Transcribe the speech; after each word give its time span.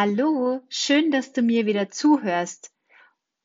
Hallo, 0.00 0.60
schön, 0.68 1.10
dass 1.10 1.32
du 1.32 1.42
mir 1.42 1.66
wieder 1.66 1.90
zuhörst. 1.90 2.70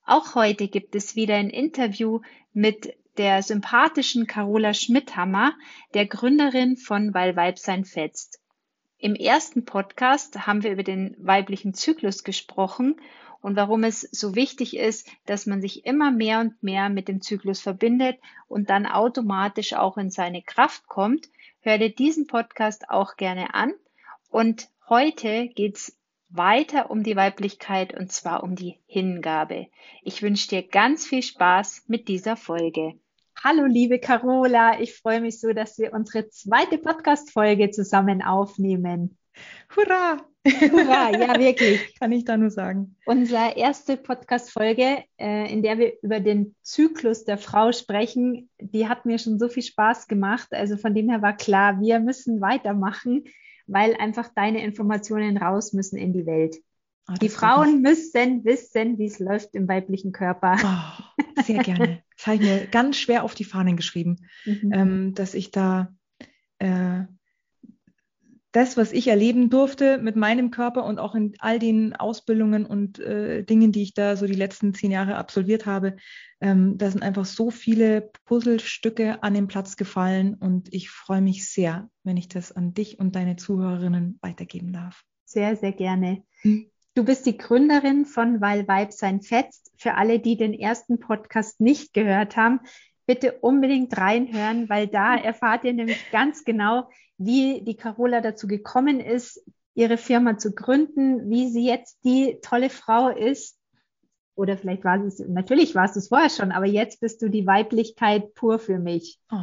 Auch 0.06 0.36
heute 0.36 0.68
gibt 0.68 0.94
es 0.94 1.16
wieder 1.16 1.34
ein 1.34 1.50
Interview 1.50 2.22
mit 2.54 2.96
der 3.18 3.42
sympathischen 3.42 4.28
Carola 4.28 4.76
Schmidhammer, 4.76 5.56
der 5.96 6.06
Gründerin 6.06 6.78
von 6.78 7.12
Weil 7.16 7.36
Weibsein 7.36 7.86
fetzt. 7.86 8.40
Im 9.00 9.16
ersten 9.16 9.66
Podcast 9.66 10.46
haben 10.46 10.62
wir 10.62 10.72
über 10.72 10.84
den 10.84 11.16
weiblichen 11.18 11.74
Zyklus 11.74 12.24
gesprochen 12.24 13.02
und 13.42 13.56
warum 13.56 13.84
es 13.84 14.02
so 14.02 14.36
wichtig 14.36 14.78
ist, 14.78 15.10
dass 15.26 15.48
man 15.48 15.60
sich 15.60 15.88
immer 15.88 16.12
mehr 16.12 16.40
und 16.40 16.62
mehr 16.62 16.90
mit 16.90 17.08
dem 17.08 17.20
Zyklus 17.20 17.62
verbindet 17.62 18.20
und 18.48 18.70
dann 18.70 18.86
automatisch 18.86 19.74
auch 19.74 19.98
in 19.98 20.12
seine 20.12 20.44
Kraft 20.44 20.86
kommt. 20.86 21.30
Hör 21.62 21.80
dir 21.80 21.90
diesen 21.90 22.28
Podcast 22.28 22.92
auch 22.92 23.16
gerne 23.18 23.56
an. 23.56 23.74
Und 24.30 24.70
heute 24.88 25.48
geht's 25.48 25.98
weiter 26.36 26.90
um 26.90 27.04
die 27.04 27.16
Weiblichkeit 27.16 27.98
und 27.98 28.12
zwar 28.12 28.44
um 28.44 28.56
die 28.56 28.80
Hingabe. 28.88 29.68
Ich 30.02 30.24
wünsche 30.24 30.50
dir 30.50 30.68
ganz 30.68 31.06
viel 31.06 31.22
Spaß 31.22 31.84
mit 31.88 32.08
dieser 32.08 32.36
Folge. 32.36 32.94
Hallo, 33.44 33.66
liebe 33.66 34.00
Carola, 34.00 34.80
ich 34.80 34.96
freue 34.96 35.22
mich 35.22 35.40
so, 35.40 35.54
dass 35.54 35.78
wir 35.78 35.94
unsere 35.94 36.30
zweite 36.30 36.78
Podcast-Folge 36.78 37.72
zusammen 37.72 38.24
aufnehmen. 38.24 39.18
Hurra! 39.76 40.18
Hurra, 40.46 41.12
ja, 41.12 41.40
wirklich. 41.40 41.96
Kann 42.00 42.12
ich 42.12 42.26
da 42.26 42.36
nur 42.36 42.50
sagen. 42.50 42.96
Unsere 43.06 43.56
erste 43.56 43.98
Podcast-Folge, 43.98 45.04
äh, 45.18 45.52
in 45.52 45.62
der 45.62 45.78
wir 45.78 45.94
über 46.02 46.20
den 46.20 46.56
Zyklus 46.62 47.26
der 47.26 47.38
Frau 47.38 47.72
sprechen, 47.72 48.50
die 48.60 48.88
hat 48.88 49.06
mir 49.06 49.20
schon 49.20 49.40
so 49.40 49.50
viel 49.50 49.64
Spaß 49.64 50.08
gemacht. 50.08 50.50
Also 50.52 50.78
von 50.78 50.94
dem 50.96 51.10
her 51.10 51.22
war 51.22 51.36
klar, 51.36 51.80
wir 51.80 52.00
müssen 52.00 52.42
weitermachen 52.42 53.26
weil 53.68 53.96
einfach 53.96 54.30
deine 54.36 54.64
Informationen 54.64 55.38
raus 55.38 55.74
müssen 55.74 55.98
in 55.98 56.14
die 56.14 56.26
Welt. 56.26 56.58
Oh, 57.10 57.16
die 57.22 57.30
Frauen 57.30 57.82
müssen 57.82 58.46
wissen, 58.46 58.98
wie 58.98 59.06
es 59.06 59.20
läuft 59.20 59.56
im 59.56 59.68
weiblichen 59.68 60.14
Körper. 60.14 60.56
Oh, 60.64 61.24
sehr 61.44 61.62
gerne. 61.62 62.04
Das 62.16 62.28
habe 62.28 62.38
ich 62.38 62.42
mir 62.44 62.68
ganz 62.68 62.98
schwer 62.98 63.24
auf 63.24 63.36
die 63.36 63.44
Fahnen 63.44 63.76
geschrieben, 63.76 64.28
mhm. 64.46 64.72
ähm, 64.74 65.14
dass 65.14 65.34
ich 65.34 65.52
da 65.52 65.94
äh, 66.60 67.02
das, 68.54 68.78
was 68.78 68.92
ich 68.92 69.08
erleben 69.08 69.50
durfte 69.50 69.98
mit 69.98 70.16
meinem 70.16 70.52
Körper 70.52 70.86
und 70.86 71.00
auch 71.00 71.16
in 71.16 71.34
all 71.40 71.58
den 71.58 71.96
Ausbildungen 71.96 72.66
und 72.66 73.00
äh, 73.00 73.44
Dingen, 73.44 73.72
die 73.72 73.82
ich 73.82 73.96
da 73.96 74.16
so 74.16 74.28
die 74.28 74.34
letzten 74.34 74.74
zehn 74.76 74.92
Jahre 74.92 75.16
absolviert 75.16 75.66
habe, 75.66 75.98
ähm, 76.40 76.78
da 76.78 76.90
sind 76.92 77.02
einfach 77.02 77.26
so 77.26 77.50
viele 77.50 78.12
Puzzlestücke 78.26 79.24
an 79.24 79.34
den 79.34 79.48
Platz 79.48 79.76
gefallen 79.76 80.36
und 80.36 80.72
ich 80.72 80.92
freue 80.92 81.22
mich 81.22 81.50
sehr, 81.50 81.90
wenn 82.04 82.16
ich 82.16 82.30
das 82.30 82.52
an 82.52 82.76
dich 82.76 83.00
und 83.00 83.16
deine 83.16 83.38
Zuhörerinnen 83.38 84.20
weitergeben 84.22 84.72
darf. 84.72 85.04
Sehr, 85.26 85.56
sehr 85.56 85.72
gerne. 85.72 86.24
Hm. 86.42 86.70
Du 86.94 87.04
bist 87.04 87.26
die 87.26 87.38
Gründerin 87.38 88.06
von 88.06 88.40
Weil 88.40 88.68
Weib 88.68 88.94
sein 88.94 89.24
fetzt. 89.24 89.72
Für 89.78 89.96
alle, 89.96 90.20
die 90.20 90.38
den 90.38 90.54
ersten 90.54 91.00
Podcast 91.00 91.60
nicht 91.60 91.92
gehört 91.94 92.38
haben, 92.38 92.60
bitte 93.06 93.34
unbedingt 93.42 93.98
reinhören, 93.98 94.70
weil 94.70 94.88
da 94.88 95.16
erfahrt 95.16 95.64
ihr 95.64 95.74
nämlich 95.74 96.12
ganz 96.12 96.44
genau, 96.44 96.90
wie 97.18 97.62
die 97.62 97.76
Carola 97.76 98.22
dazu 98.22 98.48
gekommen 98.48 99.00
ist, 99.00 99.44
ihre 99.76 99.98
Firma 99.98 100.38
zu 100.38 100.54
gründen, 100.54 101.30
wie 101.30 101.50
sie 101.50 101.66
jetzt 101.66 102.00
die 102.04 102.40
tolle 102.42 102.70
Frau 102.70 103.10
ist. 103.10 103.60
Oder 104.36 104.58
vielleicht 104.58 104.84
war 104.84 105.04
es, 105.04 105.20
natürlich 105.20 105.76
warst 105.76 105.96
du 105.96 106.00
es 106.00 106.08
vorher 106.08 106.30
schon, 106.30 106.52
aber 106.52 106.66
jetzt 106.66 107.00
bist 107.02 107.22
du 107.22 107.30
die 107.30 107.46
Weiblichkeit 107.46 108.34
pur 108.34 108.60
für 108.60 108.80
mich. 108.80 109.20
Oh. 109.32 109.38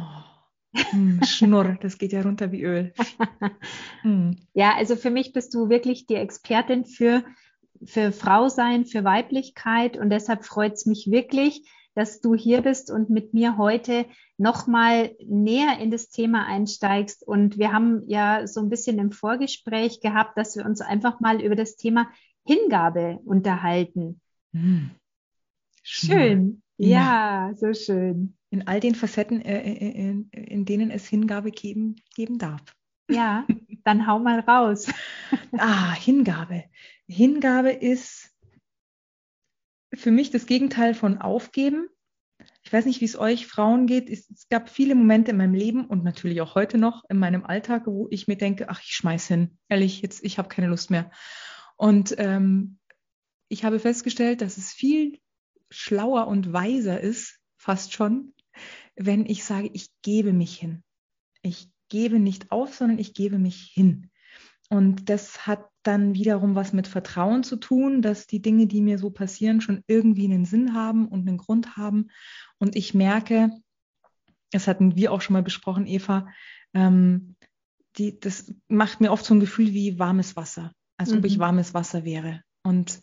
Hm, 0.73 1.21
Schnurr, 1.23 1.77
das 1.81 1.97
geht 1.97 2.13
ja 2.13 2.21
runter 2.21 2.51
wie 2.51 2.63
Öl. 2.63 2.93
Hm. 4.01 4.35
Ja, 4.53 4.73
also 4.75 4.95
für 4.95 5.11
mich 5.11 5.31
bist 5.31 5.53
du 5.53 5.69
wirklich 5.69 6.07
die 6.07 6.15
Expertin 6.15 6.85
für, 6.85 7.23
für 7.85 8.11
Frau 8.11 8.49
sein, 8.49 8.85
für 8.85 9.03
Weiblichkeit 9.03 9.95
und 9.95 10.09
deshalb 10.09 10.43
freut 10.43 10.73
es 10.73 10.87
mich 10.87 11.11
wirklich, 11.11 11.69
dass 11.93 12.21
du 12.21 12.35
hier 12.35 12.61
bist 12.61 12.91
und 12.91 13.09
mit 13.09 13.33
mir 13.33 13.57
heute 13.57 14.05
nochmal 14.37 15.15
näher 15.25 15.77
in 15.79 15.91
das 15.91 16.09
Thema 16.09 16.45
einsteigst. 16.45 17.27
Und 17.27 17.57
wir 17.57 17.73
haben 17.73 18.03
ja 18.07 18.47
so 18.47 18.61
ein 18.61 18.69
bisschen 18.69 18.99
im 18.99 19.11
Vorgespräch 19.11 20.01
gehabt, 20.01 20.37
dass 20.37 20.55
wir 20.55 20.65
uns 20.65 20.81
einfach 20.81 21.19
mal 21.19 21.41
über 21.41 21.55
das 21.55 21.75
Thema 21.75 22.09
Hingabe 22.45 23.19
unterhalten. 23.25 24.21
Hm. 24.53 24.91
Schön. 25.83 26.61
Ja, 26.77 27.49
ja, 27.49 27.55
so 27.55 27.73
schön. 27.73 28.35
In 28.49 28.67
all 28.67 28.79
den 28.79 28.95
Facetten, 28.95 29.41
äh, 29.41 29.61
äh, 29.61 29.89
äh, 29.89 30.09
in, 30.09 30.29
in, 30.31 30.65
denen 30.65 30.91
es 30.91 31.07
Hingabe 31.07 31.51
geben, 31.51 31.95
geben 32.15 32.37
darf. 32.37 32.61
Ja, 33.09 33.45
dann 33.83 34.07
hau 34.07 34.19
mal 34.19 34.39
raus. 34.39 34.87
ah, 35.57 35.93
Hingabe. 35.93 36.63
Hingabe 37.07 37.71
ist 37.71 38.30
für 39.93 40.11
mich 40.11 40.31
das 40.31 40.45
Gegenteil 40.45 40.93
von 40.93 41.17
aufgeben. 41.17 41.87
Ich 42.63 42.71
weiß 42.71 42.85
nicht, 42.85 43.01
wie 43.01 43.05
es 43.05 43.17
euch 43.17 43.47
Frauen 43.47 43.87
geht. 43.87 44.09
Es, 44.09 44.47
gab 44.49 44.69
viele 44.69 44.95
Momente 44.95 45.31
in 45.31 45.37
meinem 45.37 45.53
Leben 45.53 45.85
und 45.85 46.03
natürlich 46.03 46.41
auch 46.41 46.55
heute 46.55 46.77
noch 46.77 47.03
in 47.09 47.17
meinem 47.17 47.45
Alltag, 47.45 47.87
wo 47.87 48.07
ich 48.09 48.27
mir 48.27 48.37
denke, 48.37 48.69
ach, 48.69 48.81
ich 48.81 48.93
schmeiß 48.93 49.27
hin. 49.27 49.57
Ehrlich, 49.67 50.01
jetzt, 50.01 50.23
ich 50.23 50.37
habe 50.37 50.49
keine 50.49 50.67
Lust 50.67 50.89
mehr. 50.89 51.11
Und 51.77 52.15
ähm, 52.17 52.79
ich 53.47 53.63
habe 53.63 53.79
festgestellt, 53.79 54.41
dass 54.41 54.57
es 54.57 54.71
viel 54.71 55.19
schlauer 55.69 56.27
und 56.27 56.53
weiser 56.53 56.99
ist, 56.99 57.39
fast 57.57 57.93
schon, 57.93 58.33
wenn 58.95 59.25
ich 59.25 59.43
sage, 59.43 59.69
ich 59.73 59.89
gebe 60.01 60.33
mich 60.33 60.57
hin. 60.57 60.83
Ich 61.41 61.69
gebe 61.89 62.19
nicht 62.19 62.51
auf, 62.51 62.75
sondern 62.75 62.99
ich 62.99 63.13
gebe 63.13 63.39
mich 63.39 63.71
hin. 63.73 64.10
Und 64.71 65.09
das 65.09 65.45
hat 65.45 65.65
dann 65.83 66.13
wiederum 66.13 66.55
was 66.55 66.71
mit 66.71 66.87
Vertrauen 66.87 67.43
zu 67.43 67.57
tun, 67.57 68.01
dass 68.01 68.25
die 68.25 68.41
Dinge, 68.41 68.67
die 68.67 68.81
mir 68.81 68.97
so 68.97 69.09
passieren, 69.09 69.59
schon 69.59 69.83
irgendwie 69.85 70.23
einen 70.23 70.45
Sinn 70.45 70.73
haben 70.73 71.09
und 71.09 71.27
einen 71.27 71.37
Grund 71.37 71.75
haben. 71.75 72.07
Und 72.57 72.77
ich 72.77 72.93
merke, 72.93 73.51
das 74.49 74.69
hatten 74.69 74.95
wir 74.95 75.11
auch 75.11 75.19
schon 75.19 75.33
mal 75.33 75.43
besprochen, 75.43 75.87
Eva, 75.87 76.29
ähm, 76.73 77.35
die, 77.97 78.17
das 78.17 78.53
macht 78.69 79.01
mir 79.01 79.11
oft 79.11 79.25
so 79.25 79.33
ein 79.33 79.41
Gefühl 79.41 79.73
wie 79.73 79.99
warmes 79.99 80.37
Wasser, 80.37 80.71
als 80.95 81.11
mhm. 81.11 81.17
ob 81.17 81.25
ich 81.25 81.35
mhm. 81.35 81.41
warmes 81.41 81.73
Wasser 81.73 82.05
wäre. 82.05 82.41
Und 82.63 83.01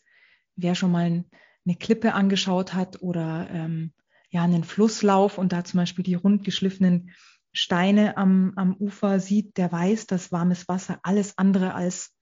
wer 0.57 0.75
schon 0.75 0.91
mal 0.91 1.23
eine 1.67 1.77
Klippe 1.77 2.15
angeschaut 2.15 2.73
hat 2.73 3.03
oder 3.03 3.47
ähm, 3.51 3.93
ja 4.31 4.43
einen 4.43 4.65
Flusslauf 4.65 5.37
und 5.37 5.53
da 5.53 5.65
zum 5.65 5.77
Beispiel 5.77 6.03
die 6.03 6.15
rund 6.15 6.45
geschliffenen 6.45 7.11
Steine 7.53 8.17
am, 8.17 8.53
am 8.57 8.77
Ufer 8.77 9.21
sieht, 9.21 9.57
der 9.57 9.73
weiß, 9.73 10.07
dass 10.07 10.33
warmes 10.33 10.69
Wasser 10.69 11.01
alles 11.03 11.37
andere 11.39 11.75
als 11.75 12.15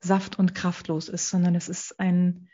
saft- 0.00 0.38
und 0.38 0.54
kraftlos 0.54 1.08
ist, 1.08 1.28
sondern 1.28 1.54
es 1.54 1.68
ist 1.68 1.98
ein 1.98 2.48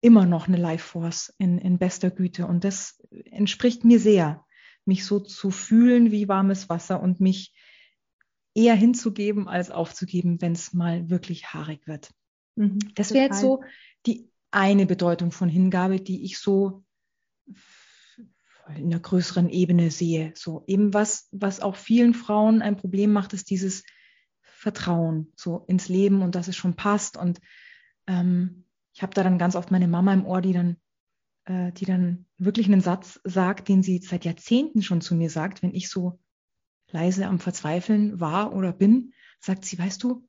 immer 0.00 0.26
noch 0.26 0.48
eine 0.48 0.58
Life 0.58 0.86
Force 0.86 1.34
in, 1.38 1.56
in 1.58 1.78
bester 1.78 2.10
Güte. 2.10 2.46
Und 2.46 2.64
das 2.64 3.02
entspricht 3.30 3.84
mir 3.84 3.98
sehr, 3.98 4.44
mich 4.84 5.06
so 5.06 5.18
zu 5.18 5.50
fühlen 5.50 6.10
wie 6.10 6.28
warmes 6.28 6.68
Wasser 6.68 7.00
und 7.00 7.20
mich 7.20 7.54
eher 8.54 8.74
hinzugeben 8.74 9.48
als 9.48 9.70
aufzugeben, 9.70 10.42
wenn 10.42 10.52
es 10.52 10.74
mal 10.74 11.08
wirklich 11.08 11.54
haarig 11.54 11.86
wird. 11.86 12.10
Mhm, 12.56 12.78
das 12.94 13.14
wäre 13.14 13.24
jetzt 13.24 13.40
so 13.40 13.62
die 14.04 14.30
eine 14.50 14.84
Bedeutung 14.84 15.32
von 15.32 15.48
Hingabe, 15.48 16.00
die 16.00 16.24
ich 16.24 16.38
so 16.38 16.84
in 18.68 18.86
einer 18.86 19.00
größeren 19.00 19.48
Ebene 19.50 19.90
sehe. 19.90 20.32
So 20.34 20.64
eben 20.66 20.94
was, 20.94 21.28
was 21.32 21.60
auch 21.60 21.76
vielen 21.76 22.14
Frauen 22.14 22.62
ein 22.62 22.76
Problem 22.76 23.12
macht, 23.12 23.32
ist 23.32 23.50
dieses 23.50 23.84
Vertrauen 24.42 25.32
so 25.36 25.64
ins 25.66 25.88
Leben 25.88 26.22
und 26.22 26.34
dass 26.34 26.48
es 26.48 26.56
schon 26.56 26.74
passt. 26.74 27.16
Und 27.16 27.40
ähm, 28.06 28.64
ich 28.94 29.02
habe 29.02 29.14
da 29.14 29.22
dann 29.22 29.38
ganz 29.38 29.56
oft 29.56 29.70
meine 29.70 29.88
Mama 29.88 30.12
im 30.12 30.24
Ohr, 30.24 30.40
die 30.40 30.52
dann, 30.52 30.76
äh, 31.44 31.72
die 31.72 31.84
dann 31.84 32.26
wirklich 32.38 32.66
einen 32.66 32.80
Satz 32.80 33.20
sagt, 33.24 33.68
den 33.68 33.82
sie 33.82 33.98
seit 33.98 34.24
Jahrzehnten 34.24 34.82
schon 34.82 35.00
zu 35.00 35.14
mir 35.14 35.30
sagt, 35.30 35.62
wenn 35.62 35.74
ich 35.74 35.90
so 35.90 36.18
leise 36.90 37.26
am 37.26 37.40
Verzweifeln 37.40 38.20
war 38.20 38.54
oder 38.54 38.72
bin, 38.72 39.12
sagt 39.40 39.64
sie, 39.64 39.78
weißt 39.78 40.02
du, 40.02 40.26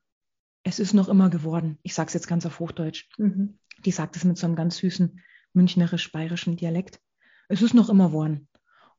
es 0.63 0.79
ist 0.79 0.93
noch 0.93 1.07
immer 1.07 1.29
geworden. 1.29 1.77
Ich 1.83 1.93
sage 1.93 2.07
es 2.07 2.13
jetzt 2.13 2.27
ganz 2.27 2.45
auf 2.45 2.59
Hochdeutsch. 2.59 3.07
Mhm. 3.17 3.59
Die 3.85 3.91
sagt 3.91 4.15
es 4.15 4.23
mit 4.23 4.37
so 4.37 4.47
einem 4.47 4.55
ganz 4.55 4.77
süßen 4.77 5.21
münchnerisch-bayerischen 5.53 6.57
Dialekt 6.57 6.99
es 7.47 7.61
ist 7.61 7.73
noch 7.73 7.89
immer 7.89 8.11
worden. 8.11 8.47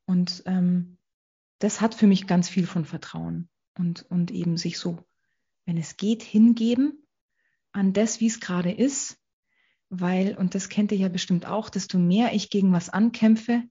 Und 0.05 0.43
ähm, 0.47 0.99
das 1.59 1.81
hat 1.81 1.95
für 1.95 2.07
mich 2.07 2.27
ganz 2.27 2.49
viel 2.49 2.67
von 2.67 2.85
Vertrauen 2.85 3.49
und, 3.79 4.07
und 4.11 4.31
eben 4.31 4.57
sich 4.57 4.79
so, 4.79 4.99
wenn 5.65 5.77
es 5.77 5.97
geht, 5.97 6.23
hingeben 6.23 7.07
an 7.73 7.93
das, 7.93 8.21
wie 8.21 8.27
es 8.27 8.41
gerade 8.41 8.73
ist, 8.73 9.19
weil, 9.89 10.37
und 10.37 10.55
das 10.55 10.69
kennt 10.69 10.93
ihr 10.93 10.99
ja 10.99 11.09
bestimmt 11.09 11.47
auch, 11.47 11.71
desto 11.71 11.99
mehr 11.99 12.33
ich 12.33 12.51
gegen 12.51 12.73
was 12.73 12.89
ankämpfe, 12.89 13.63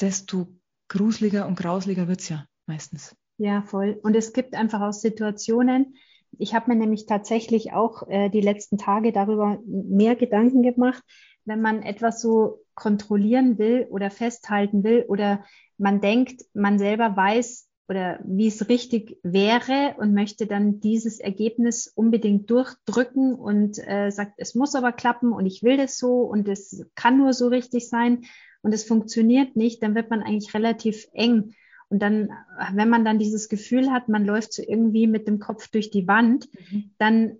desto 0.00 0.58
gruseliger 0.88 1.46
und 1.46 1.56
grausliger 1.56 2.08
wird 2.08 2.20
es 2.20 2.28
ja 2.28 2.46
meistens. 2.66 3.16
Ja, 3.38 3.62
voll. 3.62 3.98
Und 4.02 4.14
es 4.16 4.32
gibt 4.32 4.54
einfach 4.54 4.80
auch 4.80 4.92
Situationen, 4.92 5.96
ich 6.38 6.54
habe 6.54 6.70
mir 6.70 6.76
nämlich 6.76 7.06
tatsächlich 7.06 7.72
auch 7.72 8.08
äh, 8.08 8.28
die 8.28 8.40
letzten 8.40 8.78
Tage 8.78 9.12
darüber 9.12 9.58
mehr 9.66 10.16
Gedanken 10.16 10.62
gemacht, 10.62 11.02
wenn 11.44 11.60
man 11.60 11.82
etwas 11.82 12.20
so 12.20 12.65
kontrollieren 12.76 13.58
will 13.58 13.88
oder 13.90 14.10
festhalten 14.10 14.84
will 14.84 15.04
oder 15.08 15.44
man 15.78 16.00
denkt, 16.00 16.42
man 16.54 16.78
selber 16.78 17.16
weiß 17.16 17.68
oder 17.88 18.20
wie 18.24 18.48
es 18.48 18.68
richtig 18.68 19.18
wäre 19.22 19.94
und 19.98 20.14
möchte 20.14 20.46
dann 20.46 20.80
dieses 20.80 21.18
Ergebnis 21.20 21.92
unbedingt 21.94 22.50
durchdrücken 22.50 23.34
und 23.34 23.78
äh, 23.78 24.10
sagt, 24.10 24.34
es 24.36 24.54
muss 24.54 24.74
aber 24.74 24.92
klappen 24.92 25.32
und 25.32 25.46
ich 25.46 25.62
will 25.62 25.76
das 25.76 25.98
so 25.98 26.22
und 26.22 26.48
es 26.48 26.84
kann 26.94 27.18
nur 27.18 27.32
so 27.32 27.48
richtig 27.48 27.88
sein 27.88 28.24
und 28.62 28.72
es 28.72 28.84
funktioniert 28.84 29.56
nicht, 29.56 29.82
dann 29.82 29.94
wird 29.94 30.10
man 30.10 30.22
eigentlich 30.22 30.52
relativ 30.54 31.06
eng. 31.12 31.54
Und 31.88 32.02
dann, 32.02 32.30
wenn 32.72 32.88
man 32.88 33.04
dann 33.04 33.20
dieses 33.20 33.48
Gefühl 33.48 33.92
hat, 33.92 34.08
man 34.08 34.24
läuft 34.24 34.52
so 34.52 34.62
irgendwie 34.66 35.06
mit 35.06 35.28
dem 35.28 35.38
Kopf 35.38 35.68
durch 35.68 35.90
die 35.90 36.08
Wand, 36.08 36.48
mhm. 36.70 36.90
dann, 36.98 37.36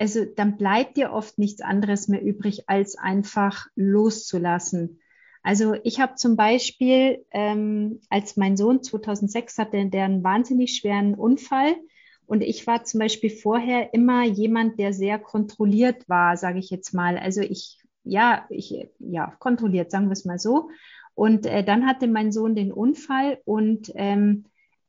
also 0.00 0.24
dann 0.24 0.56
bleibt 0.56 0.96
dir 0.96 1.12
oft 1.12 1.38
nichts 1.38 1.60
anderes 1.60 2.08
mehr 2.08 2.22
übrig, 2.22 2.70
als 2.70 2.96
einfach 2.96 3.66
loszulassen. 3.76 4.98
Also 5.42 5.74
ich 5.84 6.00
habe 6.00 6.14
zum 6.14 6.36
Beispiel, 6.36 7.24
ähm, 7.30 8.00
als 8.08 8.38
mein 8.38 8.56
Sohn 8.56 8.82
2006 8.82 9.58
hatte, 9.58 9.86
der 9.86 10.06
einen 10.06 10.24
wahnsinnig 10.24 10.74
schweren 10.74 11.14
Unfall. 11.14 11.76
Und 12.26 12.42
ich 12.42 12.66
war 12.66 12.84
zum 12.84 13.00
Beispiel 13.00 13.28
vorher 13.28 13.92
immer 13.92 14.24
jemand, 14.24 14.78
der 14.78 14.94
sehr 14.94 15.18
kontrolliert 15.18 16.08
war, 16.08 16.36
sage 16.38 16.60
ich 16.60 16.70
jetzt 16.70 16.94
mal. 16.94 17.18
Also 17.18 17.42
ich, 17.42 17.78
ja, 18.02 18.46
ich, 18.48 18.88
ja, 19.00 19.34
kontrolliert, 19.38 19.90
sagen 19.90 20.06
wir 20.06 20.12
es 20.12 20.24
mal 20.24 20.38
so. 20.38 20.70
Und 21.14 21.44
äh, 21.44 21.62
dann 21.62 21.86
hatte 21.86 22.06
mein 22.06 22.32
Sohn 22.32 22.54
den 22.54 22.72
Unfall 22.72 23.38
und 23.44 23.92
ähm, 23.96 24.44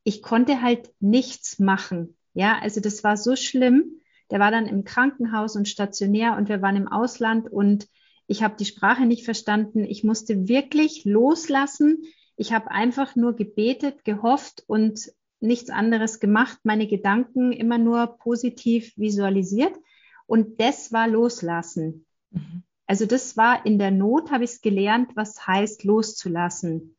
ich 0.06 0.22
konnte 0.22 0.62
halt 0.62 0.94
nichts 1.02 1.60
machen. 1.60 2.16
Ja, 2.34 2.60
also 2.60 2.80
das 2.80 3.04
war 3.04 3.18
so 3.18 3.36
schlimm. 3.36 4.00
Der 4.31 4.39
war 4.39 4.50
dann 4.50 4.66
im 4.66 4.83
Krankenhaus 4.83 5.56
und 5.56 5.68
stationär 5.68 6.38
und 6.38 6.50
wir 6.50 6.62
waren 6.62 6.78
im 6.78 6.88
Ausland 6.88 7.51
und 7.51 7.88
ich 8.28 8.44
habe 8.44 8.56
die 8.57 8.66
Sprache 8.66 9.06
nicht 9.06 9.25
verstanden. 9.25 9.83
Ich 9.83 10.04
musste 10.04 10.48
wirklich 10.48 11.04
loslassen. 11.04 12.04
Ich 12.38 12.54
habe 12.54 12.72
einfach 12.72 13.16
nur 13.18 13.36
gebetet, 13.36 14.06
gehofft 14.06 14.63
und 14.68 15.12
nichts 15.42 15.69
anderes 15.69 16.19
gemacht, 16.19 16.60
meine 16.63 16.88
Gedanken 16.88 17.51
immer 17.51 17.78
nur 17.78 18.18
positiv 18.18 18.94
visualisiert. 18.95 19.74
Und 20.28 20.62
das 20.62 20.94
war 20.94 21.07
Loslassen. 21.07 22.06
Mhm. 22.30 22.63
Also 22.88 23.06
das 23.06 23.36
war 23.38 23.66
in 23.66 23.80
der 23.80 23.92
Not, 23.92 24.31
habe 24.31 24.44
ich 24.44 24.51
es 24.51 24.62
gelernt, 24.62 25.12
was 25.16 25.45
heißt 25.45 25.83
loszulassen. 25.83 26.95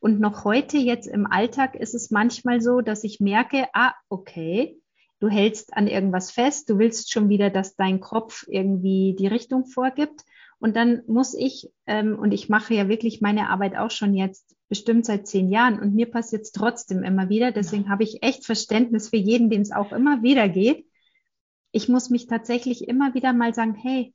Und 0.00 0.20
noch 0.20 0.44
heute, 0.44 0.76
jetzt 0.76 1.06
im 1.06 1.26
Alltag, 1.26 1.74
ist 1.74 1.94
es 1.94 2.10
manchmal 2.10 2.60
so, 2.60 2.80
dass 2.80 3.02
ich 3.02 3.20
merke, 3.20 3.66
ah, 3.72 3.94
okay, 4.08 4.78
du 5.20 5.28
hältst 5.28 5.74
an 5.74 5.86
irgendwas 5.86 6.30
fest, 6.30 6.68
du 6.70 6.78
willst 6.78 7.10
schon 7.10 7.28
wieder, 7.28 7.50
dass 7.50 7.76
dein 7.76 8.00
Kopf 8.00 8.44
irgendwie 8.48 9.16
die 9.18 9.26
Richtung 9.26 9.66
vorgibt. 9.66 10.22
Und 10.58 10.76
dann 10.76 11.02
muss 11.06 11.34
ich, 11.34 11.70
ähm, 11.86 12.18
und 12.18 12.32
ich 12.32 12.48
mache 12.48 12.74
ja 12.74 12.88
wirklich 12.88 13.20
meine 13.20 13.50
Arbeit 13.50 13.76
auch 13.76 13.90
schon 13.90 14.14
jetzt 14.14 14.56
bestimmt 14.68 15.04
seit 15.04 15.26
zehn 15.26 15.48
Jahren 15.48 15.78
und 15.78 15.94
mir 15.94 16.10
passiert 16.10 16.42
es 16.42 16.52
trotzdem 16.52 17.02
immer 17.02 17.28
wieder. 17.28 17.52
Deswegen 17.52 17.84
ja. 17.84 17.90
habe 17.90 18.02
ich 18.02 18.22
echt 18.22 18.44
Verständnis 18.44 19.10
für 19.10 19.16
jeden, 19.16 19.50
dem 19.50 19.60
es 19.60 19.70
auch 19.70 19.92
immer 19.92 20.22
wieder 20.22 20.48
geht. 20.48 20.86
Ich 21.72 21.88
muss 21.88 22.10
mich 22.10 22.26
tatsächlich 22.26 22.88
immer 22.88 23.14
wieder 23.14 23.32
mal 23.32 23.54
sagen, 23.54 23.74
hey, 23.74 24.14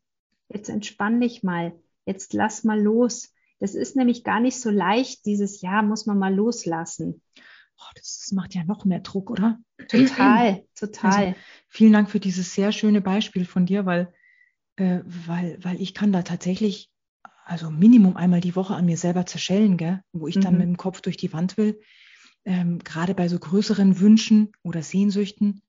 jetzt 0.49 0.69
entspann 0.69 1.21
dich 1.21 1.43
mal, 1.43 1.73
jetzt 2.05 2.33
lass 2.33 2.63
mal 2.63 2.81
los. 2.81 3.33
Das 3.59 3.75
ist 3.75 3.95
nämlich 3.95 4.23
gar 4.23 4.39
nicht 4.39 4.59
so 4.59 4.71
leicht, 4.71 5.25
dieses 5.25 5.61
Jahr 5.61 5.83
muss 5.83 6.07
man 6.07 6.17
mal 6.17 6.33
loslassen. 6.33 7.21
Oh, 7.81 7.91
das 7.95 8.31
macht 8.33 8.53
ja 8.53 8.63
noch 8.63 8.85
mehr 8.85 8.99
Druck, 8.99 9.31
oder? 9.31 9.59
Total, 9.87 10.63
total. 10.75 11.27
Also, 11.27 11.35
vielen 11.67 11.93
Dank 11.93 12.09
für 12.09 12.19
dieses 12.19 12.53
sehr 12.53 12.71
schöne 12.71 13.01
Beispiel 13.01 13.45
von 13.45 13.65
dir, 13.65 13.85
weil 13.85 14.13
äh, 14.81 15.01
weil, 15.05 15.57
weil 15.61 15.81
ich 15.81 15.93
kann 15.93 16.11
da 16.11 16.23
tatsächlich, 16.23 16.89
also 17.45 17.69
Minimum 17.69 18.17
einmal 18.17 18.41
die 18.41 18.55
Woche 18.55 18.75
an 18.75 18.85
mir 18.85 18.97
selber 18.97 19.25
zerschellen, 19.25 19.77
gell? 19.77 20.01
wo 20.13 20.27
ich 20.27 20.39
dann 20.39 20.53
mhm. 20.53 20.59
mit 20.59 20.67
dem 20.69 20.77
Kopf 20.77 21.01
durch 21.01 21.17
die 21.17 21.33
Wand 21.33 21.57
will. 21.57 21.79
Ähm, 22.45 22.79
Gerade 22.79 23.13
bei 23.13 23.27
so 23.27 23.37
größeren 23.37 23.99
Wünschen 23.99 24.51
oder 24.63 24.81
Sehnsüchten, 24.81 25.61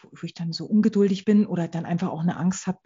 wo, 0.00 0.08
wo, 0.12 0.24
ich 0.24 0.34
dann 0.34 0.52
so 0.52 0.64
ungeduldig 0.64 1.24
bin 1.24 1.46
oder 1.46 1.68
dann 1.68 1.84
einfach 1.84 2.08
auch 2.08 2.22
eine 2.22 2.36
Angst 2.36 2.66
habe, 2.66 2.78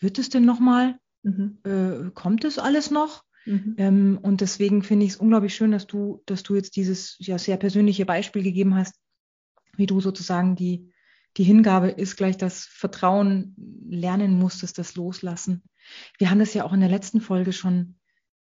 wird 0.00 0.18
es 0.18 0.30
denn 0.30 0.44
nochmal? 0.44 0.98
Mhm. 1.22 1.58
Äh, 1.64 2.10
kommt 2.10 2.44
es 2.44 2.58
alles 2.58 2.90
noch? 2.90 3.24
Mhm. 3.44 3.74
Ähm, 3.78 4.18
und 4.22 4.40
deswegen 4.40 4.82
finde 4.82 5.06
ich 5.06 5.12
es 5.12 5.16
unglaublich 5.16 5.54
schön, 5.54 5.72
dass 5.72 5.86
du, 5.86 6.22
dass 6.26 6.42
du 6.42 6.54
jetzt 6.54 6.76
dieses 6.76 7.16
ja 7.18 7.38
sehr 7.38 7.56
persönliche 7.56 8.06
Beispiel 8.06 8.42
gegeben 8.42 8.74
hast, 8.74 8.94
wie 9.76 9.86
du 9.86 10.00
sozusagen 10.00 10.56
die, 10.56 10.92
die 11.36 11.44
Hingabe 11.44 11.88
ist 11.88 12.16
gleich 12.16 12.36
das 12.36 12.64
Vertrauen 12.66 13.54
lernen 13.88 14.38
musstest, 14.38 14.78
das 14.78 14.94
Loslassen. 14.96 15.62
Wir 16.18 16.30
haben 16.30 16.38
das 16.38 16.54
ja 16.54 16.64
auch 16.64 16.72
in 16.72 16.80
der 16.80 16.88
letzten 16.88 17.20
Folge 17.20 17.52
schon 17.52 17.96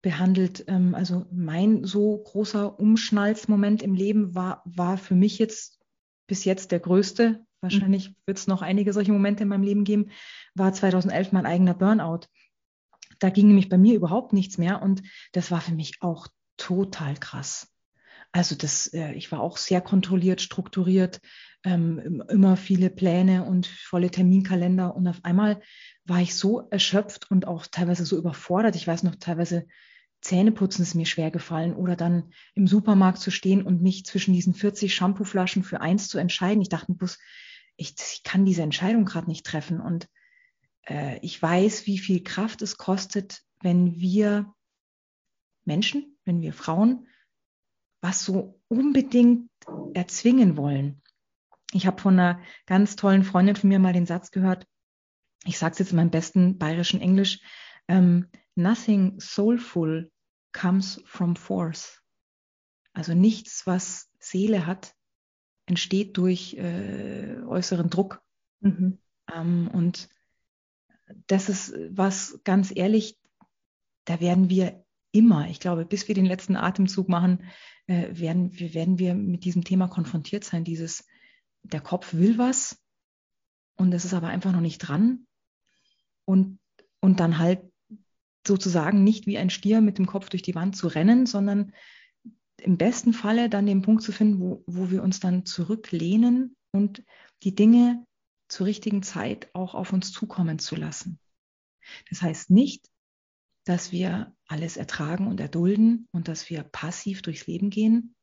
behandelt. 0.02 0.64
Ähm, 0.66 0.94
also 0.94 1.26
mein 1.32 1.84
so 1.84 2.18
großer 2.18 2.78
Umschnalzmoment 2.78 3.82
im 3.82 3.94
Leben 3.94 4.34
war, 4.34 4.62
war 4.64 4.98
für 4.98 5.14
mich 5.14 5.38
jetzt 5.38 5.80
bis 6.26 6.44
jetzt 6.44 6.72
der 6.72 6.80
größte. 6.80 7.44
Wahrscheinlich 7.60 8.10
mhm. 8.10 8.14
wird 8.26 8.38
es 8.38 8.48
noch 8.48 8.60
einige 8.60 8.92
solche 8.92 9.12
Momente 9.12 9.44
in 9.44 9.48
meinem 9.48 9.62
Leben 9.62 9.84
geben, 9.84 10.10
war 10.54 10.72
2011 10.72 11.32
mein 11.32 11.46
eigener 11.46 11.74
Burnout. 11.74 12.26
Da 13.22 13.30
ging 13.30 13.46
nämlich 13.46 13.68
bei 13.68 13.78
mir 13.78 13.94
überhaupt 13.94 14.32
nichts 14.32 14.58
mehr 14.58 14.82
und 14.82 15.02
das 15.32 15.50
war 15.50 15.60
für 15.60 15.74
mich 15.74 16.00
auch 16.00 16.26
total 16.56 17.14
krass. 17.14 17.68
Also 18.32 18.54
das, 18.54 18.86
äh, 18.88 19.12
ich 19.12 19.30
war 19.30 19.40
auch 19.40 19.58
sehr 19.58 19.80
kontrolliert, 19.80 20.40
strukturiert, 20.40 21.20
ähm, 21.64 22.22
immer 22.28 22.56
viele 22.56 22.90
Pläne 22.90 23.44
und 23.44 23.66
volle 23.66 24.10
Terminkalender. 24.10 24.96
Und 24.96 25.06
auf 25.06 25.20
einmal 25.22 25.60
war 26.04 26.20
ich 26.20 26.34
so 26.34 26.68
erschöpft 26.70 27.30
und 27.30 27.46
auch 27.46 27.66
teilweise 27.66 28.06
so 28.06 28.16
überfordert. 28.16 28.74
Ich 28.74 28.86
weiß 28.86 29.02
noch, 29.02 29.16
teilweise 29.16 29.66
Zähneputzen 30.22 30.82
ist 30.82 30.94
mir 30.94 31.06
schwer 31.06 31.30
gefallen 31.30 31.74
oder 31.74 31.94
dann 31.94 32.32
im 32.54 32.66
Supermarkt 32.66 33.18
zu 33.18 33.30
stehen 33.30 33.62
und 33.62 33.82
mich 33.82 34.06
zwischen 34.06 34.32
diesen 34.32 34.54
40 34.54 34.94
Shampooflaschen 34.94 35.62
für 35.62 35.80
eins 35.80 36.08
zu 36.08 36.18
entscheiden. 36.18 36.62
Ich 36.62 36.70
dachte, 36.70 36.94
bloß, 36.94 37.18
ich, 37.76 37.94
kann 38.24 38.44
diese 38.44 38.62
Entscheidung 38.62 39.04
gerade 39.04 39.28
nicht 39.28 39.44
treffen. 39.44 39.80
Und 39.80 40.08
äh, 40.86 41.18
ich 41.22 41.40
weiß, 41.40 41.86
wie 41.86 41.98
viel 41.98 42.22
Kraft 42.22 42.62
es 42.62 42.76
kostet, 42.76 43.42
wenn 43.60 43.98
wir 43.98 44.52
Menschen, 45.64 46.18
wenn 46.24 46.40
wir 46.40 46.52
Frauen 46.52 47.06
was 48.02 48.24
so 48.24 48.60
unbedingt 48.68 49.48
erzwingen 49.94 50.56
wollen. 50.56 51.00
Ich 51.72 51.86
habe 51.86 52.02
von 52.02 52.18
einer 52.18 52.42
ganz 52.66 52.96
tollen 52.96 53.24
Freundin 53.24 53.56
von 53.56 53.68
mir 53.68 53.78
mal 53.78 53.94
den 53.94 54.06
Satz 54.06 54.30
gehört, 54.30 54.66
ich 55.44 55.58
sage 55.58 55.72
es 55.72 55.78
jetzt 55.78 55.90
in 55.92 55.96
meinem 55.96 56.10
besten 56.10 56.58
bayerischen 56.58 57.00
Englisch, 57.00 57.40
um, 57.88 57.96
ähm, 57.96 58.30
nothing 58.54 59.18
soulful 59.18 60.10
comes 60.52 61.00
from 61.06 61.36
force. 61.36 62.02
Also 62.92 63.14
nichts, 63.14 63.66
was 63.66 64.10
Seele 64.18 64.66
hat, 64.66 64.94
entsteht 65.66 66.16
durch 66.16 66.54
äh, 66.54 67.40
äußeren 67.46 67.88
Druck. 67.88 68.20
Mhm. 68.60 68.98
Ähm, 69.32 69.68
und 69.72 70.10
das 71.26 71.48
ist 71.48 71.74
was, 71.90 72.40
ganz 72.44 72.72
ehrlich, 72.74 73.18
da 74.04 74.20
werden 74.20 74.50
wir 74.50 74.84
immer, 75.12 75.48
ich 75.48 75.60
glaube, 75.60 75.84
bis 75.84 76.08
wir 76.08 76.14
den 76.14 76.26
letzten 76.26 76.56
Atemzug 76.56 77.08
machen, 77.08 77.44
äh, 77.86 78.08
werden, 78.12 78.58
wir, 78.58 78.74
werden 78.74 78.98
wir 78.98 79.14
mit 79.14 79.44
diesem 79.44 79.64
Thema 79.64 79.88
konfrontiert 79.88 80.44
sein, 80.44 80.64
dieses 80.64 81.06
der 81.62 81.80
Kopf 81.80 82.14
will 82.14 82.38
was 82.38 82.82
und 83.76 83.92
es 83.92 84.04
ist 84.04 84.14
aber 84.14 84.28
einfach 84.28 84.52
noch 84.52 84.60
nicht 84.60 84.78
dran. 84.78 85.26
Und, 86.24 86.58
und 87.00 87.20
dann 87.20 87.38
halt 87.38 87.60
sozusagen 88.46 89.04
nicht 89.04 89.26
wie 89.26 89.38
ein 89.38 89.50
Stier 89.50 89.80
mit 89.80 89.98
dem 89.98 90.06
Kopf 90.06 90.28
durch 90.28 90.42
die 90.42 90.54
Wand 90.54 90.76
zu 90.76 90.88
rennen, 90.88 91.26
sondern 91.26 91.72
im 92.60 92.76
besten 92.76 93.12
Falle 93.12 93.48
dann 93.48 93.66
den 93.66 93.82
Punkt 93.82 94.02
zu 94.02 94.12
finden, 94.12 94.40
wo, 94.40 94.62
wo 94.66 94.90
wir 94.90 95.02
uns 95.02 95.20
dann 95.20 95.44
zurücklehnen 95.44 96.56
und 96.72 97.02
die 97.42 97.54
Dinge 97.54 98.04
zur 98.52 98.66
richtigen 98.66 99.02
Zeit 99.02 99.48
auch 99.54 99.74
auf 99.74 99.92
uns 99.92 100.12
zukommen 100.12 100.58
zu 100.58 100.76
lassen. 100.76 101.18
Das 102.10 102.22
heißt 102.22 102.50
nicht, 102.50 102.88
dass 103.64 103.92
wir 103.92 104.34
alles 104.46 104.76
ertragen 104.76 105.26
und 105.26 105.40
erdulden 105.40 106.06
und 106.12 106.28
dass 106.28 106.50
wir 106.50 106.62
passiv 106.62 107.22
durchs 107.22 107.46
Leben 107.46 107.70
gehen. 107.70 108.14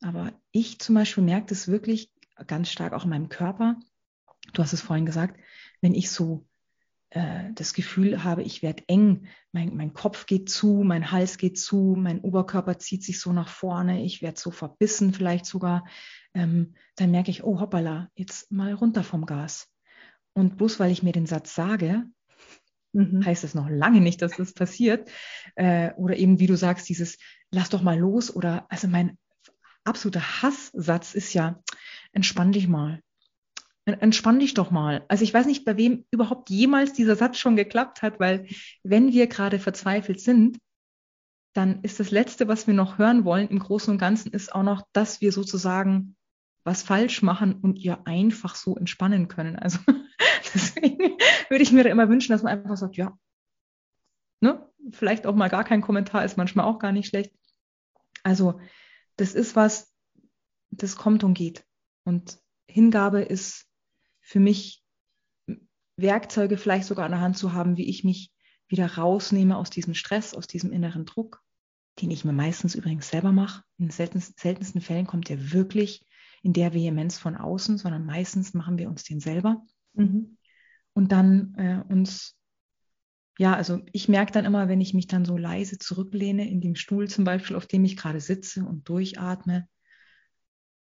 Aber 0.00 0.32
ich 0.50 0.78
zum 0.78 0.94
Beispiel 0.94 1.22
merke 1.22 1.46
das 1.46 1.68
wirklich 1.68 2.10
ganz 2.46 2.70
stark 2.70 2.94
auch 2.94 3.04
in 3.04 3.10
meinem 3.10 3.28
Körper. 3.28 3.78
Du 4.54 4.62
hast 4.62 4.72
es 4.72 4.80
vorhin 4.80 5.04
gesagt, 5.04 5.38
wenn 5.82 5.94
ich 5.94 6.10
so 6.10 6.48
äh, 7.10 7.52
das 7.54 7.74
Gefühl 7.74 8.22
habe, 8.22 8.42
ich 8.42 8.62
werde 8.62 8.84
eng, 8.86 9.26
mein, 9.52 9.76
mein 9.76 9.92
Kopf 9.92 10.26
geht 10.26 10.48
zu, 10.48 10.82
mein 10.84 11.10
Hals 11.10 11.38
geht 11.38 11.58
zu, 11.58 11.96
mein 11.98 12.20
Oberkörper 12.20 12.78
zieht 12.78 13.02
sich 13.02 13.20
so 13.20 13.32
nach 13.32 13.48
vorne, 13.48 14.04
ich 14.04 14.22
werde 14.22 14.38
so 14.38 14.50
verbissen 14.50 15.12
vielleicht 15.12 15.44
sogar, 15.44 15.84
ähm, 16.34 16.74
dann 16.96 17.10
merke 17.10 17.30
ich, 17.30 17.42
oh 17.42 17.60
hoppala, 17.60 18.08
jetzt 18.14 18.52
mal 18.52 18.72
runter 18.72 19.02
vom 19.02 19.26
Gas. 19.26 19.68
Und 20.34 20.56
bloß 20.56 20.78
weil 20.78 20.92
ich 20.92 21.02
mir 21.02 21.12
den 21.12 21.26
Satz 21.26 21.54
sage, 21.54 22.04
mhm. 22.92 23.24
heißt 23.24 23.42
es 23.42 23.54
noch 23.54 23.68
lange 23.68 24.00
nicht, 24.00 24.22
dass 24.22 24.36
das 24.36 24.52
passiert. 24.52 25.10
Äh, 25.56 25.92
oder 25.94 26.16
eben, 26.16 26.38
wie 26.38 26.46
du 26.46 26.56
sagst, 26.56 26.88
dieses 26.88 27.18
lass 27.50 27.70
doch 27.70 27.82
mal 27.82 27.98
los 27.98 28.34
oder 28.34 28.66
also 28.68 28.86
mein 28.86 29.18
absoluter 29.82 30.42
Hasssatz 30.42 31.14
ist 31.14 31.32
ja, 31.34 31.60
entspann 32.12 32.52
dich 32.52 32.68
mal 32.68 33.02
entspann 33.94 34.38
dich 34.38 34.54
doch 34.54 34.70
mal. 34.70 35.04
Also 35.08 35.24
ich 35.24 35.32
weiß 35.32 35.46
nicht, 35.46 35.64
bei 35.64 35.76
wem 35.76 36.04
überhaupt 36.10 36.50
jemals 36.50 36.92
dieser 36.92 37.16
Satz 37.16 37.38
schon 37.38 37.56
geklappt 37.56 38.02
hat, 38.02 38.20
weil 38.20 38.46
wenn 38.82 39.12
wir 39.12 39.26
gerade 39.26 39.58
verzweifelt 39.58 40.20
sind, 40.20 40.58
dann 41.52 41.82
ist 41.82 41.98
das 41.98 42.10
Letzte, 42.10 42.48
was 42.48 42.66
wir 42.66 42.74
noch 42.74 42.98
hören 42.98 43.24
wollen 43.24 43.48
im 43.48 43.58
Großen 43.58 43.92
und 43.92 43.98
Ganzen, 43.98 44.32
ist 44.32 44.54
auch 44.54 44.62
noch, 44.62 44.86
dass 44.92 45.20
wir 45.20 45.32
sozusagen 45.32 46.16
was 46.62 46.82
falsch 46.82 47.22
machen 47.22 47.54
und 47.54 47.76
ihr 47.76 48.06
einfach 48.06 48.54
so 48.54 48.76
entspannen 48.76 49.28
können. 49.28 49.56
Also 49.56 49.78
deswegen 50.54 51.16
würde 51.48 51.62
ich 51.62 51.72
mir 51.72 51.84
da 51.84 51.90
immer 51.90 52.08
wünschen, 52.08 52.32
dass 52.32 52.42
man 52.42 52.58
einfach 52.58 52.76
sagt, 52.76 52.96
ja, 52.96 53.18
ne, 54.40 54.68
vielleicht 54.92 55.26
auch 55.26 55.34
mal 55.34 55.48
gar 55.48 55.64
kein 55.64 55.80
Kommentar 55.80 56.24
ist 56.24 56.36
manchmal 56.36 56.66
auch 56.66 56.78
gar 56.78 56.92
nicht 56.92 57.08
schlecht. 57.08 57.32
Also 58.22 58.60
das 59.16 59.34
ist 59.34 59.56
was, 59.56 59.92
das 60.70 60.96
kommt 60.96 61.24
und 61.24 61.34
geht. 61.34 61.64
Und 62.04 62.38
Hingabe 62.68 63.22
ist 63.22 63.66
für 64.30 64.38
mich 64.38 64.84
Werkzeuge 65.96 66.56
vielleicht 66.56 66.86
sogar 66.86 67.04
an 67.04 67.10
der 67.10 67.20
Hand 67.20 67.36
zu 67.36 67.52
haben, 67.52 67.76
wie 67.76 67.90
ich 67.90 68.04
mich 68.04 68.30
wieder 68.68 68.94
rausnehme 68.94 69.56
aus 69.56 69.70
diesem 69.70 69.92
Stress, 69.92 70.34
aus 70.34 70.46
diesem 70.46 70.70
inneren 70.70 71.04
Druck, 71.04 71.42
den 72.00 72.12
ich 72.12 72.24
mir 72.24 72.32
meistens 72.32 72.76
übrigens 72.76 73.08
selber 73.08 73.32
mache. 73.32 73.64
In 73.76 73.86
den 73.86 73.90
seltensten, 73.90 74.36
seltensten 74.38 74.80
Fällen 74.80 75.08
kommt 75.08 75.28
der 75.28 75.52
wirklich 75.52 76.06
in 76.44 76.52
der 76.52 76.72
Vehemenz 76.74 77.18
von 77.18 77.36
außen, 77.36 77.76
sondern 77.76 78.06
meistens 78.06 78.54
machen 78.54 78.78
wir 78.78 78.88
uns 78.88 79.02
den 79.02 79.18
selber. 79.18 79.66
Mhm. 79.94 80.38
Und 80.92 81.10
dann 81.10 81.54
äh, 81.56 81.82
uns, 81.92 82.36
ja, 83.36 83.56
also 83.56 83.80
ich 83.92 84.08
merke 84.08 84.30
dann 84.30 84.44
immer, 84.44 84.68
wenn 84.68 84.80
ich 84.80 84.94
mich 84.94 85.08
dann 85.08 85.24
so 85.24 85.36
leise 85.36 85.76
zurücklehne 85.76 86.48
in 86.48 86.60
dem 86.60 86.76
Stuhl 86.76 87.08
zum 87.08 87.24
Beispiel, 87.24 87.56
auf 87.56 87.66
dem 87.66 87.84
ich 87.84 87.96
gerade 87.96 88.20
sitze 88.20 88.64
und 88.64 88.88
durchatme, 88.88 89.66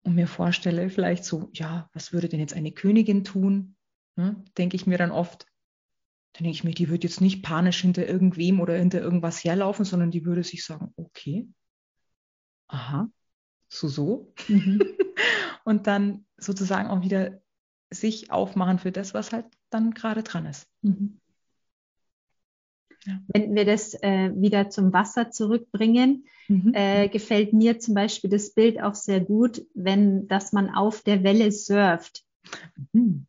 und 0.02 0.14
mir 0.14 0.26
vorstelle, 0.26 0.90
vielleicht 0.90 1.24
so, 1.24 1.50
ja, 1.52 1.88
was 1.92 2.12
würde 2.12 2.28
denn 2.28 2.40
jetzt 2.40 2.54
eine 2.54 2.72
Königin 2.72 3.24
tun? 3.24 3.76
Ne, 4.16 4.44
denke 4.58 4.76
ich 4.76 4.86
mir 4.86 4.98
dann 4.98 5.10
oft. 5.10 5.46
Dann 6.34 6.44
denke 6.44 6.56
ich 6.56 6.64
mir, 6.64 6.72
die 6.72 6.88
wird 6.88 7.04
jetzt 7.04 7.20
nicht 7.20 7.42
panisch 7.42 7.80
hinter 7.80 8.06
irgendwem 8.06 8.60
oder 8.60 8.76
hinter 8.76 9.00
irgendwas 9.00 9.42
herlaufen, 9.44 9.84
sondern 9.84 10.10
die 10.10 10.24
würde 10.24 10.42
sich 10.42 10.64
sagen, 10.64 10.92
okay, 10.96 11.48
aha, 12.68 13.08
so 13.68 13.88
so. 13.88 14.34
Mhm. 14.48 14.80
und 15.64 15.86
dann 15.86 16.26
sozusagen 16.36 16.88
auch 16.88 17.02
wieder 17.02 17.40
sich 17.90 18.30
aufmachen 18.30 18.78
für 18.78 18.92
das, 18.92 19.14
was 19.14 19.32
halt 19.32 19.46
dann 19.70 19.92
gerade 19.92 20.22
dran 20.22 20.46
ist. 20.46 20.68
Mhm. 20.82 21.20
Ja. 23.04 23.18
Wenn 23.28 23.54
wir 23.54 23.64
das 23.64 23.94
äh, 24.02 24.30
wieder 24.34 24.70
zum 24.70 24.92
Wasser 24.92 25.30
zurückbringen, 25.30 26.26
mhm. 26.48 26.72
äh, 26.74 27.08
gefällt 27.08 27.52
mir 27.52 27.78
zum 27.78 27.94
Beispiel 27.94 28.30
das 28.30 28.54
Bild 28.54 28.80
auch 28.80 28.94
sehr 28.94 29.20
gut, 29.20 29.62
wenn, 29.74 30.28
dass 30.28 30.52
man 30.52 30.70
auf 30.70 31.02
der 31.02 31.22
Welle 31.24 31.50
surft. 31.50 32.24
Mhm. 32.92 33.26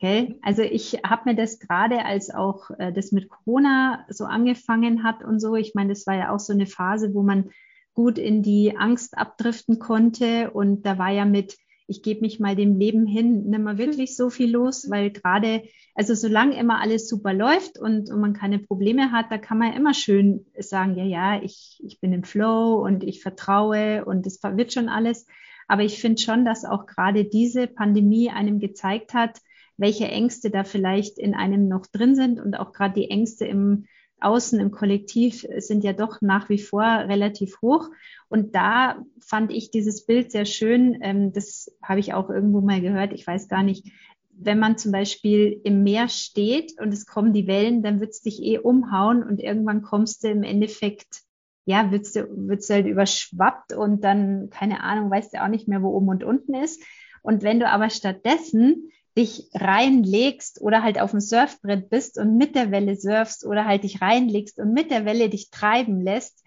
Okay? 0.00 0.38
Also 0.42 0.62
ich 0.62 1.00
habe 1.04 1.30
mir 1.30 1.36
das 1.36 1.58
gerade, 1.58 2.04
als 2.04 2.32
auch 2.32 2.70
äh, 2.78 2.92
das 2.92 3.12
mit 3.12 3.28
Corona 3.28 4.04
so 4.08 4.24
angefangen 4.24 5.02
hat 5.02 5.24
und 5.24 5.40
so, 5.40 5.54
ich 5.56 5.74
meine, 5.74 5.90
das 5.90 6.06
war 6.06 6.14
ja 6.14 6.34
auch 6.34 6.40
so 6.40 6.52
eine 6.52 6.66
Phase, 6.66 7.14
wo 7.14 7.22
man 7.22 7.50
gut 7.94 8.16
in 8.16 8.42
die 8.42 8.76
Angst 8.76 9.18
abdriften 9.18 9.80
konnte 9.80 10.52
und 10.52 10.86
da 10.86 10.98
war 10.98 11.10
ja 11.10 11.24
mit 11.24 11.56
ich 11.88 12.02
gebe 12.02 12.20
mich 12.20 12.38
mal 12.38 12.54
dem 12.54 12.78
Leben 12.78 13.06
hin, 13.06 13.44
nimm 13.46 13.62
mal 13.62 13.78
wirklich 13.78 14.14
so 14.14 14.28
viel 14.28 14.50
los, 14.50 14.90
weil 14.90 15.10
gerade, 15.10 15.62
also 15.94 16.14
solange 16.14 16.58
immer 16.58 16.80
alles 16.80 17.08
super 17.08 17.32
läuft 17.32 17.78
und, 17.78 18.10
und 18.10 18.20
man 18.20 18.34
keine 18.34 18.58
Probleme 18.58 19.10
hat, 19.10 19.32
da 19.32 19.38
kann 19.38 19.58
man 19.58 19.72
immer 19.72 19.94
schön 19.94 20.44
sagen, 20.58 20.96
ja, 20.96 21.04
ja, 21.04 21.42
ich, 21.42 21.80
ich 21.82 21.98
bin 21.98 22.12
im 22.12 22.24
Flow 22.24 22.74
und 22.84 23.02
ich 23.02 23.22
vertraue 23.22 24.04
und 24.04 24.26
es 24.26 24.42
wird 24.42 24.74
schon 24.74 24.90
alles. 24.90 25.26
Aber 25.66 25.82
ich 25.82 25.98
finde 25.98 26.20
schon, 26.20 26.44
dass 26.44 26.66
auch 26.66 26.84
gerade 26.84 27.24
diese 27.24 27.66
Pandemie 27.66 28.28
einem 28.30 28.60
gezeigt 28.60 29.14
hat, 29.14 29.38
welche 29.78 30.08
Ängste 30.08 30.50
da 30.50 30.64
vielleicht 30.64 31.18
in 31.18 31.34
einem 31.34 31.68
noch 31.68 31.86
drin 31.86 32.14
sind 32.14 32.38
und 32.38 32.54
auch 32.54 32.72
gerade 32.72 32.94
die 32.94 33.10
Ängste 33.10 33.46
im 33.46 33.86
Außen 34.20 34.58
im 34.60 34.70
Kollektiv 34.70 35.46
sind 35.58 35.84
ja 35.84 35.92
doch 35.92 36.20
nach 36.20 36.48
wie 36.48 36.58
vor 36.58 36.82
relativ 36.82 37.60
hoch. 37.62 37.90
Und 38.28 38.54
da 38.54 39.02
fand 39.20 39.52
ich 39.52 39.70
dieses 39.70 40.06
Bild 40.06 40.32
sehr 40.32 40.44
schön. 40.44 40.98
Ähm, 41.02 41.32
das 41.32 41.72
habe 41.82 42.00
ich 42.00 42.14
auch 42.14 42.30
irgendwo 42.30 42.60
mal 42.60 42.80
gehört. 42.80 43.12
Ich 43.12 43.26
weiß 43.26 43.48
gar 43.48 43.62
nicht. 43.62 43.86
Wenn 44.40 44.58
man 44.58 44.78
zum 44.78 44.92
Beispiel 44.92 45.60
im 45.64 45.82
Meer 45.82 46.08
steht 46.08 46.80
und 46.80 46.92
es 46.92 47.06
kommen 47.06 47.32
die 47.32 47.48
Wellen, 47.48 47.82
dann 47.82 48.00
wird 48.00 48.10
es 48.10 48.22
dich 48.22 48.42
eh 48.42 48.58
umhauen 48.58 49.24
und 49.24 49.40
irgendwann 49.40 49.82
kommst 49.82 50.22
du 50.22 50.28
im 50.28 50.44
Endeffekt, 50.44 51.22
ja, 51.64 51.90
wirst 51.90 52.14
du, 52.14 52.28
wirst 52.48 52.70
du 52.70 52.74
halt 52.74 52.86
überschwappt 52.86 53.72
und 53.72 54.04
dann, 54.04 54.48
keine 54.50 54.84
Ahnung, 54.84 55.10
weißt 55.10 55.34
du 55.34 55.42
auch 55.42 55.48
nicht 55.48 55.66
mehr, 55.66 55.82
wo 55.82 55.88
oben 55.88 56.08
und 56.08 56.22
unten 56.22 56.54
ist. 56.54 56.82
Und 57.22 57.42
wenn 57.42 57.58
du 57.58 57.68
aber 57.68 57.90
stattdessen 57.90 58.90
dich 59.18 59.50
reinlegst 59.52 60.60
oder 60.60 60.84
halt 60.84 61.00
auf 61.00 61.10
dem 61.10 61.20
Surfbrett 61.20 61.90
bist 61.90 62.18
und 62.18 62.36
mit 62.36 62.54
der 62.54 62.70
Welle 62.70 62.94
surfst 62.94 63.44
oder 63.44 63.64
halt 63.64 63.82
dich 63.82 64.00
reinlegst 64.00 64.60
und 64.60 64.72
mit 64.72 64.92
der 64.92 65.04
Welle 65.04 65.28
dich 65.28 65.50
treiben 65.50 66.00
lässt, 66.00 66.44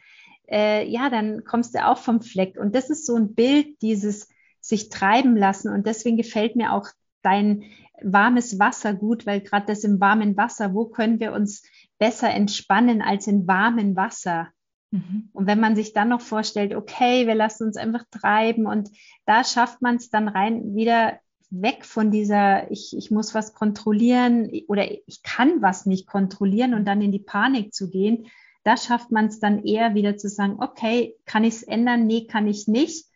äh, 0.50 0.88
ja, 0.88 1.10
dann 1.10 1.44
kommst 1.44 1.76
du 1.76 1.86
auch 1.86 1.98
vom 1.98 2.22
Fleck. 2.22 2.58
Und 2.58 2.74
das 2.74 2.90
ist 2.90 3.06
so 3.06 3.16
ein 3.16 3.36
Bild, 3.36 3.82
dieses 3.82 4.30
sich 4.62 4.88
treiben 4.88 5.36
lassen. 5.36 5.70
Und 5.74 5.86
deswegen 5.86 6.16
gefällt 6.16 6.56
mir 6.56 6.72
auch 6.72 6.88
dein 7.22 7.64
warmes 8.02 8.58
Wasser 8.58 8.94
gut, 8.94 9.26
weil 9.26 9.42
gerade 9.42 9.66
das 9.66 9.84
im 9.84 10.00
warmen 10.00 10.38
Wasser, 10.38 10.74
wo 10.74 10.86
können 10.86 11.20
wir 11.20 11.34
uns 11.34 11.64
besser 12.00 12.30
entspannen 12.30 13.02
als 13.02 13.28
in 13.28 13.48
warmem 13.48 13.98
Wasser? 13.98 14.48
Mhm. 14.92 15.30
Und 15.34 15.46
wenn 15.46 15.60
man 15.60 15.76
sich 15.76 15.92
dann 15.92 16.10
noch 16.10 16.22
vorstellt, 16.22 16.74
okay, 16.74 17.28
wir 17.28 17.36
lassen 17.36 17.66
uns 17.66 17.76
einfach 17.76 18.06
treiben 18.12 18.66
und 18.66 18.90
da 19.26 19.44
schafft 19.44 19.82
man 19.82 19.98
es 19.98 20.10
dann 20.10 20.30
rein 20.30 20.74
wieder 20.74 21.20
weg 21.52 21.86
von 21.86 22.12
dieser, 22.12 22.72
ich, 22.72 22.96
ich 22.98 23.12
muss 23.12 23.36
was 23.36 23.54
kontrollieren 23.54 24.50
oder 24.68 24.90
ich 24.90 25.22
kann 25.22 25.62
was 25.62 25.86
nicht 25.86 26.08
kontrollieren 26.08 26.74
und 26.74 26.86
dann 26.86 27.02
in 27.02 27.12
die 27.12 27.20
Panik 27.20 27.74
zu 27.74 27.90
gehen, 27.90 28.28
da 28.64 28.78
schafft 28.78 29.12
man 29.12 29.26
es 29.26 29.40
dann 29.40 29.64
eher 29.64 29.94
wieder 29.94 30.18
zu 30.18 30.30
sagen, 30.30 30.58
okay, 30.60 31.16
kann 31.26 31.44
ich 31.44 31.56
es 31.56 31.64
ändern? 31.64 32.08
Nee, 32.08 32.26
kann 32.26 32.48
ich 32.48 32.68
nicht. 32.68 33.08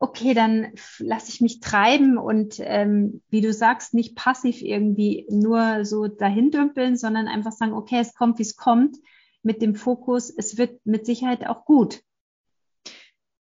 Okay, 0.00 0.32
dann 0.32 0.68
lasse 0.98 1.30
ich 1.30 1.40
mich 1.40 1.60
treiben 1.60 2.18
und 2.18 2.56
ähm, 2.60 3.20
wie 3.30 3.40
du 3.40 3.52
sagst, 3.52 3.94
nicht 3.94 4.16
passiv 4.16 4.62
irgendwie 4.62 5.26
nur 5.28 5.84
so 5.84 6.06
dahin 6.06 6.50
dümpeln, 6.50 6.96
sondern 6.96 7.26
einfach 7.26 7.52
sagen, 7.52 7.72
okay, 7.72 7.98
es 8.00 8.14
kommt, 8.14 8.38
wie 8.38 8.42
es 8.42 8.56
kommt, 8.56 8.96
mit 9.42 9.60
dem 9.60 9.74
Fokus, 9.74 10.30
es 10.30 10.56
wird 10.56 10.84
mit 10.84 11.04
Sicherheit 11.04 11.46
auch 11.46 11.64
gut. 11.64 12.00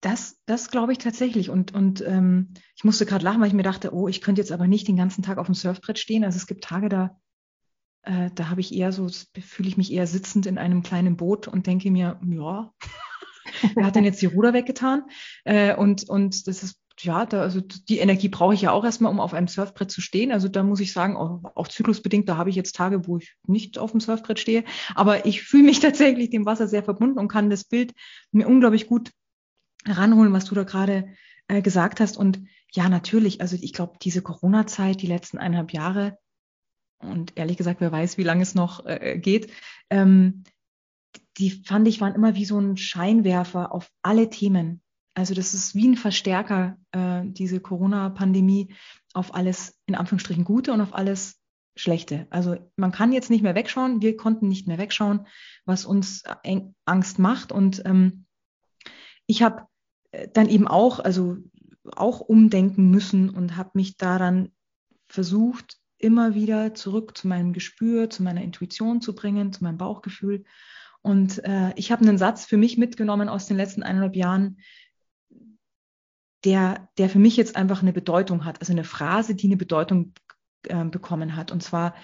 Das, 0.04 0.37
das 0.44 0.70
glaube 0.70 0.92
ich 0.92 0.99
tatsächlich. 0.99 1.49
Und, 1.49 1.75
und 1.75 2.02
ähm, 2.02 2.52
ich 2.76 2.84
musste 2.84 3.06
gerade 3.06 3.25
lachen, 3.25 3.40
weil 3.40 3.49
ich 3.49 3.54
mir 3.54 3.62
dachte, 3.62 3.94
oh, 3.94 4.06
ich 4.06 4.20
könnte 4.20 4.42
jetzt 4.42 4.52
aber 4.52 4.66
nicht 4.66 4.87
den 4.87 4.99
ganzen 4.99 5.23
Tag 5.23 5.38
auf 5.38 5.46
dem 5.46 5.54
Surfbrett 5.54 5.99
stehen. 5.99 6.25
Also 6.25 6.37
es 6.37 6.46
gibt 6.46 6.62
Tage, 6.62 6.90
da, 6.90 7.18
äh, 8.02 8.28
da 8.34 8.50
habe 8.50 8.61
ich 8.61 8.75
eher 8.75 8.92
so, 8.92 9.08
fühle 9.08 9.68
ich 9.70 9.78
mich 9.78 9.90
eher 9.90 10.06
sitzend 10.06 10.44
in 10.44 10.58
einem 10.58 10.82
kleinen 10.82 11.16
Boot 11.16 11.49
und 11.49 11.66
denke 11.66 11.90
mir, 11.90 12.20
ja, 12.23 12.75
wer 13.75 13.87
hat 13.87 13.96
denn 13.96 14.04
jetzt 14.04 14.20
die 14.20 14.26
Ruder 14.26 14.52
weggetan? 14.52 15.04
Äh, 15.44 15.75
und, 15.75 16.06
und 16.06 16.49
das 16.49 16.62
ist, 16.62 16.78
ja, 17.00 17.25
da, 17.25 17.40
also 17.40 17.62
die 17.62 17.99
Energie 17.99 18.28
brauche 18.28 18.52
ich 18.52 18.61
ja 18.61 18.73
auch 18.73 18.84
erstmal, 18.84 19.11
um 19.11 19.20
auf 19.20 19.32
einem 19.32 19.49
Surfbrett 19.49 19.90
zu 19.90 20.02
stehen. 20.02 20.32
Also 20.32 20.49
da 20.49 20.62
muss 20.62 20.80
ich 20.80 20.92
sagen, 20.92 21.16
auch, 21.16 21.40
auch 21.54 21.68
zyklusbedingt, 21.68 22.28
da 22.28 22.37
habe 22.37 22.50
ich 22.50 22.56
jetzt 22.56 22.76
Tage, 22.76 23.06
wo 23.06 23.16
ich 23.16 23.37
nicht 23.46 23.78
auf 23.78 23.92
dem 23.92 24.00
Surfbrett 24.00 24.38
stehe. 24.38 24.64
Aber 24.94 25.25
ich 25.25 25.40
fühle 25.40 25.64
mich 25.64 25.80
tatsächlich 25.80 26.28
dem 26.28 26.44
Wasser 26.44 26.68
sehr 26.68 26.82
verbunden 26.82 27.18
und 27.18 27.28
kann 27.28 27.49
das 27.49 27.64
Bild 27.64 27.94
mir 28.32 28.46
unglaublich 28.46 28.87
gut 28.87 29.11
ranholen, 29.87 30.33
was 30.33 30.47
du 30.47 30.55
da 30.55 30.64
gerade 30.64 31.09
äh, 31.49 31.62
gesagt 31.62 32.00
hast. 32.00 32.17
Und 32.17 32.41
ja, 32.73 32.88
natürlich, 32.88 33.41
also 33.41 33.57
ich 33.61 33.73
glaube, 33.73 33.99
diese 34.03 34.23
Corona-Zeit, 34.23 35.03
die 35.03 35.07
letzten 35.07 35.38
eineinhalb 35.38 35.73
Jahre, 35.73 36.19
und 36.99 37.33
ehrlich 37.37 37.57
gesagt, 37.57 37.81
wer 37.81 37.93
weiß, 37.93 38.19
wie 38.19 38.23
lange 38.23 38.43
es 38.43 38.55
noch 38.55 38.87
äh, 38.87 39.19
geht, 39.19 39.53
ähm, 39.91 40.45
die 41.38 41.50
fand 41.50 41.87
ich 41.88 42.00
waren 42.00 42.14
immer 42.14 42.35
wie 42.35 42.45
so 42.45 42.59
ein 42.59 42.76
Scheinwerfer 42.76 43.73
auf 43.73 43.91
alle 44.03 44.31
Themen. 44.31 44.81
Also 45.14 45.35
das 45.35 45.55
ist 45.55 45.75
wie 45.75 45.88
ein 45.88 45.97
Verstärker, 45.97 46.76
äh, 46.93 47.23
diese 47.25 47.61
Corona-Pandemie, 47.61 48.75
auf 49.12 49.35
alles 49.35 49.79
in 49.87 49.95
Anführungsstrichen 49.95 50.45
Gute 50.45 50.73
und 50.73 50.81
auf 50.81 50.95
alles 50.95 51.41
Schlechte. 51.76 52.26
Also 52.31 52.57
man 52.76 52.93
kann 52.93 53.12
jetzt 53.12 53.31
nicht 53.31 53.43
mehr 53.43 53.55
wegschauen, 53.55 54.00
wir 54.00 54.17
konnten 54.17 54.49
nicht 54.49 54.67
mehr 54.67 54.79
wegschauen, 54.79 55.26
was 55.64 55.85
uns 55.85 56.23
Angst 56.85 57.19
macht. 57.19 57.53
Und 57.53 57.83
ähm, 57.85 58.26
ich 59.26 59.43
habe 59.43 59.67
dann 60.33 60.49
eben 60.49 60.66
auch, 60.66 61.00
also 61.00 61.37
auch 61.97 62.21
umdenken 62.21 62.90
müssen 62.90 63.30
und 63.30 63.56
habe 63.56 63.71
mich 63.75 63.97
daran 63.97 64.50
versucht, 65.06 65.78
immer 65.99 66.35
wieder 66.35 66.75
zurück 66.75 67.16
zu 67.16 67.28
meinem 67.28 67.52
Gespür, 67.52 68.11
zu 68.11 68.23
meiner 68.23 68.42
Intuition 68.42 69.00
zu 69.00 69.14
bringen, 69.14 69.52
zu 69.52 69.64
meinem 69.64 69.78
Bauchgefühl. 69.78 70.44
Und 71.02 71.44
äh, 71.44 71.73
ich 71.76 71.92
habe 71.92 72.02
einen 72.02 72.18
Satz 72.18 72.47
für 72.47 72.56
mich 72.56 72.78
mitgenommen 72.78 73.28
aus 73.28 73.47
den 73.47 73.56
letzten 73.56 73.83
eineinhalb 73.83 74.16
Jahren, 74.16 74.59
der, 76.44 76.88
der 76.99 77.09
für 77.09 77.18
mich 77.18 77.37
jetzt 77.37 77.56
einfach 77.56 77.83
eine 77.83 77.92
Bedeutung 77.92 78.44
hat, 78.44 78.61
also 78.61 78.73
eine 78.73 78.85
Phrase, 78.85 79.35
die 79.35 79.47
eine 79.47 79.56
Bedeutung 79.56 80.12
äh, 80.64 80.85
bekommen 80.85 81.37
hat. 81.37 81.52
Und 81.52 81.62
zwar, 81.62 81.94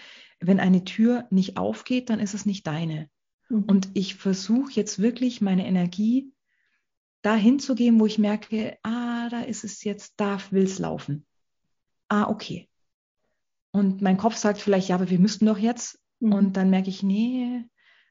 wenn 0.40 0.60
eine 0.60 0.84
Tür 0.84 1.26
nicht 1.30 1.56
aufgeht, 1.56 2.10
dann 2.10 2.20
ist 2.20 2.34
es 2.34 2.46
nicht 2.46 2.66
deine. 2.66 3.08
Mhm. 3.48 3.64
Und 3.64 3.88
ich 3.94 4.14
versuche 4.14 4.72
jetzt 4.72 5.00
wirklich 5.00 5.40
meine 5.40 5.66
Energie 5.66 6.32
dahin 7.22 7.58
zu 7.58 7.74
geben, 7.74 8.00
wo 8.00 8.06
ich 8.06 8.18
merke, 8.18 8.78
ah, 8.82 9.28
da 9.28 9.40
ist 9.42 9.64
es 9.64 9.84
jetzt, 9.84 10.14
da 10.16 10.38
will 10.50 10.64
es 10.64 10.78
laufen. 10.78 11.26
Ah, 12.08 12.28
okay. 12.28 12.68
Und 13.72 14.02
mein 14.02 14.16
Kopf 14.16 14.36
sagt 14.36 14.58
vielleicht, 14.58 14.88
ja, 14.88 14.96
aber 14.96 15.10
wir 15.10 15.18
müssten 15.18 15.46
doch 15.46 15.58
jetzt. 15.58 16.00
Mhm. 16.18 16.32
Und 16.32 16.56
dann 16.56 16.70
merke 16.70 16.90
ich, 16.90 17.02
nee, 17.02 17.64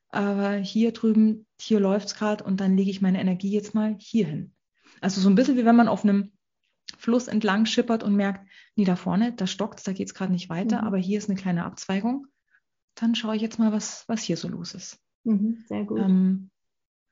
aber 0.09 0.53
hier 0.53 0.91
drüben, 0.91 1.45
hier 1.59 1.79
läuft 1.79 2.07
es 2.07 2.15
gerade 2.15 2.43
und 2.43 2.59
dann 2.59 2.75
lege 2.77 2.89
ich 2.89 3.01
meine 3.01 3.19
Energie 3.19 3.51
jetzt 3.51 3.75
mal 3.75 3.95
hier 3.99 4.25
hin. 4.25 4.53
Also 5.01 5.21
so 5.21 5.29
ein 5.29 5.35
bisschen 5.35 5.57
wie 5.57 5.65
wenn 5.65 5.75
man 5.75 5.87
auf 5.87 6.03
einem 6.03 6.31
Fluss 6.97 7.27
entlang 7.27 7.65
schippert 7.65 8.03
und 8.03 8.15
merkt, 8.15 8.47
nee, 8.75 8.85
da 8.85 8.95
vorne, 8.95 9.33
da 9.33 9.45
stockt 9.45 9.87
da 9.87 9.93
geht 9.93 10.07
es 10.07 10.13
gerade 10.13 10.31
nicht 10.31 10.49
weiter, 10.49 10.81
mhm. 10.81 10.87
aber 10.87 10.97
hier 10.97 11.17
ist 11.17 11.29
eine 11.29 11.39
kleine 11.39 11.65
Abzweigung. 11.65 12.27
Dann 12.95 13.15
schaue 13.15 13.35
ich 13.35 13.41
jetzt 13.41 13.59
mal, 13.59 13.71
was, 13.71 14.03
was 14.07 14.21
hier 14.21 14.37
so 14.37 14.47
los 14.47 14.73
ist. 14.73 14.99
Mhm, 15.23 15.63
sehr 15.67 15.85
gut. 15.85 15.99
Ähm, 15.99 16.49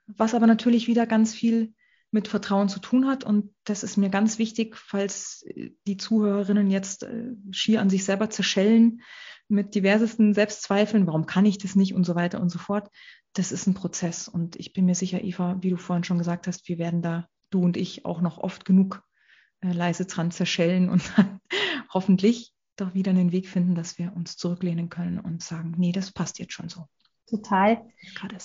was 0.08 0.34
aber 0.34 0.48
natürlich 0.48 0.88
wieder 0.88 1.06
ganz 1.06 1.34
viel 1.34 1.74
mit 2.18 2.28
Vertrauen 2.28 2.68
zu 2.68 2.80
tun 2.80 3.06
hat. 3.06 3.24
Und 3.24 3.54
das 3.64 3.84
ist 3.84 3.96
mir 3.96 4.10
ganz 4.10 4.40
wichtig, 4.40 4.76
falls 4.76 5.46
die 5.86 5.98
Zuhörerinnen 5.98 6.72
jetzt 6.72 7.04
äh, 7.04 7.36
schier 7.52 7.80
an 7.80 7.92
sich 7.92 8.06
selber 8.06 8.32
zerschellen 8.32 9.02
mit 9.48 9.76
diversesten 9.76 10.34
Selbstzweifeln, 10.34 11.06
warum 11.06 11.28
kann 11.28 11.46
ich 11.46 11.60
das 11.60 11.76
nicht 11.76 11.94
und 11.94 12.06
so 12.06 12.16
weiter 12.16 12.42
und 12.42 12.50
so 12.50 12.58
fort. 12.58 12.90
Das 13.34 13.52
ist 13.52 13.68
ein 13.68 13.76
Prozess. 13.76 14.28
Und 14.28 14.56
ich 14.56 14.74
bin 14.74 14.86
mir 14.86 14.96
sicher, 14.96 15.24
Eva, 15.24 15.58
wie 15.62 15.70
du 15.70 15.78
vorhin 15.78 16.04
schon 16.04 16.18
gesagt 16.18 16.48
hast, 16.48 16.68
wir 16.68 16.80
werden 16.80 17.04
da, 17.04 17.28
du 17.52 17.62
und 17.62 17.78
ich, 17.78 18.04
auch 18.04 18.20
noch 18.20 18.40
oft 18.40 18.66
genug 18.66 19.04
äh, 19.62 19.72
leise 19.72 20.08
dran 20.08 20.32
zerschellen 20.32 20.90
und 20.90 21.04
dann 21.18 21.40
hoffentlich 21.94 22.52
doch 22.78 22.96
wieder 22.96 23.12
einen 23.12 23.32
Weg 23.32 23.48
finden, 23.48 23.76
dass 23.76 24.00
wir 24.00 24.12
uns 24.16 24.38
zurücklehnen 24.38 24.90
können 24.90 25.20
und 25.20 25.44
sagen, 25.44 25.76
nee, 25.78 25.92
das 25.92 26.12
passt 26.12 26.40
jetzt 26.40 26.54
schon 26.54 26.70
so. 26.70 26.88
Total. 27.28 27.86
Gerade 28.16 28.38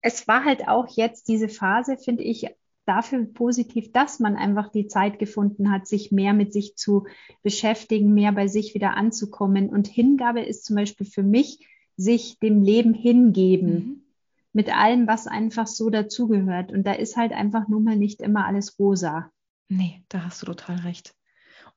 es 0.00 0.28
war 0.28 0.44
halt 0.44 0.68
auch 0.68 0.86
jetzt 0.96 1.28
diese 1.28 1.48
Phase, 1.48 1.96
finde 1.96 2.22
ich, 2.22 2.46
dafür 2.88 3.24
positiv, 3.24 3.92
dass 3.92 4.18
man 4.18 4.36
einfach 4.36 4.70
die 4.70 4.86
Zeit 4.86 5.18
gefunden 5.18 5.70
hat, 5.70 5.86
sich 5.86 6.10
mehr 6.10 6.32
mit 6.32 6.52
sich 6.52 6.76
zu 6.76 7.06
beschäftigen, 7.42 8.14
mehr 8.14 8.32
bei 8.32 8.48
sich 8.48 8.74
wieder 8.74 8.96
anzukommen. 8.96 9.68
Und 9.68 9.86
Hingabe 9.86 10.40
ist 10.40 10.64
zum 10.64 10.76
Beispiel 10.76 11.06
für 11.06 11.22
mich, 11.22 11.66
sich 11.96 12.38
dem 12.38 12.62
Leben 12.62 12.94
hingeben. 12.94 13.72
Mhm. 13.72 14.02
Mit 14.54 14.74
allem, 14.74 15.06
was 15.06 15.26
einfach 15.26 15.66
so 15.66 15.90
dazugehört. 15.90 16.72
Und 16.72 16.86
da 16.86 16.92
ist 16.92 17.16
halt 17.16 17.32
einfach 17.32 17.68
nun 17.68 17.84
mal 17.84 17.96
nicht 17.96 18.22
immer 18.22 18.46
alles 18.46 18.78
rosa. 18.78 19.30
Nee, 19.68 20.02
da 20.08 20.24
hast 20.24 20.40
du 20.40 20.46
total 20.46 20.76
recht. 20.76 21.14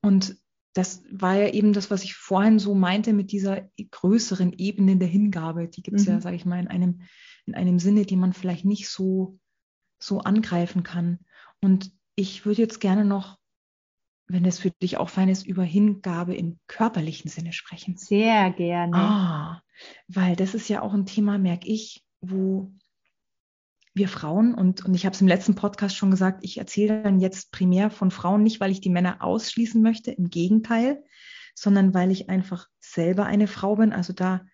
Und 0.01 0.37
das 0.73 1.03
war 1.11 1.35
ja 1.35 1.49
eben 1.49 1.73
das, 1.73 1.91
was 1.91 2.03
ich 2.03 2.15
vorhin 2.15 2.59
so 2.59 2.73
meinte 2.73 3.11
mit 3.13 3.31
dieser 3.31 3.69
größeren 3.91 4.53
Ebene 4.53 4.95
der 4.95 5.09
Hingabe. 5.09 5.67
Die 5.67 5.83
gibt 5.83 5.99
es 5.99 6.07
mhm. 6.07 6.13
ja, 6.13 6.21
sage 6.21 6.37
ich 6.37 6.45
mal, 6.45 6.61
in 6.61 6.69
einem, 6.69 7.01
in 7.45 7.55
einem 7.55 7.77
Sinne, 7.77 8.05
die 8.05 8.15
man 8.15 8.31
vielleicht 8.31 8.63
nicht 8.63 8.87
so 8.87 9.37
so 10.01 10.19
angreifen 10.19 10.83
kann. 10.83 11.19
Und 11.61 11.91
ich 12.15 12.45
würde 12.45 12.61
jetzt 12.61 12.79
gerne 12.79 13.05
noch, 13.05 13.37
wenn 14.27 14.45
es 14.45 14.59
für 14.59 14.71
dich 14.71 14.97
auch 14.97 15.09
fein 15.09 15.29
ist, 15.29 15.45
über 15.45 15.63
Hingabe 15.63 16.35
im 16.35 16.59
körperlichen 16.67 17.29
Sinne 17.29 17.53
sprechen. 17.53 17.97
Sehr 17.97 18.51
gerne. 18.51 18.95
Ah, 18.95 19.61
weil 20.07 20.35
das 20.35 20.55
ist 20.55 20.69
ja 20.69 20.81
auch 20.81 20.93
ein 20.93 21.05
Thema, 21.05 21.37
merke 21.37 21.67
ich, 21.67 22.05
wo 22.21 22.71
wir 23.93 24.07
Frauen, 24.07 24.53
und, 24.53 24.85
und 24.85 24.93
ich 24.93 25.05
habe 25.05 25.13
es 25.13 25.21
im 25.21 25.27
letzten 25.27 25.55
Podcast 25.55 25.97
schon 25.97 26.11
gesagt, 26.11 26.45
ich 26.45 26.57
erzähle 26.57 27.03
dann 27.03 27.19
jetzt 27.19 27.51
primär 27.51 27.89
von 27.89 28.09
Frauen, 28.09 28.41
nicht 28.41 28.61
weil 28.61 28.71
ich 28.71 28.79
die 28.79 28.89
Männer 28.89 29.21
ausschließen 29.21 29.81
möchte, 29.81 30.11
im 30.11 30.29
Gegenteil, 30.29 31.03
sondern 31.55 31.93
weil 31.93 32.09
ich 32.09 32.29
einfach 32.29 32.67
selber 32.79 33.25
eine 33.25 33.47
Frau 33.47 33.75
bin, 33.75 33.91
also 33.91 34.13
da 34.13 34.45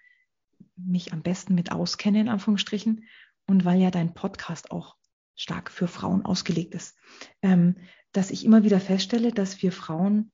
mich 0.76 1.14
am 1.14 1.22
besten 1.22 1.54
mit 1.54 1.72
auskenne, 1.72 2.20
in 2.20 2.30
Anführungsstrichen, 2.30 3.04
und 3.46 3.64
weil 3.64 3.80
ja 3.80 3.92
dein 3.92 4.14
Podcast 4.16 4.72
auch 4.72 4.97
stark 5.38 5.72
für 5.72 5.88
Frauen 5.88 6.26
ausgelegt 6.26 6.76
ist, 6.76 6.98
ähm, 7.42 7.78
dass 8.12 8.32
ich 8.32 8.44
immer 8.44 8.64
wieder 8.64 8.82
feststelle, 8.82 9.32
dass 9.32 9.62
wir 9.62 9.72
Frauen 9.72 10.32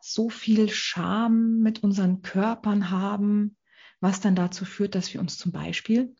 so 0.00 0.28
viel 0.30 0.68
Scham 0.68 1.58
mit 1.58 1.82
unseren 1.82 2.22
Körpern 2.22 2.90
haben, 2.90 3.56
was 4.00 4.20
dann 4.20 4.36
dazu 4.36 4.64
führt, 4.64 4.94
dass 4.94 5.12
wir 5.12 5.20
uns 5.20 5.38
zum 5.38 5.50
Beispiel 5.50 6.14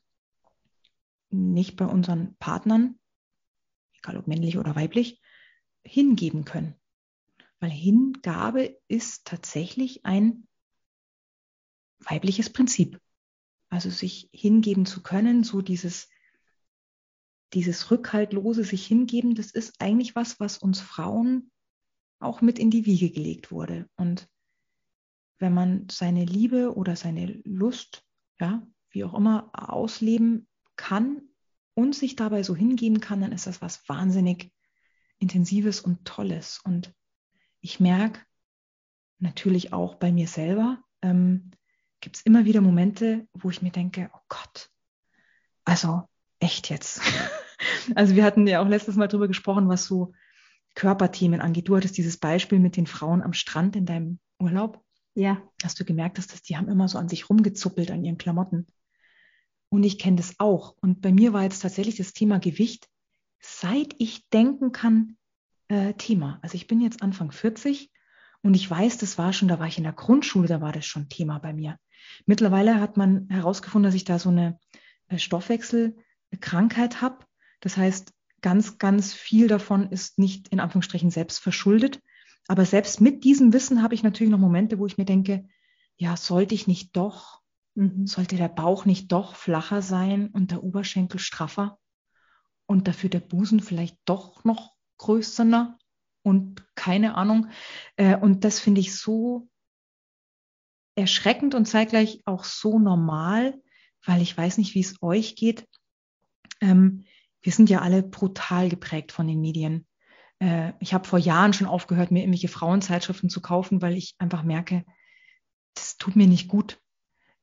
nicht 1.31 1.77
bei 1.77 1.85
unseren 1.85 2.37
Partnern, 2.37 2.99
egal 3.99 4.17
ob 4.17 4.27
männlich 4.27 4.57
oder 4.57 4.75
weiblich, 4.75 5.21
hingeben 5.85 6.45
können. 6.45 6.75
Weil 7.61 7.71
Hingabe 7.71 8.79
ist 8.89 9.27
tatsächlich 9.27 10.05
ein 10.07 10.49
weibliches 11.99 12.51
Prinzip. 12.51 13.01
Also 13.69 13.91
sich 13.91 14.31
hingeben 14.33 14.87
zu 14.87 15.03
können, 15.03 15.45
so 15.45 15.61
dieses 15.61 16.09
dieses 17.55 17.91
rückhaltlose 17.91 18.65
sich 18.65 18.87
hingeben, 18.87 19.35
das 19.35 19.51
ist 19.51 19.81
eigentlich 19.81 20.15
was, 20.15 20.39
was 20.41 20.59
uns 20.59 20.81
Frauen 20.81 21.51
auch 22.21 22.41
mit 22.41 22.59
in 22.59 22.71
die 22.71 22.85
Wiege 22.85 23.11
gelegt 23.11 23.51
wurde. 23.51 23.89
Und 23.97 24.29
wenn 25.39 25.55
man 25.55 25.87
seine 25.91 26.25
Liebe 26.25 26.75
oder 26.75 26.97
seine 26.97 27.41
Lust, 27.45 28.03
ja, 28.41 28.67
wie 28.91 29.05
auch 29.05 29.15
immer, 29.15 29.51
ausleben 29.53 30.49
kann 30.77 31.23
und 31.75 31.95
sich 31.95 32.17
dabei 32.17 32.43
so 32.43 32.57
hingeben 32.57 33.01
kann, 33.01 33.21
dann 33.21 33.33
ist 33.33 33.47
das 33.47 33.63
was 33.63 33.89
wahnsinnig 33.89 34.51
Intensives 35.19 35.81
und 35.81 36.05
Tolles. 36.05 36.61
Und 36.65 36.93
ich 37.61 37.81
merke 37.81 38.21
natürlich 39.19 39.73
auch 39.73 39.97
bei 39.97 40.13
mir 40.13 40.29
selber, 40.29 40.83
ähm, 41.03 41.51
gibt 42.01 42.17
es 42.17 42.23
immer 42.23 42.45
wieder 42.45 42.61
Momente, 42.61 43.29
wo 43.33 43.51
ich 43.51 43.63
mir 43.63 43.73
denke, 43.73 44.11
oh 44.13 44.21
Gott, 44.29 44.71
also 45.65 46.09
echt 46.41 46.71
jetzt. 46.71 47.01
also 47.95 48.15
wir 48.15 48.25
hatten 48.25 48.47
ja 48.47 48.63
auch 48.63 48.69
letztes 48.69 48.97
Mal 48.97 49.09
drüber 49.09 49.29
gesprochen, 49.29 49.69
was 49.69 49.85
so 49.85 50.13
Körperthemen 50.75 51.41
angeht. 51.41 51.69
Du 51.69 51.77
hattest 51.77 51.97
dieses 51.97 52.17
Beispiel 52.17 52.59
mit 52.59 52.77
den 52.77 52.87
Frauen 52.87 53.23
am 53.23 53.33
Strand 53.33 53.77
in 53.77 53.87
deinem 53.87 54.19
Urlaub. 54.39 54.85
Ja. 55.15 55.43
Hast 55.65 55.81
du 55.81 55.85
gemerkt, 55.85 56.19
dass 56.19 56.29
das, 56.29 56.43
die 56.43 56.57
haben 56.57 56.69
immer 56.69 56.89
so 56.89 56.99
an 56.99 57.09
sich 57.09 57.29
rumgezuppelt 57.29 57.91
an 57.91 58.05
ihren 58.05 58.19
Klamotten. 58.19 58.67
Und 59.71 59.83
ich 59.83 59.99
kenne 59.99 60.17
das 60.17 60.35
auch. 60.39 60.77
Und 60.81 61.01
bei 61.01 61.13
mir 61.13 61.33
war 61.33 61.43
jetzt 61.43 61.61
tatsächlich 61.61 61.97
das 61.97 62.13
Thema 62.13 62.39
Gewicht, 62.39 62.89
seit 63.41 63.95
ich 63.99 64.29
denken 64.31 64.73
kann, 64.73 65.17
äh, 65.69 65.95
Thema. 65.95 66.39
Also 66.43 66.55
ich 66.55 66.67
bin 66.67 66.81
jetzt 66.81 67.03
Anfang 67.03 67.31
40 67.31 67.91
und 68.43 68.55
ich 68.55 68.71
weiß, 68.71 68.99
das 68.99 69.19
war 69.19 69.33
schon, 69.33 69.49
da 69.49 69.59
war 69.59 69.67
ich 69.67 69.79
in 69.79 69.85
der 69.85 69.93
Grundschule, 69.93 70.49
da 70.49 70.61
war 70.61 70.73
das 70.73 70.87
schon 70.87 71.09
Thema 71.09 71.39
bei 71.39 71.53
mir. 71.53 71.79
Mittlerweile 72.25 72.81
hat 72.81 72.97
man 72.97 73.29
herausgefunden, 73.29 73.89
dass 73.89 73.95
ich 73.95 74.05
da 74.05 74.19
so 74.19 74.31
eine 74.31 74.59
äh, 75.09 75.19
Krankheit 76.37 77.01
habe. 77.01 77.25
Das 77.61 77.77
heißt, 77.77 78.13
ganz, 78.41 78.79
ganz 78.79 79.13
viel 79.15 79.49
davon 79.49 79.91
ist 79.91 80.19
nicht 80.19 80.49
in 80.49 80.61
Anführungsstrichen 80.61 81.11
selbst 81.11 81.39
verschuldet. 81.39 82.01
Aber 82.47 82.65
selbst 82.65 83.01
mit 83.01 83.25
diesem 83.25 83.53
Wissen 83.53 83.83
habe 83.83 83.95
ich 83.95 84.03
natürlich 84.03 84.31
noch 84.31 84.39
Momente, 84.39 84.79
wo 84.79 84.87
ich 84.87 84.99
mir 84.99 85.05
denke, 85.05 85.49
ja, 85.97 86.17
sollte 86.17 86.55
ich 86.55 86.67
nicht 86.67 86.97
doch, 86.97 87.41
mhm. 87.75 88.07
sollte 88.07 88.37
der 88.37 88.49
Bauch 88.49 88.85
nicht 88.85 89.13
doch 89.13 89.35
flacher 89.35 89.83
sein 89.83 90.29
und 90.29 90.51
der 90.51 90.63
Oberschenkel 90.63 91.19
straffer 91.19 91.79
und 92.67 92.87
dafür 92.87 93.11
der 93.11 93.21
Busen 93.21 93.61
vielleicht 93.61 93.99
doch 94.05 94.45
noch 94.45 94.75
größer 94.99 95.77
und 96.23 96.65
keine 96.75 97.15
Ahnung. 97.15 97.49
Äh, 97.97 98.17
und 98.17 98.45
das 98.45 98.61
finde 98.61 98.81
ich 98.81 98.97
so 98.97 99.49
erschreckend 100.95 101.55
und 101.55 101.67
zeitgleich 101.67 102.23
auch 102.25 102.45
so 102.45 102.79
normal, 102.79 103.61
weil 104.05 104.21
ich 104.21 104.37
weiß 104.37 104.59
nicht, 104.59 104.75
wie 104.75 104.81
es 104.81 104.97
euch 105.01 105.37
geht. 105.37 105.67
Ähm, 106.61 107.05
wir 107.43 107.53
sind 107.53 107.71
ja 107.71 107.81
alle 107.81 108.03
brutal 108.03 108.69
geprägt 108.69 109.13
von 109.13 109.27
den 109.27 109.41
Medien. 109.41 109.87
Äh, 110.41 110.73
ich 110.81 110.95
habe 110.95 111.07
vor 111.07 111.19
Jahren 111.19 111.53
schon 111.53 111.67
aufgehört, 111.67 112.11
mir 112.11 112.21
irgendwelche 112.21 112.49
Frauenzeitschriften 112.49 113.31
zu 113.31 113.41
kaufen, 113.41 113.83
weil 113.83 113.97
ich 113.97 114.15
einfach 114.19 114.43
merke, 114.43 114.85
das 115.75 115.97
tut 115.97 116.17
mir 116.17 116.27
nicht 116.27 116.49
gut. 116.49 116.81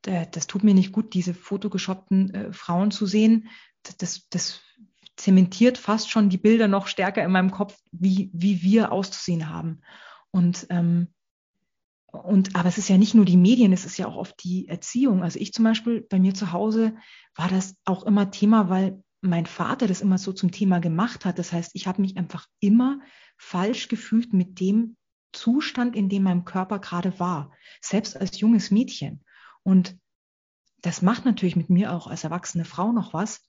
Das 0.02 0.46
tut 0.46 0.64
mir 0.64 0.76
nicht 0.76 0.92
gut, 0.92 1.16
diese 1.16 1.34
fotogeshoppten 1.34 2.34
äh, 2.34 2.54
Frauen 2.54 2.92
zu 2.92 3.08
sehen. 3.08 3.50
Das, 3.82 3.98
das, 3.98 4.30
das 4.30 4.62
zementiert 5.16 5.78
fast 5.78 6.12
schon 6.12 6.30
die 6.30 6.38
Bilder 6.38 6.68
noch 6.68 6.88
stärker 6.88 7.24
in 7.24 7.32
meinem 7.32 7.50
Kopf, 7.50 7.76
wie, 7.92 8.30
wie 8.34 8.62
wir 8.62 8.92
auszusehen 8.92 9.50
haben. 9.50 9.82
Und, 10.30 10.68
ähm, 10.70 11.08
und 12.12 12.56
aber 12.56 12.70
es 12.70 12.78
ist 12.78 12.90
ja 12.90 12.98
nicht 12.98 13.16
nur 13.16 13.26
die 13.26 13.38
Medien, 13.38 13.74
es 13.74 13.86
ist 13.86 13.98
ja 13.98 14.08
auch 14.08 14.16
oft 14.16 14.44
die 14.44 14.68
Erziehung. 14.68 15.24
Also 15.24 15.40
ich 15.40 15.54
zum 15.54 15.66
Beispiel 15.66 16.02
bei 16.02 16.20
mir 16.20 16.34
zu 16.34 16.52
Hause 16.52 16.96
war 17.34 17.50
das 17.50 17.76
auch 17.86 18.04
immer 18.04 18.30
Thema, 18.30 18.70
weil 18.70 19.04
mein 19.22 19.46
Vater 19.46 19.88
das 19.88 20.02
immer 20.02 20.18
so 20.18 20.34
zum 20.34 20.52
Thema 20.52 20.80
gemacht 20.80 21.26
hat. 21.26 21.40
Das 21.40 21.52
heißt, 21.52 21.72
ich 21.74 21.88
habe 21.88 22.02
mich 22.02 22.18
einfach 22.18 22.48
immer 22.60 23.00
falsch 23.38 23.88
gefühlt 23.88 24.34
mit 24.34 24.60
dem 24.60 24.98
Zustand, 25.32 25.96
in 25.96 26.10
dem 26.10 26.24
mein 26.24 26.46
Körper 26.46 26.80
gerade 26.80 27.20
war, 27.20 27.52
selbst 27.82 28.16
als 28.18 28.40
junges 28.40 28.72
Mädchen. 28.72 29.24
Und 29.64 29.98
das 30.82 31.02
macht 31.02 31.26
natürlich 31.26 31.56
mit 31.56 31.70
mir 31.70 31.92
auch 31.94 32.08
als 32.08 32.24
erwachsene 32.24 32.66
Frau 32.66 32.92
noch 32.92 33.14
was, 33.14 33.42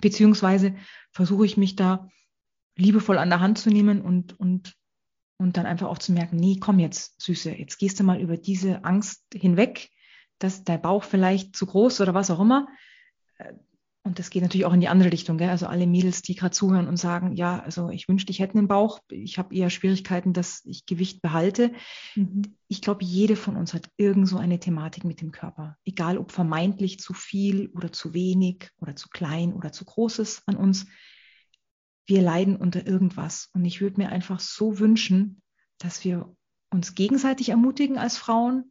beziehungsweise 0.00 0.74
versuche 1.12 1.46
ich 1.46 1.56
mich 1.56 1.76
da 1.76 2.08
liebevoll 2.76 3.18
an 3.18 3.30
der 3.30 3.40
Hand 3.40 3.58
zu 3.58 3.70
nehmen 3.70 4.02
und, 4.02 4.38
und, 4.38 4.74
und 5.38 5.56
dann 5.56 5.66
einfach 5.66 5.88
auch 5.88 5.98
zu 5.98 6.12
merken, 6.12 6.36
nee, 6.36 6.58
komm 6.60 6.78
jetzt, 6.78 7.20
Süße, 7.22 7.52
jetzt 7.52 7.78
gehst 7.78 8.00
du 8.00 8.04
mal 8.04 8.20
über 8.20 8.36
diese 8.36 8.84
Angst 8.84 9.24
hinweg, 9.32 9.90
dass 10.38 10.64
dein 10.64 10.82
Bauch 10.82 11.04
vielleicht 11.04 11.54
zu 11.54 11.66
groß 11.66 12.00
oder 12.00 12.14
was 12.14 12.30
auch 12.30 12.40
immer. 12.40 12.66
Und 14.06 14.18
das 14.18 14.28
geht 14.28 14.42
natürlich 14.42 14.66
auch 14.66 14.74
in 14.74 14.80
die 14.80 14.88
andere 14.88 15.10
Richtung. 15.10 15.38
Gell? 15.38 15.48
Also 15.48 15.66
alle 15.66 15.86
Mädels, 15.86 16.20
die 16.20 16.34
gerade 16.34 16.54
zuhören 16.54 16.88
und 16.88 16.98
sagen, 16.98 17.32
ja, 17.32 17.60
also 17.60 17.88
ich 17.88 18.06
wünschte, 18.06 18.30
ich 18.32 18.38
hätte 18.38 18.58
einen 18.58 18.68
Bauch. 18.68 19.00
Ich 19.08 19.38
habe 19.38 19.54
eher 19.54 19.70
Schwierigkeiten, 19.70 20.34
dass 20.34 20.62
ich 20.66 20.84
Gewicht 20.84 21.22
behalte. 21.22 21.72
Mhm. 22.14 22.42
Ich 22.68 22.82
glaube, 22.82 23.02
jede 23.02 23.34
von 23.34 23.56
uns 23.56 23.72
hat 23.72 23.88
irgend 23.96 24.28
so 24.28 24.36
eine 24.36 24.60
Thematik 24.60 25.04
mit 25.04 25.22
dem 25.22 25.32
Körper. 25.32 25.78
Egal 25.86 26.18
ob 26.18 26.32
vermeintlich 26.32 27.00
zu 27.00 27.14
viel 27.14 27.70
oder 27.70 27.92
zu 27.92 28.12
wenig 28.12 28.68
oder 28.78 28.94
zu 28.94 29.08
klein 29.08 29.54
oder 29.54 29.72
zu 29.72 29.86
großes 29.86 30.42
an 30.44 30.56
uns. 30.56 30.86
Wir 32.06 32.20
leiden 32.20 32.56
unter 32.56 32.86
irgendwas. 32.86 33.48
Und 33.54 33.64
ich 33.64 33.80
würde 33.80 34.02
mir 34.02 34.10
einfach 34.10 34.38
so 34.38 34.78
wünschen, 34.80 35.40
dass 35.78 36.04
wir 36.04 36.36
uns 36.70 36.94
gegenseitig 36.94 37.48
ermutigen 37.48 37.96
als 37.96 38.18
Frauen, 38.18 38.70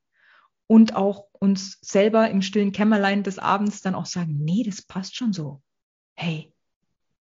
und 0.73 0.95
auch 0.95 1.27
uns 1.33 1.77
selber 1.81 2.31
im 2.31 2.41
stillen 2.41 2.71
Kämmerlein 2.71 3.21
des 3.21 3.37
Abends 3.37 3.81
dann 3.81 3.93
auch 3.93 4.07
sagen, 4.07 4.39
nee, 4.43 4.63
das 4.63 4.81
passt 4.81 5.15
schon 5.15 5.31
so. 5.31 5.61
Hey, 6.15 6.51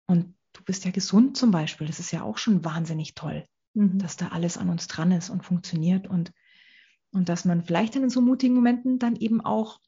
und 0.07 0.35
du 0.55 0.65
bist 0.65 0.87
ja 0.87 0.91
gesund 0.91 1.37
zum 1.37 1.51
Beispiel. 1.51 1.87
Das 1.87 2.01
ist 2.01 2.12
ja 2.12 2.23
auch 2.23 2.38
schon 2.38 2.65
wahnsinnig 2.65 3.15
toll, 3.15 3.47
mhm. 3.75 3.99
dass 3.99 4.17
da 4.17 4.29
alles 4.29 4.57
an 4.57 4.71
uns 4.71 4.87
dran 4.87 5.12
ist 5.12 5.29
und 5.29 5.45
funktioniert 5.45 6.07
und, 6.07 6.33
und 7.11 7.29
dass 7.29 7.45
man 7.45 7.62
vielleicht 7.62 7.95
dann 7.95 8.05
in 8.05 8.09
so 8.09 8.23
mutigen 8.23 8.55
Momenten 8.55 8.99
dann 8.99 9.17
eben 9.17 9.43
auch 9.43 9.81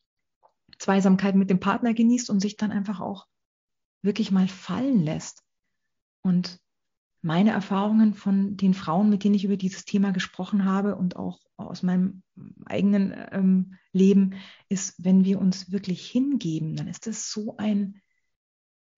Zweisamkeit 0.78 1.34
mit 1.34 1.48
dem 1.48 1.58
Partner 1.58 1.94
genießt 1.94 2.28
und 2.28 2.40
sich 2.40 2.58
dann 2.58 2.70
einfach 2.70 3.00
auch 3.00 3.24
wirklich 4.02 4.30
mal 4.30 4.46
fallen 4.46 5.02
lässt. 5.02 5.42
Und 6.20 6.60
meine 7.24 7.52
Erfahrungen 7.52 8.12
von 8.12 8.58
den 8.58 8.74
Frauen, 8.74 9.08
mit 9.08 9.24
denen 9.24 9.34
ich 9.34 9.46
über 9.46 9.56
dieses 9.56 9.86
Thema 9.86 10.12
gesprochen 10.12 10.66
habe 10.66 10.94
und 10.94 11.16
auch 11.16 11.40
aus 11.56 11.82
meinem 11.82 12.22
eigenen 12.66 13.14
ähm, 13.30 13.78
Leben, 13.92 14.34
ist, 14.68 15.02
wenn 15.02 15.24
wir 15.24 15.40
uns 15.40 15.72
wirklich 15.72 16.06
hingeben, 16.06 16.76
dann 16.76 16.86
ist 16.86 17.06
das 17.06 17.30
so 17.30 17.56
ein 17.56 18.02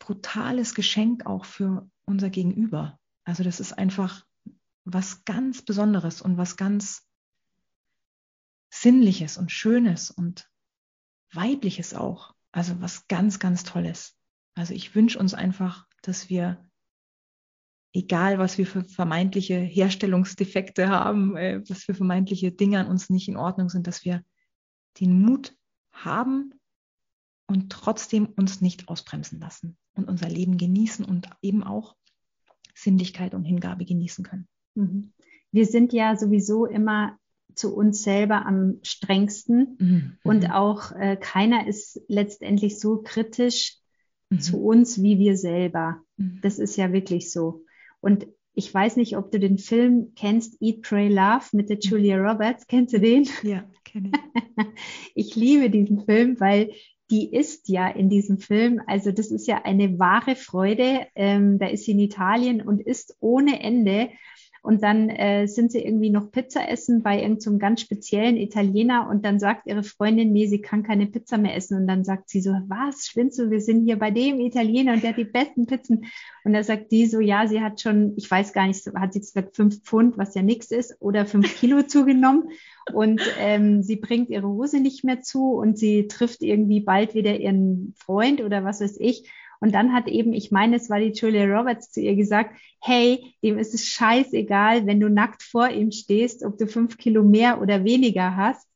brutales 0.00 0.74
Geschenk 0.74 1.24
auch 1.24 1.44
für 1.44 1.88
unser 2.04 2.28
Gegenüber. 2.28 2.98
Also 3.22 3.44
das 3.44 3.60
ist 3.60 3.72
einfach 3.72 4.26
was 4.84 5.24
ganz 5.24 5.62
Besonderes 5.62 6.20
und 6.20 6.36
was 6.36 6.56
ganz 6.56 7.08
Sinnliches 8.70 9.38
und 9.38 9.52
Schönes 9.52 10.10
und 10.10 10.50
Weibliches 11.32 11.94
auch. 11.94 12.34
Also 12.50 12.80
was 12.80 13.06
ganz, 13.06 13.38
ganz 13.38 13.62
Tolles. 13.62 14.18
Also 14.54 14.74
ich 14.74 14.96
wünsche 14.96 15.20
uns 15.20 15.32
einfach, 15.32 15.86
dass 16.02 16.28
wir 16.28 16.65
egal 17.96 18.38
was 18.38 18.58
wir 18.58 18.66
für 18.66 18.84
vermeintliche 18.84 19.56
Herstellungsdefekte 19.56 20.88
haben, 20.88 21.36
äh, 21.36 21.62
was 21.66 21.84
für 21.84 21.94
vermeintliche 21.94 22.52
Dinge 22.52 22.78
an 22.78 22.88
uns 22.88 23.08
nicht 23.08 23.28
in 23.28 23.36
Ordnung 23.36 23.70
sind, 23.70 23.86
dass 23.86 24.04
wir 24.04 24.22
den 25.00 25.20
Mut 25.22 25.56
haben 25.92 26.52
und 27.46 27.70
trotzdem 27.70 28.26
uns 28.36 28.60
nicht 28.60 28.88
ausbremsen 28.88 29.40
lassen 29.40 29.76
und 29.94 30.08
unser 30.08 30.28
Leben 30.28 30.58
genießen 30.58 31.04
und 31.04 31.30
eben 31.40 31.62
auch 31.62 31.96
Sinnlichkeit 32.74 33.34
und 33.34 33.44
Hingabe 33.44 33.86
genießen 33.86 34.24
können. 34.24 34.46
Mhm. 34.74 35.12
Wir 35.50 35.64
sind 35.64 35.94
ja 35.94 36.16
sowieso 36.16 36.66
immer 36.66 37.18
zu 37.54 37.74
uns 37.74 38.02
selber 38.02 38.44
am 38.44 38.78
strengsten 38.82 39.76
mhm. 39.78 40.18
und 40.22 40.44
mhm. 40.44 40.50
auch 40.50 40.92
äh, 40.92 41.16
keiner 41.16 41.66
ist 41.66 42.02
letztendlich 42.08 42.78
so 42.78 43.00
kritisch 43.02 43.78
mhm. 44.28 44.40
zu 44.40 44.62
uns 44.62 45.02
wie 45.02 45.18
wir 45.18 45.38
selber. 45.38 46.02
Mhm. 46.18 46.40
Das 46.42 46.58
ist 46.58 46.76
ja 46.76 46.92
wirklich 46.92 47.32
so. 47.32 47.64
Und 48.00 48.26
ich 48.54 48.72
weiß 48.72 48.96
nicht, 48.96 49.16
ob 49.16 49.30
du 49.30 49.38
den 49.38 49.58
Film 49.58 50.12
kennst, 50.16 50.56
Eat, 50.60 50.82
Pray, 50.82 51.08
Love 51.08 51.44
mit 51.52 51.68
der 51.68 51.78
Julia 51.78 52.16
Roberts. 52.16 52.66
Kennst 52.66 52.94
du 52.94 53.00
den? 53.00 53.28
Ja, 53.42 53.64
kenne 53.84 54.10
ich. 54.12 54.64
ich 55.14 55.36
liebe 55.36 55.68
diesen 55.68 56.06
Film, 56.06 56.40
weil 56.40 56.72
die 57.10 57.32
ist 57.32 57.68
ja 57.68 57.88
in 57.88 58.08
diesem 58.08 58.38
Film, 58.38 58.80
also 58.86 59.12
das 59.12 59.30
ist 59.30 59.46
ja 59.46 59.62
eine 59.64 59.98
wahre 59.98 60.34
Freude. 60.34 61.06
Ähm, 61.14 61.58
da 61.58 61.66
ist 61.66 61.84
sie 61.84 61.92
in 61.92 62.00
Italien 62.00 62.62
und 62.62 62.80
ist 62.80 63.16
ohne 63.20 63.60
Ende. 63.60 64.08
Und 64.66 64.82
dann 64.82 65.10
äh, 65.10 65.46
sind 65.46 65.70
sie 65.70 65.78
irgendwie 65.78 66.10
noch 66.10 66.32
Pizza 66.32 66.68
essen 66.68 67.04
bei 67.04 67.22
irgendeinem 67.22 67.40
so 67.40 67.58
ganz 67.58 67.82
speziellen 67.82 68.36
Italiener 68.36 69.08
und 69.08 69.24
dann 69.24 69.38
sagt 69.38 69.68
ihre 69.68 69.84
Freundin, 69.84 70.32
nee, 70.32 70.48
sie 70.48 70.60
kann 70.60 70.82
keine 70.82 71.06
Pizza 71.06 71.38
mehr 71.38 71.54
essen. 71.54 71.78
Und 71.78 71.86
dann 71.86 72.02
sagt 72.02 72.28
sie 72.28 72.40
so, 72.40 72.50
was, 72.66 73.06
spinnst 73.06 73.38
du? 73.38 73.48
Wir 73.48 73.60
sind 73.60 73.84
hier 73.84 73.96
bei 73.96 74.10
dem 74.10 74.40
Italiener 74.40 74.94
und 74.94 75.04
der 75.04 75.10
hat 75.10 75.18
die 75.18 75.24
besten 75.24 75.66
Pizzen. 75.66 76.06
Und 76.42 76.52
da 76.52 76.64
sagt 76.64 76.90
die 76.90 77.06
so, 77.06 77.20
ja, 77.20 77.46
sie 77.46 77.60
hat 77.60 77.80
schon, 77.80 78.14
ich 78.16 78.28
weiß 78.28 78.52
gar 78.52 78.66
nicht, 78.66 78.84
hat 78.96 79.12
sie 79.12 79.20
gesagt 79.20 79.54
fünf 79.54 79.82
Pfund, 79.84 80.18
was 80.18 80.34
ja 80.34 80.42
nichts 80.42 80.72
ist, 80.72 80.96
oder 80.98 81.26
fünf 81.26 81.60
Kilo 81.60 81.82
zugenommen. 81.86 82.48
Und 82.92 83.20
ähm, 83.38 83.84
sie 83.84 83.96
bringt 83.96 84.30
ihre 84.30 84.48
Hose 84.48 84.80
nicht 84.80 85.04
mehr 85.04 85.22
zu 85.22 85.52
und 85.52 85.78
sie 85.78 86.08
trifft 86.08 86.42
irgendwie 86.42 86.80
bald 86.80 87.14
wieder 87.14 87.38
ihren 87.38 87.94
Freund 87.96 88.40
oder 88.40 88.64
was 88.64 88.80
weiß 88.80 88.96
ich. 88.98 89.30
Und 89.60 89.74
dann 89.74 89.92
hat 89.92 90.08
eben, 90.08 90.32
ich 90.32 90.50
meine, 90.50 90.76
es 90.76 90.90
war 90.90 90.98
die 90.98 91.12
Julia 91.12 91.44
Roberts 91.44 91.90
zu 91.90 92.00
ihr 92.00 92.14
gesagt, 92.14 92.56
hey, 92.80 93.34
dem 93.42 93.58
ist 93.58 93.74
es 93.74 93.86
scheißegal, 93.86 94.86
wenn 94.86 95.00
du 95.00 95.08
nackt 95.08 95.42
vor 95.42 95.68
ihm 95.68 95.90
stehst, 95.92 96.44
ob 96.44 96.58
du 96.58 96.66
fünf 96.66 96.98
Kilo 96.98 97.22
mehr 97.22 97.60
oder 97.60 97.84
weniger 97.84 98.36
hast. 98.36 98.68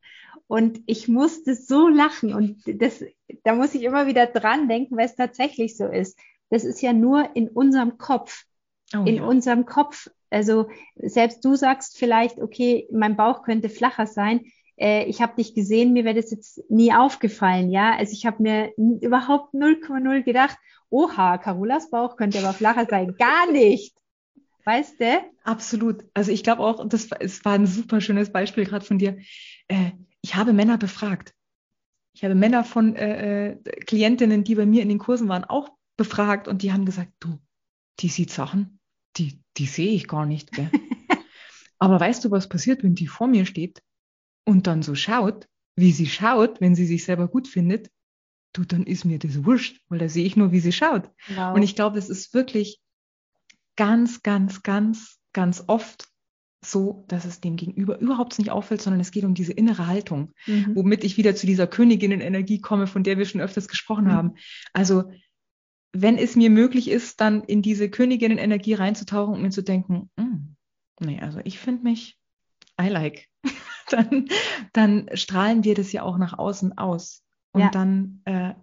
Und 0.46 0.80
ich 0.86 1.06
musste 1.06 1.54
so 1.54 1.88
lachen 1.88 2.34
und 2.34 2.62
das, 2.66 3.04
da 3.44 3.54
muss 3.54 3.74
ich 3.74 3.84
immer 3.84 4.08
wieder 4.08 4.26
dran 4.26 4.68
denken, 4.68 4.96
weil 4.96 5.06
es 5.06 5.14
tatsächlich 5.14 5.76
so 5.76 5.86
ist. 5.86 6.18
Das 6.48 6.64
ist 6.64 6.82
ja 6.82 6.92
nur 6.92 7.36
in 7.36 7.48
unserem 7.48 7.98
Kopf. 7.98 8.44
Oh, 8.92 9.04
in 9.04 9.16
ja. 9.16 9.24
unserem 9.24 9.66
Kopf. 9.66 10.10
Also 10.30 10.68
selbst 10.96 11.44
du 11.44 11.54
sagst 11.54 11.96
vielleicht, 11.96 12.40
okay, 12.40 12.88
mein 12.90 13.16
Bauch 13.16 13.42
könnte 13.42 13.68
flacher 13.68 14.06
sein 14.06 14.40
äh, 14.80 15.04
ich 15.04 15.20
habe 15.20 15.36
dich 15.36 15.54
gesehen, 15.54 15.92
mir 15.92 16.04
wäre 16.04 16.14
das 16.14 16.30
jetzt 16.30 16.62
nie 16.70 16.92
aufgefallen, 16.92 17.70
ja. 17.70 17.96
Also 17.96 18.12
ich 18.12 18.24
habe 18.24 18.42
mir 18.42 18.72
überhaupt 18.76 19.54
0,0 19.54 20.22
gedacht, 20.22 20.56
oha, 20.88 21.38
Carolas 21.38 21.90
Bauch 21.90 22.16
könnte 22.16 22.38
aber 22.38 22.54
flacher 22.54 22.86
sein. 22.88 23.14
Gar 23.18 23.52
nicht. 23.52 23.94
Weißt 24.64 25.00
du? 25.00 25.20
Absolut. 25.44 26.04
Also 26.14 26.32
ich 26.32 26.42
glaube 26.42 26.62
auch, 26.62 26.86
das 26.88 27.08
es 27.20 27.44
war 27.44 27.52
ein 27.52 27.66
super 27.66 28.00
schönes 28.00 28.32
Beispiel 28.32 28.64
gerade 28.64 28.84
von 28.84 28.98
dir. 28.98 29.18
Äh, 29.68 29.92
ich 30.22 30.34
habe 30.34 30.52
Männer 30.52 30.78
befragt. 30.78 31.34
Ich 32.14 32.24
habe 32.24 32.34
Männer 32.34 32.64
von 32.64 32.96
äh, 32.96 33.52
äh, 33.52 33.56
Klientinnen, 33.86 34.44
die 34.44 34.54
bei 34.54 34.66
mir 34.66 34.82
in 34.82 34.88
den 34.88 34.98
Kursen 34.98 35.28
waren, 35.28 35.44
auch 35.44 35.70
befragt 35.96 36.48
und 36.48 36.62
die 36.62 36.72
haben 36.72 36.84
gesagt, 36.84 37.12
du, 37.20 37.38
die 38.00 38.08
sieht 38.08 38.30
Sachen, 38.30 38.80
die, 39.16 39.40
die 39.56 39.66
sehe 39.66 39.92
ich 39.92 40.08
gar 40.08 40.26
nicht. 40.26 40.52
Gell? 40.52 40.70
Aber 41.78 42.00
weißt 42.00 42.24
du, 42.24 42.30
was 42.30 42.48
passiert, 42.48 42.82
wenn 42.82 42.94
die 42.94 43.06
vor 43.06 43.26
mir 43.26 43.46
steht? 43.46 43.82
Und 44.44 44.66
dann 44.66 44.82
so 44.82 44.94
schaut, 44.94 45.46
wie 45.76 45.92
sie 45.92 46.06
schaut, 46.06 46.60
wenn 46.60 46.74
sie 46.74 46.86
sich 46.86 47.04
selber 47.04 47.28
gut 47.28 47.48
findet, 47.48 47.90
du, 48.52 48.64
dann 48.64 48.84
ist 48.84 49.04
mir 49.04 49.18
das 49.18 49.44
wurscht, 49.44 49.80
weil 49.88 49.98
da 49.98 50.08
sehe 50.08 50.24
ich 50.24 50.36
nur, 50.36 50.52
wie 50.52 50.60
sie 50.60 50.72
schaut. 50.72 51.10
Genau. 51.28 51.54
Und 51.54 51.62
ich 51.62 51.76
glaube, 51.76 51.98
es 51.98 52.08
ist 52.08 52.34
wirklich 52.34 52.80
ganz, 53.76 54.22
ganz, 54.22 54.62
ganz, 54.62 55.18
ganz 55.32 55.64
oft 55.66 56.08
so, 56.62 57.04
dass 57.08 57.24
es 57.24 57.40
dem 57.40 57.56
Gegenüber 57.56 57.98
überhaupt 57.98 58.38
nicht 58.38 58.50
auffällt, 58.50 58.82
sondern 58.82 59.00
es 59.00 59.12
geht 59.12 59.24
um 59.24 59.34
diese 59.34 59.52
innere 59.52 59.86
Haltung, 59.86 60.32
mhm. 60.46 60.76
womit 60.76 61.04
ich 61.04 61.16
wieder 61.16 61.34
zu 61.34 61.46
dieser 61.46 61.66
Königinnenenergie 61.66 62.60
komme, 62.60 62.86
von 62.86 63.02
der 63.02 63.16
wir 63.16 63.24
schon 63.24 63.40
öfters 63.40 63.68
gesprochen 63.68 64.04
mhm. 64.06 64.12
haben. 64.12 64.34
Also, 64.72 65.10
wenn 65.92 66.18
es 66.18 66.36
mir 66.36 66.50
möglich 66.50 66.88
ist, 66.88 67.20
dann 67.20 67.42
in 67.42 67.62
diese 67.62 67.88
Königinnenenergie 67.88 68.74
reinzutauchen 68.74 69.34
und 69.34 69.42
mir 69.42 69.50
zu 69.50 69.62
denken, 69.62 70.10
hm, 70.18 70.56
nee, 71.00 71.18
also 71.20 71.40
ich 71.44 71.58
finde 71.58 71.82
mich, 71.82 72.18
I 72.80 72.88
like. 72.88 73.26
dann, 74.10 74.28
dann 74.72 75.10
strahlen 75.14 75.64
wir 75.64 75.74
das 75.74 75.92
ja 75.92 76.02
auch 76.02 76.18
nach 76.18 76.38
außen 76.38 76.78
aus. 76.78 77.22
Und 77.52 77.62
ja. 77.62 77.70
dann, 77.70 78.22
äh, 78.24 78.54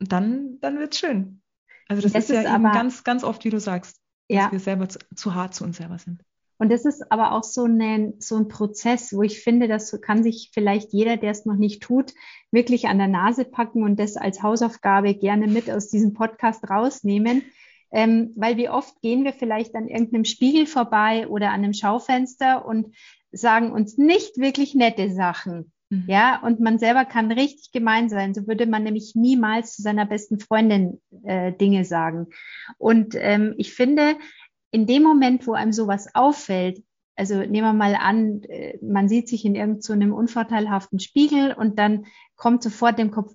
dann, 0.00 0.58
dann 0.60 0.78
wird 0.78 0.94
es 0.94 1.00
schön. 1.00 1.42
Also 1.88 2.02
das, 2.02 2.12
das 2.12 2.24
ist, 2.24 2.30
ist 2.30 2.44
ja 2.44 2.54
eben 2.54 2.64
ganz, 2.64 3.04
ganz 3.04 3.24
oft, 3.24 3.44
wie 3.44 3.50
du 3.50 3.60
sagst, 3.60 4.00
ja. 4.28 4.44
dass 4.44 4.52
wir 4.52 4.60
selber 4.60 4.88
zu, 4.88 4.98
zu, 5.14 5.34
hart 5.34 5.54
zu 5.54 5.64
uns 5.64 5.76
selber 5.76 5.98
sind. 5.98 6.22
Und 6.58 6.70
das 6.70 6.84
ist 6.84 7.10
aber 7.10 7.32
auch 7.32 7.42
so 7.42 7.64
ein, 7.64 8.14
so 8.20 8.36
ein 8.36 8.46
Prozess, 8.46 9.12
wo 9.12 9.22
ich 9.22 9.40
finde, 9.40 9.66
das 9.66 10.00
kann 10.00 10.22
sich 10.22 10.50
vielleicht 10.54 10.92
jeder, 10.92 11.16
der 11.16 11.32
es 11.32 11.44
noch 11.44 11.56
nicht 11.56 11.82
tut, 11.82 12.14
wirklich 12.52 12.86
an 12.86 12.98
der 12.98 13.08
Nase 13.08 13.44
packen 13.44 13.82
und 13.82 13.98
das 13.98 14.16
als 14.16 14.42
Hausaufgabe 14.44 15.14
gerne 15.14 15.48
mit 15.48 15.68
aus 15.68 15.88
diesem 15.88 16.12
Podcast 16.12 16.68
rausnehmen. 16.70 17.42
Ähm, 17.90 18.32
weil 18.36 18.56
wie 18.56 18.70
oft 18.70 19.02
gehen 19.02 19.24
wir 19.24 19.32
vielleicht 19.32 19.74
an 19.74 19.88
irgendeinem 19.88 20.24
Spiegel 20.24 20.66
vorbei 20.66 21.26
oder 21.28 21.48
an 21.48 21.64
einem 21.64 21.74
Schaufenster 21.74 22.64
und 22.64 22.94
sagen 23.32 23.72
uns 23.72 23.98
nicht 23.98 24.38
wirklich 24.38 24.74
nette 24.74 25.10
Sachen. 25.10 25.72
Mhm. 25.90 26.04
Ja, 26.06 26.40
und 26.42 26.60
man 26.60 26.78
selber 26.78 27.04
kann 27.04 27.30
richtig 27.30 27.72
gemein 27.72 28.08
sein. 28.08 28.34
So 28.34 28.46
würde 28.46 28.66
man 28.66 28.84
nämlich 28.84 29.12
niemals 29.14 29.76
zu 29.76 29.82
seiner 29.82 30.06
besten 30.06 30.38
Freundin 30.38 31.00
äh, 31.24 31.52
Dinge 31.52 31.84
sagen. 31.84 32.28
Und 32.78 33.14
ähm, 33.18 33.54
ich 33.58 33.74
finde, 33.74 34.16
in 34.70 34.86
dem 34.86 35.02
Moment, 35.02 35.46
wo 35.46 35.52
einem 35.52 35.72
sowas 35.72 36.08
auffällt, 36.14 36.82
also 37.14 37.36
nehmen 37.36 37.66
wir 37.66 37.72
mal 37.74 37.94
an, 37.94 38.42
äh, 38.44 38.78
man 38.82 39.08
sieht 39.08 39.28
sich 39.28 39.44
in 39.44 39.54
irgendeinem 39.54 40.10
so 40.10 40.16
unvorteilhaften 40.16 40.98
Spiegel 40.98 41.52
und 41.52 41.78
dann 41.78 42.06
kommt 42.36 42.62
sofort 42.62 42.98
im 42.98 43.10
Kopf, 43.10 43.34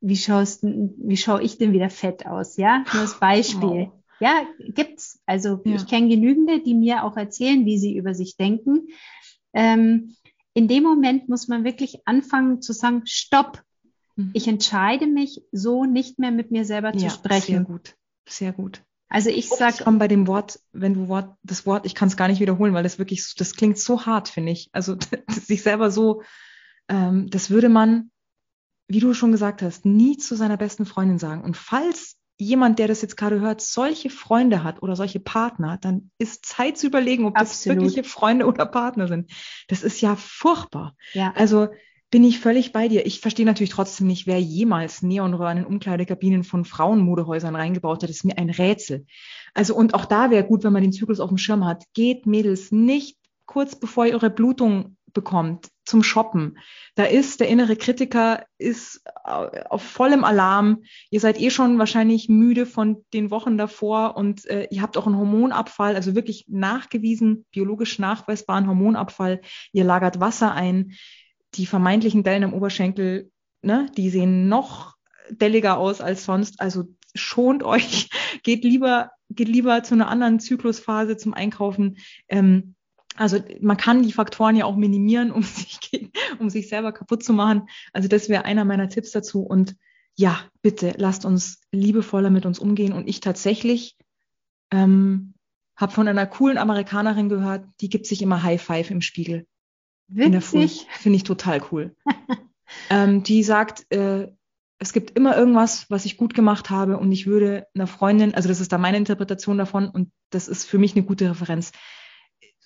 wie 0.00 0.16
schaust, 0.16 0.62
wie 0.64 1.16
schaue 1.18 1.42
ich 1.42 1.58
denn 1.58 1.72
wieder 1.72 1.90
fett 1.90 2.26
aus? 2.26 2.56
Ja, 2.56 2.84
nur 2.92 3.02
als 3.02 3.20
Beispiel. 3.20 3.90
Oh. 3.92 3.99
Ja, 4.20 4.46
gibt's. 4.58 5.20
Also 5.26 5.60
ja. 5.64 5.76
ich 5.76 5.86
kenne 5.86 6.08
genügende, 6.08 6.60
die 6.60 6.74
mir 6.74 7.04
auch 7.04 7.16
erzählen, 7.16 7.64
wie 7.64 7.78
sie 7.78 7.96
über 7.96 8.14
sich 8.14 8.36
denken. 8.36 8.88
Ähm, 9.52 10.16
in 10.52 10.68
dem 10.68 10.82
Moment 10.82 11.28
muss 11.28 11.48
man 11.48 11.64
wirklich 11.64 12.06
anfangen 12.06 12.60
zu 12.60 12.72
sagen, 12.72 13.02
stopp. 13.06 13.62
Mhm. 14.16 14.30
Ich 14.34 14.46
entscheide 14.46 15.06
mich, 15.06 15.42
so 15.52 15.84
nicht 15.84 16.18
mehr 16.18 16.30
mit 16.30 16.50
mir 16.50 16.64
selber 16.64 16.94
ja, 16.94 17.08
zu 17.08 17.10
sprechen. 17.10 17.54
Sehr 17.54 17.64
gut, 17.64 17.96
sehr 18.28 18.52
gut. 18.52 18.82
Also 19.08 19.28
ich 19.28 19.48
sag 19.48 19.84
bei 19.98 20.06
dem 20.06 20.28
Wort, 20.28 20.60
wenn 20.72 20.94
du 20.94 21.08
Wort, 21.08 21.34
das 21.42 21.66
Wort, 21.66 21.84
ich 21.84 21.96
kann 21.96 22.08
es 22.08 22.16
gar 22.16 22.28
nicht 22.28 22.40
wiederholen, 22.40 22.74
weil 22.74 22.84
das 22.84 23.00
wirklich, 23.00 23.34
das 23.36 23.56
klingt 23.56 23.76
so 23.76 24.06
hart, 24.06 24.28
finde 24.28 24.52
ich. 24.52 24.68
Also 24.72 24.96
sich 25.28 25.62
selber 25.62 25.90
so, 25.90 26.22
ähm, 26.88 27.28
das 27.28 27.50
würde 27.50 27.68
man, 27.68 28.12
wie 28.86 29.00
du 29.00 29.12
schon 29.12 29.32
gesagt 29.32 29.62
hast, 29.62 29.84
nie 29.84 30.16
zu 30.16 30.36
seiner 30.36 30.56
besten 30.56 30.86
Freundin 30.86 31.18
sagen. 31.18 31.42
Und 31.42 31.56
falls 31.56 32.19
jemand, 32.40 32.78
der 32.78 32.88
das 32.88 33.02
jetzt 33.02 33.16
gerade 33.16 33.40
hört, 33.40 33.60
solche 33.60 34.10
Freunde 34.10 34.64
hat 34.64 34.82
oder 34.82 34.96
solche 34.96 35.20
Partner, 35.20 35.78
dann 35.80 36.10
ist 36.18 36.46
Zeit 36.46 36.78
zu 36.78 36.86
überlegen, 36.86 37.26
ob 37.26 37.36
Absolut. 37.36 37.76
das 37.76 37.84
wirkliche 37.84 38.08
Freunde 38.08 38.46
oder 38.46 38.66
Partner 38.66 39.08
sind. 39.08 39.30
Das 39.68 39.82
ist 39.82 40.00
ja 40.00 40.16
furchtbar. 40.16 40.96
Ja. 41.12 41.32
Also 41.36 41.68
bin 42.10 42.24
ich 42.24 42.40
völlig 42.40 42.72
bei 42.72 42.88
dir. 42.88 43.06
Ich 43.06 43.20
verstehe 43.20 43.46
natürlich 43.46 43.70
trotzdem 43.70 44.06
nicht, 44.08 44.26
wer 44.26 44.40
jemals 44.40 45.02
Neonröhren 45.02 45.58
in 45.58 45.66
Umkleidekabinen 45.66 46.42
von 46.42 46.64
Frauenmodehäusern 46.64 47.54
reingebaut 47.54 48.02
hat. 48.02 48.08
Das 48.08 48.16
ist 48.16 48.24
mir 48.24 48.36
ein 48.36 48.50
Rätsel. 48.50 49.06
Also 49.54 49.76
und 49.76 49.94
auch 49.94 50.06
da 50.06 50.30
wäre 50.30 50.44
gut, 50.44 50.64
wenn 50.64 50.72
man 50.72 50.82
den 50.82 50.92
Zyklus 50.92 51.20
auf 51.20 51.28
dem 51.28 51.38
Schirm 51.38 51.64
hat. 51.64 51.84
Geht 51.94 52.26
Mädels 52.26 52.72
nicht 52.72 53.16
kurz 53.46 53.76
bevor 53.76 54.06
ihr 54.06 54.14
eure 54.14 54.30
Blutung 54.30 54.96
bekommt 55.12 55.68
zum 55.90 56.02
Shoppen. 56.02 56.58
Da 56.94 57.04
ist 57.04 57.40
der 57.40 57.48
innere 57.48 57.76
Kritiker 57.76 58.46
ist 58.58 59.02
auf 59.24 59.82
vollem 59.82 60.24
Alarm. 60.24 60.84
Ihr 61.10 61.20
seid 61.20 61.40
eh 61.40 61.50
schon 61.50 61.78
wahrscheinlich 61.78 62.28
müde 62.28 62.64
von 62.64 63.04
den 63.12 63.30
Wochen 63.30 63.58
davor 63.58 64.16
und 64.16 64.46
äh, 64.46 64.68
ihr 64.70 64.80
habt 64.80 64.96
auch 64.96 65.06
einen 65.06 65.18
Hormonabfall, 65.18 65.96
also 65.96 66.14
wirklich 66.14 66.46
nachgewiesen, 66.48 67.44
biologisch 67.50 67.98
nachweisbaren 67.98 68.66
Hormonabfall. 68.66 69.40
Ihr 69.72 69.84
lagert 69.84 70.20
Wasser 70.20 70.54
ein 70.54 70.92
die 71.54 71.66
vermeintlichen 71.66 72.22
Dellen 72.22 72.44
am 72.44 72.54
Oberschenkel, 72.54 73.30
ne, 73.62 73.90
die 73.96 74.08
sehen 74.10 74.48
noch 74.48 74.94
delliger 75.30 75.78
aus 75.78 76.00
als 76.00 76.24
sonst. 76.24 76.60
Also 76.60 76.84
schont 77.14 77.64
euch, 77.64 78.08
geht 78.44 78.62
lieber, 78.62 79.10
geht 79.28 79.48
lieber 79.48 79.82
zu 79.82 79.94
einer 79.94 80.08
anderen 80.08 80.38
Zyklusphase 80.38 81.16
zum 81.16 81.34
Einkaufen. 81.34 81.98
Ähm, 82.28 82.76
also 83.20 83.38
man 83.60 83.76
kann 83.76 84.02
die 84.02 84.12
Faktoren 84.12 84.56
ja 84.56 84.64
auch 84.64 84.76
minimieren, 84.76 85.30
um 85.30 85.42
sich, 85.42 85.78
um 86.38 86.48
sich 86.48 86.68
selber 86.68 86.92
kaputt 86.92 87.22
zu 87.22 87.34
machen. 87.34 87.68
Also 87.92 88.08
das 88.08 88.30
wäre 88.30 88.46
einer 88.46 88.64
meiner 88.64 88.88
Tipps 88.88 89.10
dazu. 89.10 89.42
Und 89.42 89.76
ja, 90.16 90.40
bitte 90.62 90.94
lasst 90.96 91.26
uns 91.26 91.60
liebevoller 91.70 92.30
mit 92.30 92.46
uns 92.46 92.58
umgehen. 92.58 92.94
Und 92.94 93.08
ich 93.08 93.20
tatsächlich 93.20 93.98
ähm, 94.70 95.34
habe 95.76 95.92
von 95.92 96.08
einer 96.08 96.26
coolen 96.26 96.56
Amerikanerin 96.56 97.28
gehört, 97.28 97.66
die 97.82 97.90
gibt 97.90 98.06
sich 98.06 98.22
immer 98.22 98.42
High 98.42 98.62
Five 98.62 98.90
im 98.90 99.02
Spiegel. 99.02 99.46
Witzig. 100.08 100.86
Finde 100.90 101.16
ich 101.16 101.24
total 101.24 101.62
cool. 101.70 101.94
ähm, 102.90 103.22
die 103.22 103.42
sagt, 103.42 103.84
äh, 103.92 104.28
es 104.78 104.94
gibt 104.94 105.10
immer 105.10 105.36
irgendwas, 105.36 105.90
was 105.90 106.06
ich 106.06 106.16
gut 106.16 106.32
gemacht 106.32 106.70
habe 106.70 106.96
und 106.96 107.12
ich 107.12 107.26
würde 107.26 107.66
einer 107.74 107.86
Freundin, 107.86 108.34
also 108.34 108.48
das 108.48 108.60
ist 108.60 108.72
da 108.72 108.78
meine 108.78 108.96
Interpretation 108.96 109.58
davon 109.58 109.90
und 109.90 110.10
das 110.30 110.48
ist 110.48 110.64
für 110.64 110.78
mich 110.78 110.96
eine 110.96 111.04
gute 111.04 111.28
Referenz. 111.28 111.72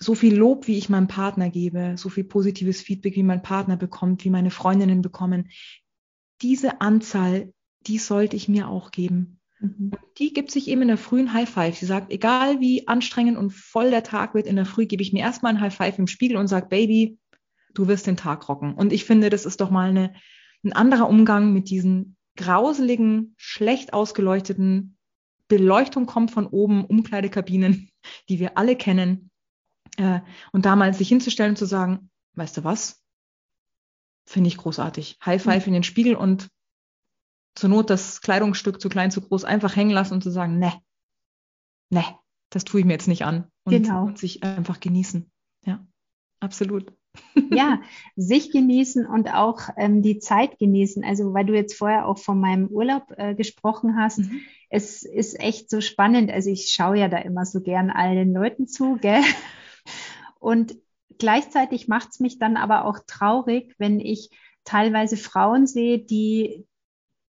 So 0.04 0.14
viel 0.14 0.36
Lob, 0.36 0.66
wie 0.66 0.76
ich 0.76 0.90
meinem 0.90 1.08
Partner 1.08 1.48
gebe, 1.48 1.94
so 1.96 2.10
viel 2.10 2.24
positives 2.24 2.82
Feedback, 2.82 3.16
wie 3.16 3.22
mein 3.22 3.40
Partner 3.40 3.78
bekommt, 3.78 4.22
wie 4.26 4.30
meine 4.30 4.50
Freundinnen 4.50 5.00
bekommen, 5.00 5.48
diese 6.42 6.82
Anzahl, 6.82 7.54
die 7.86 7.96
sollte 7.96 8.36
ich 8.36 8.46
mir 8.46 8.68
auch 8.68 8.90
geben. 8.90 9.40
Mhm. 9.60 9.92
Die 10.18 10.34
gibt 10.34 10.50
sich 10.50 10.68
eben 10.68 10.82
in 10.82 10.88
der 10.88 10.98
frühen 10.98 11.32
High 11.32 11.48
Five. 11.48 11.78
Sie 11.78 11.86
sagt, 11.86 12.12
egal 12.12 12.60
wie 12.60 12.86
anstrengend 12.86 13.38
und 13.38 13.54
voll 13.54 13.88
der 13.88 14.02
Tag 14.02 14.34
wird, 14.34 14.46
in 14.46 14.56
der 14.56 14.66
Früh 14.66 14.84
gebe 14.84 15.02
ich 15.02 15.14
mir 15.14 15.20
erstmal 15.20 15.54
ein 15.54 15.60
High 15.62 15.74
Five 15.74 15.98
im 15.98 16.06
Spiegel 16.06 16.36
und 16.36 16.48
sage, 16.48 16.66
Baby, 16.68 17.16
du 17.72 17.88
wirst 17.88 18.06
den 18.06 18.18
Tag 18.18 18.46
rocken. 18.46 18.74
Und 18.74 18.92
ich 18.92 19.06
finde, 19.06 19.30
das 19.30 19.46
ist 19.46 19.62
doch 19.62 19.70
mal 19.70 19.88
eine, 19.88 20.12
ein 20.64 20.74
anderer 20.74 21.08
Umgang 21.08 21.54
mit 21.54 21.70
diesen 21.70 22.16
grauseligen, 22.36 23.34
schlecht 23.38 23.94
ausgeleuchteten, 23.94 24.98
Beleuchtung 25.48 26.04
kommt 26.04 26.30
von 26.30 26.46
oben, 26.46 26.84
Umkleidekabinen, 26.84 27.88
die 28.28 28.38
wir 28.38 28.58
alle 28.58 28.76
kennen. 28.76 29.30
Äh, 29.96 30.20
und 30.52 30.66
da 30.66 30.76
mal 30.76 30.92
sich 30.94 31.08
hinzustellen 31.08 31.52
und 31.52 31.56
zu 31.56 31.66
sagen, 31.66 32.10
weißt 32.34 32.56
du 32.56 32.64
was? 32.64 33.02
Finde 34.26 34.48
ich 34.48 34.56
großartig. 34.56 35.18
High 35.24 35.42
Five 35.42 35.66
mhm. 35.66 35.68
in 35.68 35.74
den 35.74 35.82
Spiegel 35.82 36.16
und 36.16 36.48
zur 37.54 37.70
Not 37.70 37.90
das 37.90 38.20
Kleidungsstück 38.20 38.80
zu 38.80 38.88
klein, 38.88 39.10
zu 39.10 39.20
groß 39.20 39.44
einfach 39.44 39.76
hängen 39.76 39.92
lassen 39.92 40.14
und 40.14 40.22
zu 40.22 40.30
sagen, 40.30 40.58
ne, 40.58 40.72
ne, 41.90 42.04
das 42.50 42.64
tue 42.64 42.80
ich 42.80 42.86
mir 42.86 42.94
jetzt 42.94 43.08
nicht 43.08 43.24
an. 43.24 43.48
Und, 43.64 43.72
genau. 43.72 44.06
und 44.06 44.18
sich 44.18 44.42
einfach 44.42 44.80
genießen. 44.80 45.30
Ja, 45.64 45.86
absolut 46.40 46.92
ja, 47.50 47.80
sich 48.16 48.50
genießen 48.50 49.06
und 49.06 49.32
auch 49.32 49.60
ähm, 49.76 50.02
die 50.02 50.18
Zeit 50.18 50.58
genießen. 50.58 51.04
Also 51.04 51.34
weil 51.34 51.46
du 51.46 51.54
jetzt 51.54 51.76
vorher 51.76 52.06
auch 52.06 52.18
von 52.18 52.40
meinem 52.40 52.68
Urlaub 52.68 53.12
äh, 53.16 53.34
gesprochen 53.34 53.96
hast, 53.96 54.18
mhm. 54.18 54.40
es 54.70 55.02
ist 55.02 55.38
echt 55.40 55.70
so 55.70 55.80
spannend. 55.80 56.30
Also 56.30 56.50
ich 56.50 56.70
schaue 56.70 56.98
ja 56.98 57.08
da 57.08 57.18
immer 57.18 57.46
so 57.46 57.60
gern 57.60 57.90
allen 57.90 58.32
Leuten 58.32 58.66
zu, 58.66 58.96
gell? 59.00 59.22
Und 60.44 60.76
gleichzeitig 61.18 61.88
macht 61.88 62.10
es 62.10 62.20
mich 62.20 62.38
dann 62.38 62.58
aber 62.58 62.84
auch 62.84 62.98
traurig, 63.06 63.74
wenn 63.78 63.98
ich 63.98 64.28
teilweise 64.64 65.16
Frauen 65.16 65.66
sehe, 65.66 65.98
die 65.98 66.66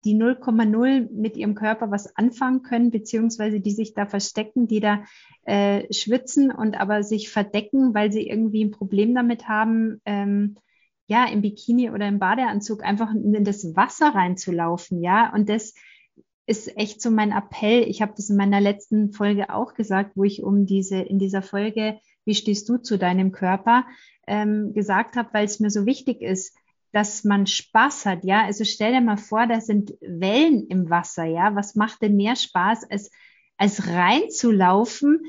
die 0.05 0.15
0,0 0.15 1.09
mit 1.11 1.35
ihrem 1.35 1.55
Körper 1.55 1.91
was 1.91 2.15
anfangen 2.15 2.61
können, 2.61 2.89
beziehungsweise 2.89 3.59
die 3.59 3.71
sich 3.71 3.93
da 3.93 4.05
verstecken, 4.05 4.67
die 4.67 4.79
da 4.79 5.03
äh, 5.43 5.91
schwitzen 5.91 6.51
und 6.51 6.79
aber 6.79 7.03
sich 7.03 7.29
verdecken, 7.29 7.93
weil 7.93 8.11
sie 8.11 8.25
irgendwie 8.25 8.63
ein 8.63 8.71
Problem 8.71 9.13
damit 9.13 9.49
haben, 9.49 10.01
ähm, 10.05 10.55
ja, 11.07 11.25
im 11.25 11.41
Bikini 11.41 11.89
oder 11.89 12.07
im 12.07 12.19
Badeanzug 12.19 12.83
einfach 12.83 13.13
in 13.13 13.43
das 13.43 13.75
Wasser 13.75 14.15
reinzulaufen, 14.15 15.01
ja. 15.01 15.33
Und 15.33 15.49
das 15.49 15.73
ist 16.45 16.77
echt 16.77 17.01
so 17.01 17.11
mein 17.11 17.31
Appell. 17.31 17.81
Ich 17.89 18.01
habe 18.01 18.13
das 18.15 18.29
in 18.29 18.37
meiner 18.37 18.61
letzten 18.61 19.11
Folge 19.11 19.53
auch 19.53 19.73
gesagt, 19.73 20.15
wo 20.15 20.23
ich 20.23 20.43
um 20.43 20.65
diese, 20.65 20.97
in 20.97 21.19
dieser 21.19 21.41
Folge, 21.41 21.99
wie 22.29 22.35
stehst 22.35 22.69
du 22.69 22.77
zu 22.77 22.99
deinem 22.99 23.31
Körper, 23.31 23.87
ähm, 24.27 24.71
gesagt 24.73 25.15
habe, 25.15 25.29
weil 25.33 25.45
es 25.45 25.59
mir 25.59 25.71
so 25.71 25.87
wichtig 25.87 26.21
ist, 26.21 26.55
dass 26.91 27.23
man 27.23 27.47
Spaß 27.47 28.05
hat, 28.05 28.23
ja. 28.23 28.45
Also 28.45 28.65
stell 28.65 28.93
dir 28.93 29.01
mal 29.01 29.17
vor, 29.17 29.47
da 29.47 29.59
sind 29.61 29.95
Wellen 29.99 30.67
im 30.67 30.91
Wasser, 30.91 31.25
ja. 31.25 31.55
Was 31.55 31.73
macht 31.73 32.03
denn 32.03 32.15
mehr 32.15 32.35
Spaß, 32.35 32.89
als, 32.91 33.09
als 33.57 33.87
reinzulaufen? 33.87 35.21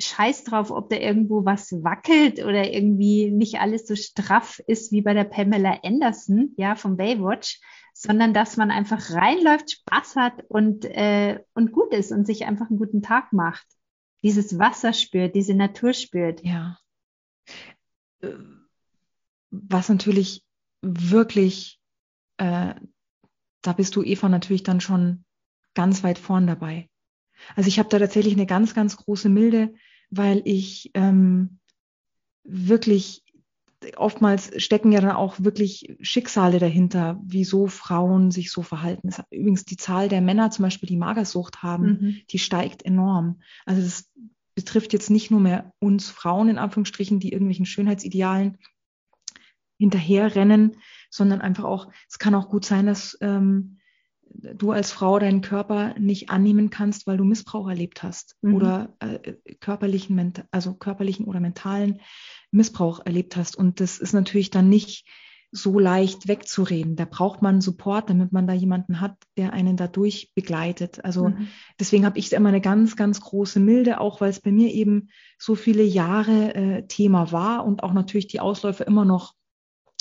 Scheiß 0.00 0.42
drauf, 0.42 0.72
ob 0.72 0.90
da 0.90 0.96
irgendwo 0.96 1.44
was 1.44 1.70
wackelt 1.84 2.42
oder 2.42 2.72
irgendwie 2.72 3.30
nicht 3.30 3.60
alles 3.60 3.86
so 3.86 3.94
straff 3.94 4.60
ist 4.66 4.90
wie 4.90 5.02
bei 5.02 5.14
der 5.14 5.24
Pamela 5.24 5.78
Anderson, 5.84 6.54
ja, 6.56 6.74
vom 6.74 6.96
Baywatch, 6.96 7.60
sondern 7.94 8.34
dass 8.34 8.56
man 8.56 8.72
einfach 8.72 9.12
reinläuft, 9.12 9.70
Spaß 9.70 10.16
hat 10.16 10.44
und, 10.48 10.84
äh, 10.84 11.38
und 11.54 11.70
gut 11.70 11.92
ist 11.92 12.10
und 12.10 12.26
sich 12.26 12.46
einfach 12.46 12.70
einen 12.70 12.78
guten 12.78 13.02
Tag 13.02 13.32
macht. 13.32 13.66
Dieses 14.22 14.58
Wasser 14.58 14.92
spürt, 14.92 15.34
diese 15.34 15.54
Natur 15.54 15.92
spürt. 15.92 16.44
Ja. 16.44 16.78
Äh, 18.20 18.34
was 19.50 19.88
natürlich 19.88 20.44
wirklich, 20.82 21.80
äh, 22.36 22.74
da 23.62 23.72
bist 23.72 23.96
du, 23.96 24.02
Eva, 24.02 24.28
natürlich 24.28 24.62
dann 24.62 24.80
schon 24.80 25.24
ganz 25.74 26.02
weit 26.02 26.18
vorn 26.18 26.46
dabei. 26.46 26.88
Also 27.56 27.68
ich 27.68 27.78
habe 27.78 27.88
da 27.88 27.98
tatsächlich 27.98 28.34
eine 28.34 28.46
ganz, 28.46 28.74
ganz 28.74 28.96
große 28.96 29.28
Milde, 29.28 29.74
weil 30.10 30.42
ich 30.44 30.90
ähm, 30.94 31.58
wirklich 32.44 33.24
oftmals 33.96 34.52
stecken 34.62 34.92
ja 34.92 35.00
dann 35.00 35.12
auch 35.12 35.36
wirklich 35.38 35.96
Schicksale 36.00 36.58
dahinter, 36.58 37.18
wieso 37.24 37.66
Frauen 37.66 38.30
sich 38.30 38.50
so 38.50 38.62
verhalten. 38.62 39.10
Übrigens 39.30 39.64
die 39.64 39.76
Zahl 39.76 40.08
der 40.08 40.20
Männer 40.20 40.50
zum 40.50 40.64
Beispiel, 40.64 40.88
die 40.88 40.96
Magersucht 40.96 41.62
haben, 41.62 41.86
mhm. 41.86 42.16
die 42.30 42.38
steigt 42.38 42.84
enorm. 42.84 43.40
Also 43.64 43.82
das 43.82 44.10
betrifft 44.54 44.92
jetzt 44.92 45.10
nicht 45.10 45.30
nur 45.30 45.40
mehr 45.40 45.72
uns 45.78 46.10
Frauen 46.10 46.48
in 46.48 46.58
Anführungsstrichen, 46.58 47.20
die 47.20 47.32
irgendwelchen 47.32 47.66
Schönheitsidealen 47.66 48.58
hinterherrennen, 49.78 50.76
sondern 51.08 51.40
einfach 51.40 51.64
auch, 51.64 51.90
es 52.08 52.18
kann 52.18 52.34
auch 52.34 52.50
gut 52.50 52.66
sein, 52.66 52.86
dass 52.86 53.16
ähm, 53.22 53.79
du 54.32 54.70
als 54.70 54.92
Frau 54.92 55.18
deinen 55.18 55.40
Körper 55.40 55.94
nicht 55.98 56.30
annehmen 56.30 56.70
kannst, 56.70 57.06
weil 57.06 57.16
du 57.16 57.24
Missbrauch 57.24 57.68
erlebt 57.68 58.02
hast 58.02 58.36
mhm. 58.42 58.54
oder 58.54 58.94
äh, 59.00 59.34
körperlichen, 59.60 60.32
also 60.50 60.74
körperlichen 60.74 61.26
oder 61.26 61.40
mentalen 61.40 62.00
Missbrauch 62.50 63.00
erlebt 63.04 63.36
hast. 63.36 63.56
Und 63.56 63.80
das 63.80 63.98
ist 63.98 64.12
natürlich 64.12 64.50
dann 64.50 64.68
nicht 64.68 65.06
so 65.52 65.80
leicht 65.80 66.28
wegzureden. 66.28 66.94
Da 66.94 67.04
braucht 67.06 67.42
man 67.42 67.60
Support, 67.60 68.08
damit 68.08 68.30
man 68.30 68.46
da 68.46 68.52
jemanden 68.52 69.00
hat, 69.00 69.16
der 69.36 69.52
einen 69.52 69.76
dadurch 69.76 70.32
begleitet. 70.34 71.04
Also 71.04 71.30
mhm. 71.30 71.48
deswegen 71.78 72.04
habe 72.04 72.18
ich 72.18 72.32
immer 72.32 72.50
eine 72.50 72.60
ganz, 72.60 72.94
ganz 72.94 73.20
große 73.20 73.58
Milde, 73.58 74.00
auch 74.00 74.20
weil 74.20 74.30
es 74.30 74.40
bei 74.40 74.52
mir 74.52 74.72
eben 74.72 75.08
so 75.38 75.56
viele 75.56 75.82
Jahre 75.82 76.54
äh, 76.54 76.86
Thema 76.86 77.32
war 77.32 77.64
und 77.66 77.82
auch 77.82 77.92
natürlich 77.92 78.28
die 78.28 78.38
Ausläufe 78.38 78.84
immer 78.84 79.04
noch, 79.04 79.34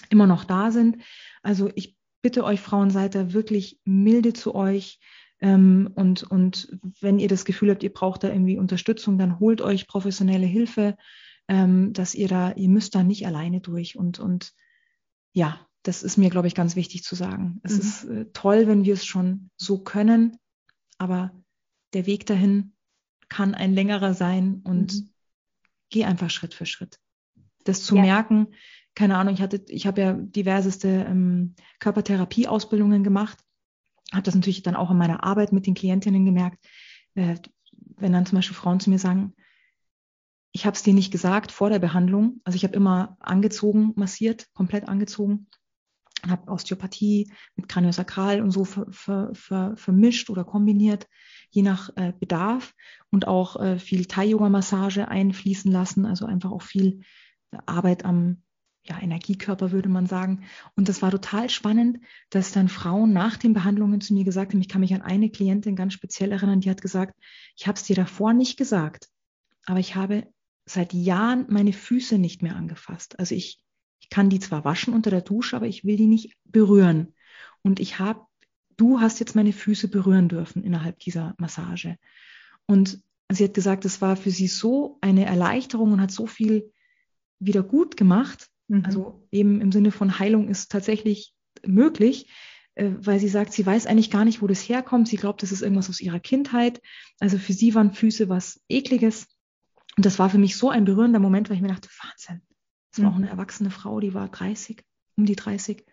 immer 0.09 0.27
noch 0.27 0.43
da 0.43 0.69
sind. 0.69 0.97
Also 1.41 1.71
ich 1.73 1.98
bitte 2.21 2.43
euch 2.43 2.60
Frauen, 2.60 2.89
seid 2.89 3.15
da 3.15 3.34
wirklich 3.34 3.79
milde 3.86 4.34
zu 4.34 4.55
euch. 4.55 4.99
Ähm, 5.41 5.91
und, 5.95 6.23
und 6.23 6.77
wenn 6.99 7.19
ihr 7.19 7.29
das 7.29 7.45
Gefühl 7.45 7.71
habt, 7.71 7.84
ihr 7.84 7.93
braucht 7.93 8.23
da 8.23 8.29
irgendwie 8.29 8.58
Unterstützung, 8.58 9.17
dann 9.17 9.39
holt 9.39 9.62
euch 9.62 9.88
professionelle 9.88 10.45
Hilfe, 10.45 10.97
ähm, 11.47 11.93
dass 11.93 12.13
ihr 12.13 12.27
da, 12.27 12.51
ihr 12.51 12.69
müsst 12.69 12.95
da 12.95 13.03
nicht 13.03 13.25
alleine 13.25 13.62
durch 13.62 13.97
und, 13.97 14.19
und 14.19 14.53
ja, 15.34 15.65
das 15.84 16.03
ist 16.03 16.17
mir, 16.17 16.29
glaube 16.29 16.47
ich, 16.47 16.55
ganz 16.55 16.75
wichtig 16.75 17.03
zu 17.03 17.15
sagen. 17.15 17.62
Es 17.63 17.73
mhm. 17.73 17.79
ist 17.79 18.03
äh, 18.03 18.25
toll, 18.34 18.67
wenn 18.67 18.84
wir 18.84 18.93
es 18.93 19.05
schon 19.05 19.49
so 19.55 19.79
können, 19.79 20.38
aber 20.97 21.32
der 21.93 22.05
Weg 22.05 22.25
dahin 22.25 22.73
kann 23.29 23.55
ein 23.55 23.73
längerer 23.73 24.13
sein 24.13 24.62
und 24.63 24.93
mhm. 24.93 25.10
geh 25.89 26.03
einfach 26.03 26.29
Schritt 26.29 26.53
für 26.53 26.65
Schritt. 26.65 26.99
Das 27.63 27.84
zu 27.84 27.95
ja. 27.95 28.01
merken, 28.01 28.47
keine 28.99 29.17
Ahnung, 29.17 29.33
ich 29.33 29.41
hatte, 29.41 29.63
ich 29.69 29.88
habe 29.88 30.01
ja 30.01 30.12
diverseste 30.12 30.89
ähm, 30.89 31.55
Körpertherapie-Ausbildungen 31.79 33.01
gemacht, 33.01 33.38
habe 34.12 34.23
das 34.23 34.35
natürlich 34.35 34.62
dann 34.62 34.75
auch 34.75 34.91
in 34.91 34.97
meiner 34.97 35.23
Arbeit 35.23 35.53
mit 35.53 35.67
den 35.67 35.73
Klientinnen 35.73 36.25
gemerkt, 36.25 36.57
äh, 37.15 37.35
wenn 37.71 38.12
dann 38.12 38.25
zum 38.25 38.35
Beispiel 38.35 38.57
Frauen 38.57 38.81
zu 38.81 38.89
mir 38.89 38.99
sagen, 38.99 39.35
ich 40.51 40.65
habe 40.65 40.75
es 40.75 40.83
dir 40.83 40.93
nicht 40.93 41.12
gesagt 41.12 41.53
vor 41.53 41.69
der 41.69 41.79
Behandlung. 41.79 42.41
Also 42.43 42.57
ich 42.57 42.65
habe 42.65 42.75
immer 42.75 43.15
angezogen, 43.21 43.93
massiert, 43.95 44.47
komplett 44.53 44.89
angezogen. 44.89 45.47
Habe 46.27 46.51
Osteopathie 46.51 47.31
mit 47.55 47.69
Kraniosakral 47.69 48.41
und 48.41 48.51
so 48.51 48.65
ver, 48.65 48.85
ver, 48.89 49.29
ver, 49.33 49.77
vermischt 49.77 50.29
oder 50.29 50.43
kombiniert, 50.43 51.07
je 51.51 51.62
nach 51.62 51.89
äh, 51.95 52.12
Bedarf. 52.19 52.73
Und 53.12 53.29
auch 53.29 53.55
äh, 53.62 53.79
viel 53.79 54.07
Thai-Yoga-Massage 54.07 55.07
einfließen 55.07 55.71
lassen. 55.71 56.05
Also 56.05 56.25
einfach 56.25 56.51
auch 56.51 56.63
viel 56.63 56.99
Arbeit 57.65 58.03
am 58.03 58.41
ja, 58.83 59.01
Energiekörper, 59.01 59.71
würde 59.71 59.89
man 59.89 60.07
sagen. 60.07 60.43
Und 60.75 60.89
das 60.89 61.01
war 61.01 61.11
total 61.11 61.49
spannend, 61.49 61.99
dass 62.29 62.51
dann 62.51 62.69
Frauen 62.69 63.13
nach 63.13 63.37
den 63.37 63.53
Behandlungen 63.53 64.01
zu 64.01 64.13
mir 64.13 64.23
gesagt 64.23 64.53
haben, 64.53 64.61
ich 64.61 64.69
kann 64.69 64.81
mich 64.81 64.93
an 64.93 65.01
eine 65.01 65.29
Klientin 65.29 65.75
ganz 65.75 65.93
speziell 65.93 66.31
erinnern, 66.31 66.61
die 66.61 66.69
hat 66.69 66.81
gesagt, 66.81 67.15
ich 67.55 67.67
habe 67.67 67.75
es 67.75 67.83
dir 67.83 67.95
davor 67.95 68.33
nicht 68.33 68.57
gesagt, 68.57 69.09
aber 69.65 69.79
ich 69.79 69.95
habe 69.95 70.27
seit 70.65 70.93
Jahren 70.93 71.45
meine 71.49 71.73
Füße 71.73 72.17
nicht 72.17 72.41
mehr 72.41 72.55
angefasst. 72.55 73.19
Also 73.19 73.35
ich, 73.35 73.59
ich 73.99 74.09
kann 74.09 74.29
die 74.29 74.39
zwar 74.39 74.65
waschen 74.65 74.93
unter 74.93 75.09
der 75.09 75.21
Dusche, 75.21 75.55
aber 75.55 75.67
ich 75.67 75.83
will 75.83 75.97
die 75.97 76.07
nicht 76.07 76.35
berühren. 76.45 77.13
Und 77.61 77.79
ich 77.79 77.99
habe, 77.99 78.21
du 78.77 79.01
hast 79.01 79.19
jetzt 79.19 79.35
meine 79.35 79.53
Füße 79.53 79.87
berühren 79.87 80.29
dürfen 80.29 80.63
innerhalb 80.63 80.99
dieser 80.99 81.35
Massage. 81.37 81.97
Und 82.65 83.01
sie 83.29 83.43
hat 83.43 83.53
gesagt, 83.53 83.85
es 83.85 84.01
war 84.01 84.15
für 84.15 84.31
sie 84.31 84.47
so 84.47 84.97
eine 85.01 85.25
Erleichterung 85.25 85.93
und 85.93 86.01
hat 86.01 86.11
so 86.11 86.27
viel 86.27 86.71
wieder 87.39 87.63
gut 87.63 87.97
gemacht. 87.97 88.49
Mhm. 88.69 88.86
Also 88.86 89.27
eben 89.32 89.60
im 89.60 89.71
Sinne 89.71 89.91
von 89.91 90.19
Heilung 90.19 90.47
ist 90.47 90.71
tatsächlich 90.71 91.34
möglich, 91.65 92.29
äh, 92.75 92.91
weil 92.97 93.19
sie 93.19 93.27
sagt, 93.27 93.51
sie 93.51 93.65
weiß 93.65 93.86
eigentlich 93.86 94.12
gar 94.12 94.23
nicht, 94.23 94.41
wo 94.41 94.47
das 94.47 94.62
herkommt. 94.62 95.08
Sie 95.10 95.17
glaubt, 95.17 95.43
das 95.43 95.51
ist 95.51 95.62
irgendwas 95.62 95.89
aus 95.89 95.99
ihrer 95.99 96.19
Kindheit. 96.19 96.82
Also 97.19 97.38
für 97.38 97.53
sie 97.53 97.75
waren 97.75 97.93
Füße 97.93 98.29
was 98.29 98.62
Ekliges. 98.69 99.27
Und 99.97 100.05
das 100.05 100.19
war 100.19 100.29
für 100.29 100.38
mich 100.38 100.55
so 100.55 100.69
ein 100.69 100.86
berührender 100.86 101.19
Moment, 101.19 101.49
weil 101.49 101.58
ich 101.58 101.62
mir 101.62 101.67
dachte, 101.67 101.89
Wahnsinn. 102.01 102.41
Das 102.91 103.03
war 103.03 103.12
auch 103.12 103.17
mhm. 103.17 103.23
eine 103.23 103.32
erwachsene 103.32 103.69
Frau, 103.69 103.99
die 103.99 104.13
war 104.13 104.29
30, 104.29 104.82
um 105.17 105.25
die 105.25 105.36
30 105.36 105.86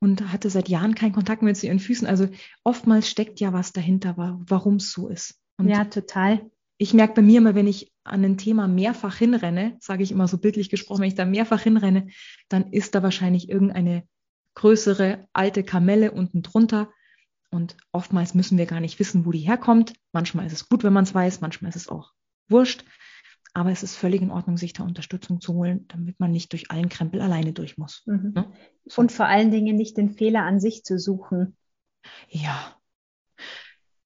und 0.00 0.32
hatte 0.32 0.50
seit 0.50 0.68
Jahren 0.68 0.94
keinen 0.94 1.12
Kontakt 1.12 1.42
mehr 1.42 1.54
zu 1.54 1.66
ihren 1.66 1.78
Füßen. 1.78 2.06
Also 2.06 2.28
oftmals 2.64 3.08
steckt 3.08 3.40
ja 3.40 3.52
was 3.52 3.72
dahinter, 3.72 4.14
warum 4.16 4.76
es 4.76 4.92
so 4.92 5.08
ist. 5.08 5.40
Und 5.56 5.68
ja, 5.68 5.84
total. 5.84 6.50
Ich 6.78 6.92
merke 6.92 7.14
bei 7.14 7.22
mir 7.22 7.38
immer, 7.38 7.54
wenn 7.54 7.66
ich 7.66 7.92
an 8.06 8.24
ein 8.24 8.38
Thema 8.38 8.68
mehrfach 8.68 9.16
hinrenne, 9.16 9.76
sage 9.80 10.02
ich 10.02 10.12
immer 10.12 10.28
so 10.28 10.38
bildlich 10.38 10.70
gesprochen, 10.70 11.02
wenn 11.02 11.08
ich 11.08 11.14
da 11.14 11.24
mehrfach 11.24 11.62
hinrenne, 11.62 12.08
dann 12.48 12.72
ist 12.72 12.94
da 12.94 13.02
wahrscheinlich 13.02 13.48
irgendeine 13.48 14.04
größere 14.54 15.26
alte 15.32 15.62
Kamelle 15.62 16.12
unten 16.12 16.42
drunter. 16.42 16.90
Und 17.50 17.76
oftmals 17.92 18.34
müssen 18.34 18.58
wir 18.58 18.66
gar 18.66 18.80
nicht 18.80 18.98
wissen, 18.98 19.24
wo 19.24 19.30
die 19.30 19.38
herkommt. 19.40 19.94
Manchmal 20.12 20.46
ist 20.46 20.52
es 20.52 20.68
gut, 20.68 20.82
wenn 20.82 20.92
man 20.92 21.04
es 21.04 21.14
weiß, 21.14 21.40
manchmal 21.40 21.68
ist 21.68 21.76
es 21.76 21.88
auch 21.88 22.12
wurscht. 22.48 22.84
Aber 23.54 23.70
es 23.70 23.82
ist 23.82 23.96
völlig 23.96 24.20
in 24.20 24.30
Ordnung, 24.30 24.58
sich 24.58 24.74
da 24.74 24.82
Unterstützung 24.82 25.40
zu 25.40 25.54
holen, 25.54 25.86
damit 25.88 26.20
man 26.20 26.30
nicht 26.30 26.52
durch 26.52 26.70
allen 26.70 26.90
Krempel 26.90 27.22
alleine 27.22 27.54
durch 27.54 27.78
muss. 27.78 28.02
Mhm. 28.04 28.32
Ne? 28.34 28.52
So. 28.84 29.00
Und 29.00 29.12
vor 29.12 29.26
allen 29.26 29.50
Dingen 29.50 29.76
nicht 29.76 29.96
den 29.96 30.10
Fehler 30.10 30.42
an 30.42 30.60
sich 30.60 30.84
zu 30.84 30.98
suchen. 30.98 31.56
Ja, 32.28 32.76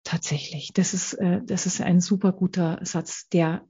tatsächlich. 0.05 0.73
Das 0.73 0.95
ist, 0.95 1.15
äh, 1.15 1.41
das 1.45 1.67
ist 1.67 1.81
ein 1.81 2.01
super 2.01 2.33
guter 2.33 2.79
Satz, 2.83 3.29
der, 3.29 3.67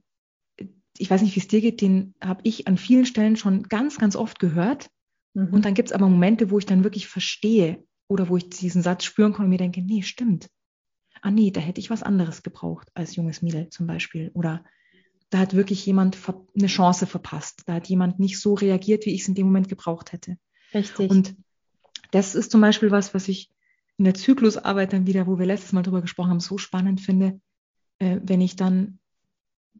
ich 0.97 1.09
weiß 1.09 1.21
nicht, 1.21 1.35
wie 1.35 1.39
es 1.39 1.47
dir 1.47 1.61
geht, 1.61 1.81
den 1.81 2.13
habe 2.21 2.41
ich 2.43 2.67
an 2.67 2.77
vielen 2.77 3.05
Stellen 3.05 3.35
schon 3.35 3.63
ganz, 3.63 3.97
ganz 3.97 4.15
oft 4.15 4.39
gehört. 4.39 4.89
Mhm. 5.33 5.53
Und 5.53 5.65
dann 5.65 5.73
gibt 5.73 5.89
es 5.89 5.93
aber 5.93 6.09
Momente, 6.09 6.51
wo 6.51 6.59
ich 6.59 6.65
dann 6.65 6.83
wirklich 6.83 7.07
verstehe 7.07 7.83
oder 8.07 8.29
wo 8.29 8.37
ich 8.37 8.49
diesen 8.49 8.81
Satz 8.81 9.05
spüren 9.05 9.33
kann 9.33 9.45
und 9.45 9.49
mir 9.49 9.57
denke, 9.57 9.81
nee, 9.81 10.01
stimmt. 10.01 10.49
Ah 11.21 11.31
nee, 11.31 11.51
da 11.51 11.61
hätte 11.61 11.79
ich 11.79 11.89
was 11.89 12.03
anderes 12.03 12.43
gebraucht 12.43 12.89
als 12.93 13.15
junges 13.15 13.41
Mädel 13.41 13.69
zum 13.69 13.87
Beispiel. 13.87 14.31
Oder 14.33 14.65
da 15.29 15.39
hat 15.39 15.55
wirklich 15.55 15.85
jemand 15.85 16.17
eine 16.57 16.67
Chance 16.67 17.07
verpasst. 17.07 17.63
Da 17.65 17.75
hat 17.75 17.87
jemand 17.87 18.19
nicht 18.19 18.39
so 18.39 18.53
reagiert, 18.53 19.05
wie 19.05 19.13
ich 19.13 19.21
es 19.21 19.27
in 19.27 19.35
dem 19.35 19.47
Moment 19.47 19.69
gebraucht 19.69 20.11
hätte. 20.11 20.37
Richtig. 20.73 21.09
Und 21.09 21.35
das 22.11 22.35
ist 22.35 22.51
zum 22.51 22.61
Beispiel 22.61 22.91
was, 22.91 23.13
was 23.13 23.27
ich 23.27 23.49
in 23.97 24.05
der 24.05 24.13
Zyklusarbeit 24.13 24.93
dann 24.93 25.07
wieder, 25.07 25.27
wo 25.27 25.39
wir 25.39 25.45
letztes 25.45 25.73
Mal 25.73 25.83
drüber 25.83 26.01
gesprochen 26.01 26.31
haben, 26.31 26.39
so 26.39 26.57
spannend 26.57 27.01
finde, 27.01 27.39
äh, 27.99 28.19
wenn 28.23 28.41
ich 28.41 28.55
dann, 28.55 28.99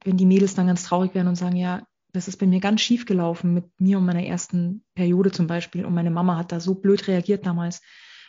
wenn 0.03 0.17
die 0.17 0.25
Mädels 0.25 0.55
dann 0.55 0.67
ganz 0.67 0.83
traurig 0.83 1.13
werden 1.13 1.27
und 1.27 1.35
sagen, 1.35 1.55
ja, 1.55 1.85
das 2.13 2.27
ist 2.27 2.37
bei 2.37 2.45
mir 2.45 2.59
ganz 2.59 2.81
schief 2.81 3.05
gelaufen 3.05 3.53
mit 3.53 3.65
mir 3.79 3.97
und 3.97 4.05
meiner 4.05 4.23
ersten 4.23 4.83
Periode 4.95 5.31
zum 5.31 5.47
Beispiel 5.47 5.85
und 5.85 5.93
meine 5.93 6.11
Mama 6.11 6.37
hat 6.37 6.51
da 6.51 6.59
so 6.59 6.75
blöd 6.75 7.07
reagiert 7.07 7.45
damals. 7.45 7.81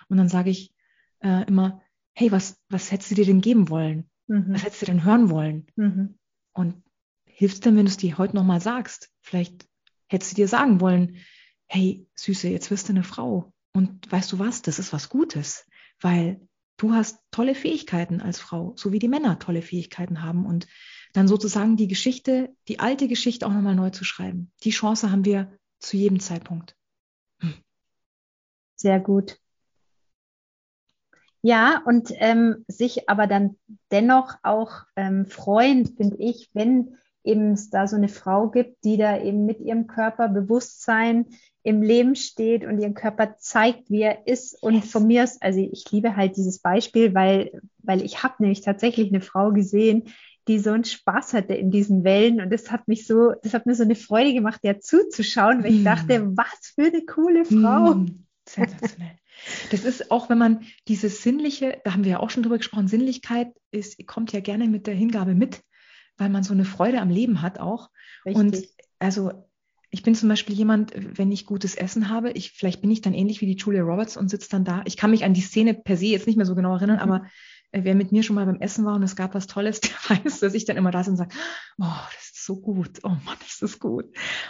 Und 0.08 0.18
dann 0.18 0.28
sage 0.28 0.50
ich 0.50 0.74
äh, 1.20 1.44
immer, 1.46 1.82
hey, 2.14 2.30
was, 2.30 2.60
was 2.68 2.92
hättest 2.92 3.10
du 3.10 3.14
dir 3.16 3.24
denn 3.24 3.40
geben 3.40 3.68
wollen? 3.68 4.08
Mhm. 4.28 4.54
Was 4.54 4.64
hättest 4.64 4.82
du 4.82 4.86
denn 4.86 5.04
hören 5.04 5.30
wollen? 5.30 5.66
Mhm. 5.76 6.18
Und 6.52 6.82
hilft 7.24 7.64
denn, 7.64 7.76
wenn 7.76 7.86
du 7.86 7.90
es 7.90 7.96
dir 7.96 8.18
heute 8.18 8.36
nochmal 8.36 8.60
sagst? 8.60 9.10
Vielleicht 9.20 9.66
hättest 10.08 10.32
du 10.32 10.36
dir 10.36 10.48
sagen 10.48 10.80
wollen, 10.80 11.16
hey, 11.66 12.06
Süße, 12.14 12.48
jetzt 12.48 12.70
wirst 12.70 12.88
du 12.88 12.92
eine 12.92 13.02
Frau. 13.02 13.52
Und 13.72 14.10
weißt 14.12 14.30
du 14.32 14.38
was, 14.38 14.62
das 14.62 14.78
ist 14.78 14.92
was 14.92 15.08
Gutes, 15.08 15.66
weil 16.00 16.46
du 16.76 16.92
hast 16.92 17.18
tolle 17.30 17.54
Fähigkeiten 17.54 18.20
als 18.20 18.38
Frau, 18.38 18.74
so 18.76 18.92
wie 18.92 18.98
die 18.98 19.08
Männer 19.08 19.38
tolle 19.38 19.62
Fähigkeiten 19.62 20.22
haben. 20.22 20.44
Und 20.44 20.66
dann 21.12 21.28
sozusagen 21.28 21.76
die 21.76 21.88
Geschichte, 21.88 22.54
die 22.68 22.80
alte 22.80 23.08
Geschichte 23.08 23.46
auch 23.46 23.52
nochmal 23.52 23.74
neu 23.74 23.90
zu 23.90 24.04
schreiben. 24.04 24.50
Die 24.64 24.70
Chance 24.70 25.10
haben 25.10 25.24
wir 25.24 25.52
zu 25.78 25.96
jedem 25.96 26.20
Zeitpunkt. 26.20 26.76
Hm. 27.40 27.54
Sehr 28.76 29.00
gut. 29.00 29.38
Ja, 31.42 31.82
und 31.84 32.12
ähm, 32.16 32.64
sich 32.68 33.08
aber 33.08 33.26
dann 33.26 33.56
dennoch 33.90 34.36
auch 34.44 34.84
ähm, 34.94 35.26
freuen, 35.26 35.86
finde 35.86 36.16
ich, 36.18 36.50
wenn 36.54 36.96
eben 37.24 37.52
es 37.52 37.68
da 37.70 37.86
so 37.86 37.96
eine 37.96 38.08
Frau 38.08 38.48
gibt, 38.48 38.84
die 38.84 38.96
da 38.96 39.18
eben 39.18 39.44
mit 39.44 39.60
ihrem 39.60 39.86
Körperbewusstsein 39.86 41.26
im 41.64 41.82
Leben 41.82 42.16
steht 42.16 42.64
und 42.64 42.78
ihren 42.78 42.94
Körper 42.94 43.36
zeigt, 43.38 43.90
wie 43.90 44.02
er 44.02 44.26
ist. 44.26 44.60
Und 44.62 44.84
von 44.84 45.06
mir 45.06 45.24
ist, 45.24 45.42
also 45.42 45.60
ich 45.60 45.90
liebe 45.90 46.16
halt 46.16 46.36
dieses 46.36 46.60
Beispiel, 46.60 47.14
weil, 47.14 47.60
weil 47.78 48.02
ich 48.02 48.22
habe 48.22 48.34
nämlich 48.38 48.62
tatsächlich 48.62 49.08
eine 49.08 49.20
Frau 49.20 49.52
gesehen, 49.52 50.12
die 50.48 50.58
so 50.58 50.70
einen 50.70 50.84
Spaß 50.84 51.34
hatte 51.34 51.54
in 51.54 51.70
diesen 51.70 52.04
Wellen. 52.04 52.40
Und 52.40 52.52
das 52.52 52.70
hat 52.70 52.88
mich 52.88 53.06
so, 53.06 53.32
das 53.42 53.54
hat 53.54 53.66
mir 53.66 53.74
so 53.74 53.84
eine 53.84 53.94
Freude 53.94 54.32
gemacht, 54.34 54.60
der 54.62 54.80
zuzuschauen, 54.80 55.62
weil 55.62 55.74
ich 55.74 55.84
dachte, 55.84 56.36
was 56.36 56.72
für 56.74 56.86
eine 56.86 57.04
coole 57.04 57.44
Frau. 57.44 57.94
Mm. 57.94 58.24
Sensationell. 58.48 59.16
Das 59.70 59.84
ist 59.84 60.10
auch, 60.10 60.28
wenn 60.28 60.38
man 60.38 60.64
dieses 60.88 61.22
sinnliche, 61.22 61.80
da 61.84 61.94
haben 61.94 62.04
wir 62.04 62.12
ja 62.12 62.20
auch 62.20 62.30
schon 62.30 62.42
drüber 62.42 62.58
gesprochen, 62.58 62.86
Sinnlichkeit 62.86 63.48
ist, 63.70 64.06
kommt 64.06 64.32
ja 64.32 64.40
gerne 64.40 64.68
mit 64.68 64.86
der 64.86 64.94
Hingabe 64.94 65.34
mit 65.34 65.62
weil 66.16 66.28
man 66.28 66.42
so 66.42 66.52
eine 66.52 66.64
Freude 66.64 67.00
am 67.00 67.10
Leben 67.10 67.42
hat 67.42 67.58
auch. 67.58 67.90
Richtig. 68.24 68.40
Und 68.40 68.62
also 68.98 69.32
ich 69.90 70.02
bin 70.02 70.14
zum 70.14 70.28
Beispiel 70.28 70.54
jemand, 70.54 70.92
wenn 70.96 71.32
ich 71.32 71.44
gutes 71.44 71.74
Essen 71.74 72.08
habe, 72.08 72.30
ich, 72.30 72.52
vielleicht 72.52 72.80
bin 72.80 72.90
ich 72.90 73.02
dann 73.02 73.12
ähnlich 73.12 73.40
wie 73.40 73.46
die 73.46 73.60
Julia 73.60 73.82
Roberts 73.82 74.16
und 74.16 74.28
sitze 74.28 74.48
dann 74.50 74.64
da. 74.64 74.82
Ich 74.86 74.96
kann 74.96 75.10
mich 75.10 75.24
an 75.24 75.34
die 75.34 75.42
Szene 75.42 75.74
per 75.74 75.96
se 75.96 76.06
jetzt 76.06 76.26
nicht 76.26 76.36
mehr 76.36 76.46
so 76.46 76.54
genau 76.54 76.74
erinnern, 76.74 76.96
mhm. 76.96 77.02
aber 77.02 77.26
wer 77.72 77.94
mit 77.94 78.12
mir 78.12 78.22
schon 78.22 78.36
mal 78.36 78.46
beim 78.46 78.60
Essen 78.60 78.84
war 78.84 78.94
und 78.94 79.02
es 79.02 79.16
gab 79.16 79.34
was 79.34 79.46
Tolles, 79.46 79.80
der 79.80 79.90
weiß, 80.08 80.40
dass 80.40 80.54
ich 80.54 80.64
dann 80.64 80.76
immer 80.76 80.90
da 80.90 81.00
sitze 81.00 81.10
und 81.10 81.16
sage, 81.16 81.34
oh, 81.78 81.86
das 82.14 82.24
ist 82.24 82.44
so 82.44 82.60
gut, 82.60 83.00
oh 83.02 83.08
Mann, 83.08 83.36
das 83.40 83.62
ist 83.62 83.80
gut. 83.80 84.06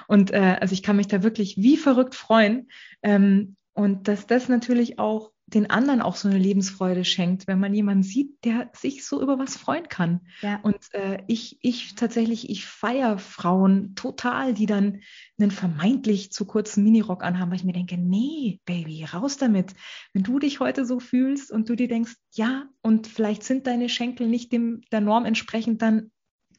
Und 0.08 0.32
äh, 0.32 0.58
also 0.60 0.72
ich 0.72 0.82
kann 0.82 0.96
mich 0.96 1.08
da 1.08 1.22
wirklich 1.22 1.56
wie 1.56 1.76
verrückt 1.76 2.14
freuen. 2.14 2.68
Ähm, 3.02 3.56
und 3.74 4.08
dass 4.08 4.26
das 4.26 4.48
natürlich 4.48 4.98
auch 4.98 5.31
den 5.54 5.70
anderen 5.70 6.00
auch 6.00 6.16
so 6.16 6.28
eine 6.28 6.38
Lebensfreude 6.38 7.04
schenkt, 7.04 7.46
wenn 7.46 7.60
man 7.60 7.74
jemanden 7.74 8.02
sieht, 8.02 8.44
der 8.44 8.70
sich 8.74 9.04
so 9.04 9.20
über 9.20 9.38
was 9.38 9.56
freuen 9.56 9.88
kann. 9.88 10.20
Ja. 10.40 10.60
Und 10.62 10.78
äh, 10.92 11.22
ich, 11.26 11.58
ich 11.60 11.94
tatsächlich, 11.94 12.48
ich 12.48 12.66
feiere 12.66 13.18
Frauen 13.18 13.94
total, 13.94 14.54
die 14.54 14.66
dann 14.66 15.00
einen 15.38 15.50
vermeintlich 15.50 16.32
zu 16.32 16.46
kurzen 16.46 16.84
Minirock 16.84 17.22
anhaben, 17.22 17.50
weil 17.50 17.58
ich 17.58 17.64
mir 17.64 17.72
denke, 17.72 17.98
nee, 17.98 18.60
Baby, 18.64 19.04
raus 19.04 19.36
damit. 19.36 19.74
Wenn 20.12 20.22
du 20.22 20.38
dich 20.38 20.60
heute 20.60 20.86
so 20.86 21.00
fühlst 21.00 21.50
und 21.50 21.68
du 21.68 21.76
dir 21.76 21.88
denkst, 21.88 22.14
ja, 22.32 22.66
und 22.80 23.06
vielleicht 23.06 23.42
sind 23.42 23.66
deine 23.66 23.88
Schenkel 23.88 24.28
nicht 24.28 24.52
dem 24.52 24.82
der 24.90 25.00
Norm 25.00 25.24
entsprechend, 25.24 25.82
dann 25.82 26.10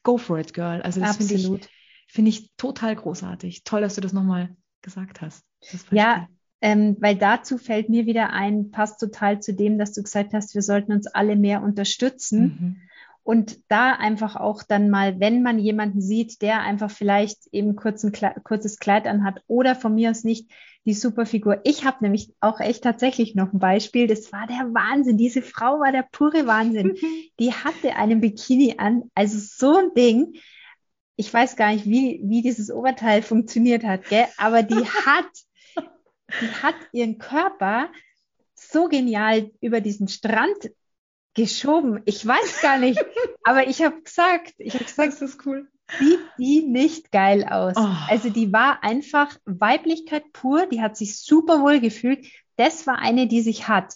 go 0.04 0.18
for 0.18 0.40
it, 0.40 0.54
girl. 0.54 0.82
Also 0.82 1.00
das 1.00 1.18
finde 1.18 1.34
ich, 1.34 1.70
find 2.08 2.28
ich 2.28 2.52
total 2.58 2.96
großartig. 2.96 3.64
Toll, 3.64 3.82
dass 3.82 3.96
du 3.96 4.02
das 4.02 4.14
nochmal 4.14 4.56
gesagt 4.82 5.22
hast. 5.22 5.46
Ja, 5.92 6.28
ähm, 6.64 6.96
weil 7.02 7.18
dazu 7.18 7.58
fällt 7.58 7.90
mir 7.90 8.06
wieder 8.06 8.30
ein, 8.30 8.72
passt 8.72 8.98
total 8.98 9.42
zu 9.42 9.54
dem, 9.54 9.78
dass 9.78 9.92
du 9.92 10.02
gesagt 10.02 10.34
hast, 10.34 10.56
wir 10.56 10.62
sollten 10.62 10.94
uns 10.94 11.08
alle 11.08 11.36
mehr 11.36 11.62
unterstützen. 11.62 12.40
Mhm. 12.40 12.76
Und 13.22 13.60
da 13.68 13.92
einfach 13.92 14.38
auch 14.38 14.64
dann 14.64 14.90
mal, 14.90 15.20
wenn 15.20 15.44
man 15.44 15.60
jemanden 15.60 16.00
sieht, 16.00 16.42
der 16.42 16.62
einfach 16.62 16.90
vielleicht 16.90 17.48
eben 17.52 17.76
kurz 17.76 18.06
ein 18.06 18.14
kurzes 18.46 18.80
Kleid 18.80 19.08
anhat 19.08 19.42
oder 19.48 19.76
von 19.76 19.94
mir 19.94 20.10
aus 20.10 20.24
nicht 20.24 20.50
die 20.86 20.94
Superfigur. 20.94 21.60
Ich 21.66 21.84
habe 21.84 21.98
nämlich 22.00 22.34
auch 22.40 22.62
echt 22.62 22.86
tatsächlich 22.86 23.36
noch 23.36 23.52
ein 23.52 23.60
Beispiel. 23.60 24.08
Das 24.08 24.32
war 24.32 24.48
der 24.48 24.74
Wahnsinn. 24.74 25.18
Diese 25.18 25.42
Frau 25.42 25.82
war 25.82 25.92
der 25.92 26.08
pure 26.14 26.48
Wahnsinn. 26.48 26.96
Die 27.42 27.52
hatte 27.52 27.98
einen 27.98 28.22
Bikini 28.22 28.76
an, 28.78 29.04
also 29.16 29.38
so 29.38 29.76
ein 29.76 29.94
Ding. 29.98 30.36
Ich 31.18 31.34
weiß 31.34 31.58
gar 31.58 31.74
nicht, 31.74 31.86
wie, 31.86 32.22
wie 32.24 32.42
dieses 32.42 32.72
Oberteil 32.72 33.22
funktioniert 33.22 33.84
hat, 33.84 34.08
gell? 34.08 34.26
aber 34.38 34.64
die 34.64 34.76
hat 35.06 35.28
die 36.42 36.48
hat 36.48 36.76
ihren 36.92 37.18
Körper 37.18 37.90
so 38.56 38.88
genial 38.88 39.52
über 39.62 39.82
diesen 39.82 40.08
Strand 40.08 40.72
geschoben. 41.34 42.02
Ich 42.06 42.26
weiß 42.26 42.62
gar 42.62 42.78
nicht, 42.78 43.04
aber 43.44 43.68
ich 43.68 43.82
habe 43.82 44.02
gesagt, 44.02 44.54
ich 44.58 44.74
habe 44.74 44.86
gesagt, 44.86 45.14
das 45.14 45.22
ist 45.22 45.46
cool. 45.46 45.68
Sieht 46.00 46.20
die 46.38 46.62
nicht 46.62 47.12
geil 47.12 47.44
aus. 47.44 47.76
Oh. 47.76 47.96
Also 48.10 48.30
die 48.30 48.54
war 48.54 48.84
einfach 48.84 49.38
Weiblichkeit 49.46 50.32
pur, 50.32 50.66
die 50.68 50.82
hat 50.82 50.96
sich 50.96 51.20
super 51.20 51.62
wohl 51.62 51.80
gefühlt. 51.80 52.26
Das 52.56 52.88
war 52.88 53.00
eine, 53.00 53.28
die 53.28 53.42
sich 53.42 53.68
hat. 53.68 53.94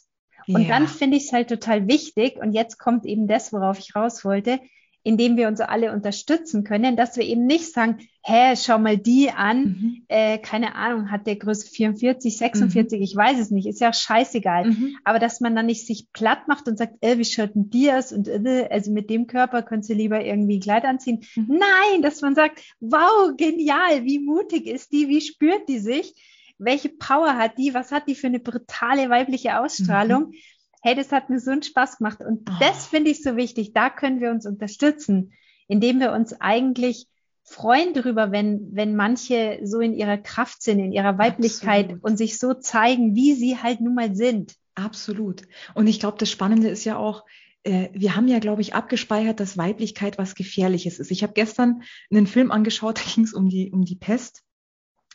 Und 0.48 0.64
ja. 0.64 0.68
dann 0.68 0.88
finde 0.88 1.18
ich 1.18 1.26
es 1.26 1.34
halt 1.34 1.50
total 1.50 1.88
wichtig. 1.88 2.38
Und 2.38 2.54
jetzt 2.54 2.78
kommt 2.78 3.06
eben 3.06 3.28
das, 3.28 3.54
worauf 3.54 3.80
ich 3.80 3.96
raus 3.96 4.26
wollte 4.26 4.60
indem 5.08 5.38
wir 5.38 5.48
uns 5.48 5.62
alle 5.62 5.94
unterstützen 5.94 6.66
können, 6.66 6.98
dass 6.98 7.16
wir 7.16 7.24
eben 7.24 7.46
nicht 7.46 7.72
sagen, 7.72 8.00
hä, 8.24 8.58
schau 8.58 8.78
mal 8.78 8.98
die 8.98 9.30
an, 9.32 9.64
mhm. 9.64 10.04
äh, 10.10 10.38
keine 10.38 10.76
Ahnung, 10.76 11.10
hat 11.10 11.26
der 11.28 11.38
Größe 11.38 11.70
44, 11.70 12.38
46, 12.38 13.00
mhm. 13.00 13.04
ich 13.06 13.16
weiß 13.16 13.40
es 13.40 13.50
nicht, 13.50 13.68
ist 13.68 13.80
ja 13.80 13.94
scheißegal. 13.94 14.66
Mhm. 14.66 14.98
Aber 15.06 15.20
dass 15.20 15.40
man 15.40 15.56
dann 15.56 15.68
nicht 15.68 15.88
sich 15.88 16.12
platt 16.12 16.50
macht 16.50 16.68
und 16.68 16.78
sagt, 16.78 16.96
äh, 17.00 17.18
wie 17.18 17.24
schaut 17.24 17.56
denn 17.56 17.70
die 17.70 17.90
aus 17.90 18.12
und 18.12 18.28
äh, 18.28 18.68
also 18.70 18.92
mit 18.92 19.10
dem 19.10 19.28
Körper 19.28 19.64
könntest 19.64 19.92
du 19.92 19.94
lieber 19.94 20.26
irgendwie 20.26 20.58
ein 20.58 20.62
Kleid 20.62 20.84
anziehen. 20.84 21.22
Mhm. 21.38 21.58
Nein, 21.58 22.02
dass 22.02 22.20
man 22.20 22.36
sagt, 22.36 22.62
wow, 22.82 23.32
genial, 23.38 24.04
wie 24.04 24.20
mutig 24.20 24.68
ist 24.68 24.92
die, 24.92 25.08
wie 25.08 25.22
spürt 25.22 25.70
die 25.70 25.80
sich? 25.80 26.16
Welche 26.58 26.90
Power 26.90 27.38
hat 27.38 27.58
die? 27.58 27.74
Was 27.74 27.94
hat 27.94 28.10
die 28.10 28.16
für 28.16 28.28
eine 28.28 28.40
brutale 28.42 29.10
weibliche 29.10 29.58
Ausstrahlung? 29.58 30.32
Mhm 30.32 30.34
hey, 30.82 30.96
das 30.96 31.12
hat 31.12 31.30
mir 31.30 31.40
so 31.40 31.52
einen 31.52 31.64
Spaß 31.64 31.98
gemacht. 31.98 32.20
Und 32.22 32.50
oh. 32.50 32.54
das 32.60 32.88
finde 32.88 33.12
ich 33.12 33.24
so 33.24 33.36
wichtig. 33.36 33.74
Da 33.74 33.90
können 33.90 34.22
wir 34.22 34.32
uns 34.32 34.46
unterstützen, 34.46 35.34
indem 35.68 36.00
wir 36.00 36.12
uns 36.12 36.34
eigentlich 36.40 37.08
freuen 37.44 37.94
darüber, 37.94 38.32
wenn, 38.32 38.76
wenn 38.76 38.96
manche 38.96 39.60
so 39.64 39.80
in 39.80 39.94
ihrer 39.94 40.18
Kraft 40.18 40.62
sind, 40.62 40.80
in 40.80 40.92
ihrer 40.92 41.18
Weiblichkeit 41.18 41.86
Absolut. 41.86 42.04
und 42.04 42.18
sich 42.18 42.40
so 42.40 42.54
zeigen, 42.54 43.16
wie 43.16 43.34
sie 43.34 43.58
halt 43.58 43.80
nun 43.80 43.96
mal 43.96 44.16
sind. 44.16 44.56
Absolut. 44.76 45.44
Und 45.74 45.88
ich 45.88 46.00
glaube, 46.00 46.18
das 46.18 46.30
Spannende 46.30 46.68
ist 46.68 46.84
ja 46.84 46.98
auch, 46.98 47.24
äh, 47.64 47.88
wir 47.94 48.16
haben 48.16 48.28
ja, 48.28 48.40
glaube 48.40 48.62
ich, 48.62 48.76
abgespeichert, 48.76 49.40
dass 49.40 49.58
Weiblichkeit 49.58 50.18
was 50.18 50.36
Gefährliches 50.36 51.00
ist. 51.00 51.10
Ich 51.10 51.24
habe 51.24 51.34
gestern 51.34 51.84
einen 52.12 52.28
Film 52.28 52.52
angeschaut, 52.52 52.98
da 53.06 53.10
ging 53.16 53.24
es 53.24 53.34
um 53.34 53.48
die, 53.48 53.72
um 53.72 53.86
die 53.86 53.96
Pest. 53.96 54.44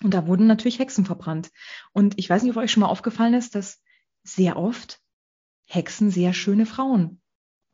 Und 0.02 0.14
da 0.14 0.26
wurden 0.26 0.46
natürlich 0.46 0.78
Hexen 0.78 1.04
verbrannt. 1.04 1.50
Und 1.92 2.18
ich 2.18 2.28
weiß 2.28 2.42
nicht, 2.42 2.56
ob 2.56 2.62
euch 2.62 2.72
schon 2.72 2.80
mal 2.80 2.88
aufgefallen 2.88 3.34
ist, 3.34 3.54
dass 3.54 3.82
sehr 4.24 4.56
oft 4.56 5.01
Hexen 5.72 6.10
sehr 6.10 6.34
schöne 6.34 6.66
Frauen 6.66 7.20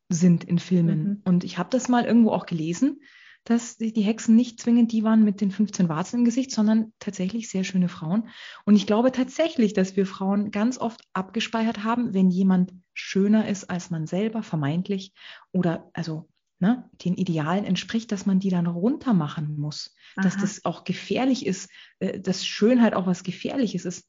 sind 0.09 0.45
in 0.45 0.59
Filmen. 0.59 1.03
Mhm. 1.03 1.23
Und 1.25 1.45
ich 1.45 1.59
habe 1.59 1.71
das 1.71 1.89
mal 1.89 2.05
irgendwo 2.05 2.31
auch 2.31 2.47
gelesen, 2.47 3.01
dass 3.45 3.77
die 3.77 4.03
Hexen 4.03 4.37
nicht 4.37 4.61
zwingend 4.61 4.93
die 4.93 5.03
waren 5.05 5.25
mit 5.25 5.41
den 5.41 5.51
15 5.51 5.89
Warzen 5.89 6.19
im 6.19 6.25
Gesicht, 6.25 6.51
sondern 6.53 6.93
tatsächlich 6.99 7.49
sehr 7.49 7.65
schöne 7.65 7.89
Frauen. 7.89 8.29
Und 8.65 8.77
ich 8.77 8.87
glaube 8.87 9.11
tatsächlich, 9.11 9.73
dass 9.73 9.97
wir 9.97 10.07
Frauen 10.07 10.51
ganz 10.51 10.79
oft 10.79 11.01
abgespeichert 11.13 11.83
haben, 11.83 12.15
wenn 12.15 12.31
jemand 12.31 12.73
schöner 12.95 13.49
ist 13.49 13.71
als 13.71 13.91
man 13.91 14.07
selber, 14.07 14.43
vermeintlich, 14.43 15.13
oder 15.53 15.91
also 15.93 16.29
ne, 16.61 16.89
den 17.05 17.15
Idealen 17.15 17.65
entspricht, 17.65 18.13
dass 18.13 18.27
man 18.27 18.39
die 18.39 18.51
dann 18.51 18.67
runter 18.67 19.15
machen 19.15 19.59
muss. 19.59 19.95
Aha. 20.17 20.25
Dass 20.25 20.37
das 20.37 20.65
auch 20.65 20.85
gefährlich 20.85 21.47
ist, 21.47 21.71
äh, 21.99 22.21
dass 22.21 22.47
Schönheit 22.47 22.95
auch 22.95 23.07
was 23.07 23.23
Gefährliches 23.23 23.85
ist. 23.85 24.07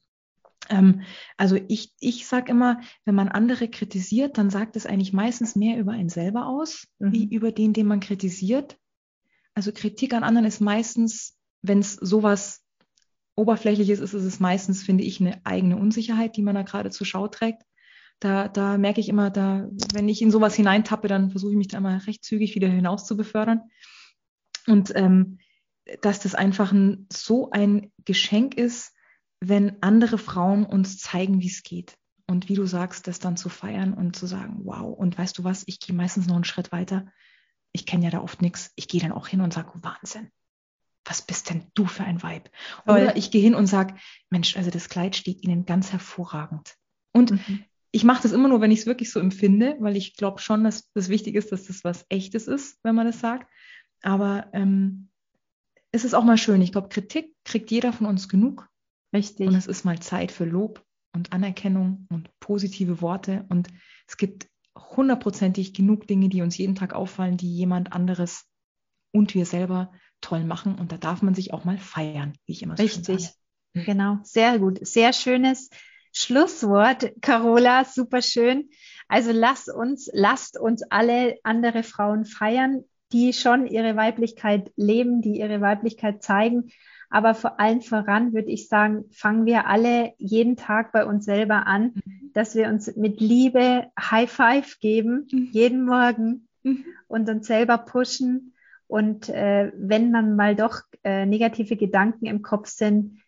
Ähm, 0.70 1.02
also 1.38 1.58
ich, 1.68 1.92
ich 2.00 2.28
sage 2.28 2.52
immer, 2.52 2.80
wenn 3.06 3.16
man 3.16 3.28
andere 3.28 3.68
kritisiert, 3.68 4.38
dann 4.38 4.50
sagt 4.50 4.76
es 4.76 4.86
eigentlich 4.86 5.14
meistens 5.14 5.56
mehr 5.56 5.78
über 5.78 5.92
einen 5.92 6.10
selber 6.10 6.48
aus, 6.48 6.88
mhm. 7.00 7.12
wie 7.12 7.26
über 7.26 7.52
den, 7.52 7.74
den 7.74 7.88
man 7.88 8.00
kritisiert. 8.00 8.78
Also 9.54 9.72
Kritik 9.72 10.14
an 10.14 10.24
anderen 10.24 10.48
ist 10.48 10.62
meistens, 10.62 11.38
wenn 11.62 11.80
es 11.80 11.94
sowas 11.94 12.64
Oberflächliches 13.36 14.00
ist, 14.00 14.14
ist 14.14 14.24
es 14.24 14.40
meistens, 14.40 14.84
finde 14.84 15.04
ich, 15.04 15.20
eine 15.20 15.46
eigene 15.46 15.78
Unsicherheit, 15.78 16.36
die 16.36 16.42
man 16.42 16.56
da 16.56 16.64
gerade 16.64 16.92
zur 16.92 17.08
Schau 17.08 17.28
trägt. 17.28 17.64
Da, 18.20 18.50
da 18.50 18.78
merke 18.78 19.00
ich 19.00 19.08
immer, 19.08 19.30
da, 19.30 19.70
wenn 19.94 20.10
ich 20.10 20.22
in 20.22 20.30
sowas 20.30 20.56
hineintappe, 20.56 21.08
dann 21.08 21.32
versuche 21.32 21.52
ich 21.52 21.58
mich 21.58 21.70
da 21.70 21.78
immer 21.78 22.06
recht 22.06 22.24
zügig 22.24 22.54
wieder 22.54 22.68
hinaus 22.68 23.06
zu 23.06 23.16
befördern. 23.16 23.62
Und 24.68 24.92
ähm, 24.96 25.40
dass 26.02 26.20
das 26.20 26.36
einfach 26.36 26.74
ein, 26.74 27.08
so 27.12 27.50
ein 27.50 27.92
Geschenk 28.04 28.56
ist, 28.56 28.94
wenn 29.40 29.82
andere 29.82 30.18
Frauen 30.18 30.66
uns 30.66 30.98
zeigen, 30.98 31.42
wie 31.42 31.48
es 31.48 31.64
geht. 31.64 31.98
Und 32.28 32.48
wie 32.48 32.54
du 32.54 32.66
sagst, 32.68 33.08
das 33.08 33.18
dann 33.18 33.38
zu 33.38 33.50
feiern 33.50 33.94
und 33.94 34.16
zu 34.16 34.28
sagen, 34.28 34.60
wow, 34.64 34.96
und 34.96 35.18
weißt 35.18 35.38
du 35.40 35.44
was, 35.44 35.64
ich 35.66 35.80
gehe 35.80 35.96
meistens 35.96 36.28
noch 36.28 36.36
einen 36.36 36.44
Schritt 36.44 36.72
weiter. 36.72 37.08
Ich 37.72 37.88
kenne 37.88 38.06
ja 38.06 38.12
da 38.12 38.22
oft 38.22 38.42
nichts. 38.44 38.72
Ich 38.76 38.88
gehe 38.88 39.02
dann 39.02 39.12
auch 39.12 39.28
hin 39.28 39.42
und 39.42 39.52
sage, 39.52 39.72
Wahnsinn, 39.82 40.30
was 41.06 41.24
bist 41.24 41.50
denn 41.50 41.72
du 41.74 41.88
für 41.88 42.04
ein 42.04 42.22
Weib? 42.22 42.52
Oder 42.86 43.16
ich 43.16 43.32
gehe 43.32 43.42
hin 43.42 43.56
und 43.56 43.66
sage, 43.66 43.96
Mensch, 44.30 44.58
also 44.58 44.70
das 44.70 44.90
Kleid 44.90 45.16
steht 45.16 45.44
Ihnen 45.44 45.66
ganz 45.66 45.92
hervorragend. 45.92 46.76
Und 47.14 47.32
mhm. 47.32 47.64
ich 47.92 48.04
mache 48.04 48.22
das 48.22 48.32
immer 48.32 48.48
nur, 48.48 48.62
wenn 48.62 48.72
ich 48.72 48.82
es 48.82 48.86
wirklich 48.86 49.12
so 49.12 49.20
empfinde, 49.20 49.76
weil 49.80 49.98
ich 49.98 50.16
glaube 50.16 50.40
schon, 50.40 50.64
dass 50.64 50.92
das 50.94 51.10
wichtig 51.10 51.34
ist, 51.34 51.52
dass 51.52 51.66
das 51.66 51.84
was 51.84 52.06
Echtes 52.10 52.48
ist, 52.48 52.78
wenn 52.84 52.94
man 52.94 53.08
das 53.08 53.20
sagt. 53.20 53.52
Aber 54.04 54.50
ähm, 54.54 55.10
es 55.92 56.06
ist 56.06 56.14
auch 56.14 56.24
mal 56.24 56.38
schön. 56.38 56.62
Ich 56.62 56.72
glaube, 56.72 56.90
Kritik 56.90 57.34
kriegt 57.44 57.72
jeder 57.72 57.92
von 57.92 58.06
uns 58.06 58.30
genug. 58.30 58.69
Richtig. 59.14 59.48
Und 59.48 59.56
es 59.56 59.68
ist 59.68 59.86
mal 59.86 60.00
Zeit 60.00 60.32
für 60.32 60.46
Lob 60.46 60.84
und 61.14 61.34
Anerkennung 61.34 62.08
und 62.10 62.30
positive 62.40 63.02
Worte. 63.02 63.46
Und 63.50 63.68
es 64.08 64.18
gibt 64.18 64.48
hundertprozentig 64.78 65.74
genug 65.74 66.08
Dinge, 66.08 66.30
die 66.30 66.42
uns 66.42 66.58
jeden 66.58 66.76
Tag 66.76 66.94
auffallen, 66.94 67.38
die 67.38 67.54
jemand 67.54 67.94
anderes 67.94 68.46
und 69.12 69.34
wir 69.34 69.46
selber 69.46 69.92
toll 70.22 70.44
machen. 70.44 70.76
Und 70.76 70.92
da 70.92 70.98
darf 70.98 71.22
man 71.22 71.34
sich 71.34 71.54
auch 71.54 71.66
mal 71.66 71.78
feiern, 71.78 72.34
wie 72.46 72.54
ich 72.54 72.62
immer 72.62 72.78
so 72.78 72.84
Richtig. 72.84 73.22
Sage. 73.22 73.34
Mhm. 73.74 73.84
Genau. 73.84 74.18
Sehr 74.24 74.60
gut. 74.60 74.86
Sehr 74.86 75.14
schönes 75.14 75.70
Schlusswort, 76.14 77.12
Carola. 77.22 77.86
Super 77.86 78.22
schön. 78.22 78.70
Also 79.08 79.32
lasst 79.32 79.74
uns, 79.74 80.10
lasst 80.14 80.60
uns 80.60 80.84
alle 80.90 81.38
andere 81.44 81.84
Frauen 81.84 82.26
feiern, 82.26 82.84
die 83.12 83.34
schon 83.34 83.68
ihre 83.68 83.96
Weiblichkeit 83.96 84.72
leben, 84.76 85.22
die 85.22 85.40
ihre 85.40 85.62
Weiblichkeit 85.62 86.24
zeigen 86.24 86.72
aber 87.10 87.34
vor 87.34 87.60
allem 87.60 87.82
voran 87.82 88.34
würde 88.34 88.52
ich 88.52 88.68
sagen, 88.68 89.06
fangen 89.12 89.46
wir 89.46 89.68
alle 89.68 90.14
jeden 90.18 90.56
Tag 90.56 90.92
bei 90.92 91.06
uns 91.06 91.26
selber 91.26 91.66
an, 91.66 91.94
mhm. 91.96 92.32
dass 92.34 92.56
wir 92.56 92.68
uns 92.68 92.96
mit 92.96 93.20
Liebe 93.20 93.88
High 94.00 94.32
Five 94.32 94.80
geben, 94.80 95.28
mhm. 95.32 95.50
jeden 95.52 95.86
Morgen 95.86 96.48
mhm. 96.64 96.86
und 97.08 97.30
uns 97.30 97.48
selber 97.48 97.80
pushen. 97.80 98.54
Und 98.88 99.30
äh, 99.30 99.72
wenn 99.76 100.14
dann 100.14 100.36
mal 100.36 100.56
doch 100.56 100.82
äh, 101.04 101.26
negative 101.26 101.78
Gedanken 101.78 102.26
im 102.26 102.42
Kopf 102.42 102.68
sind, 102.70 103.20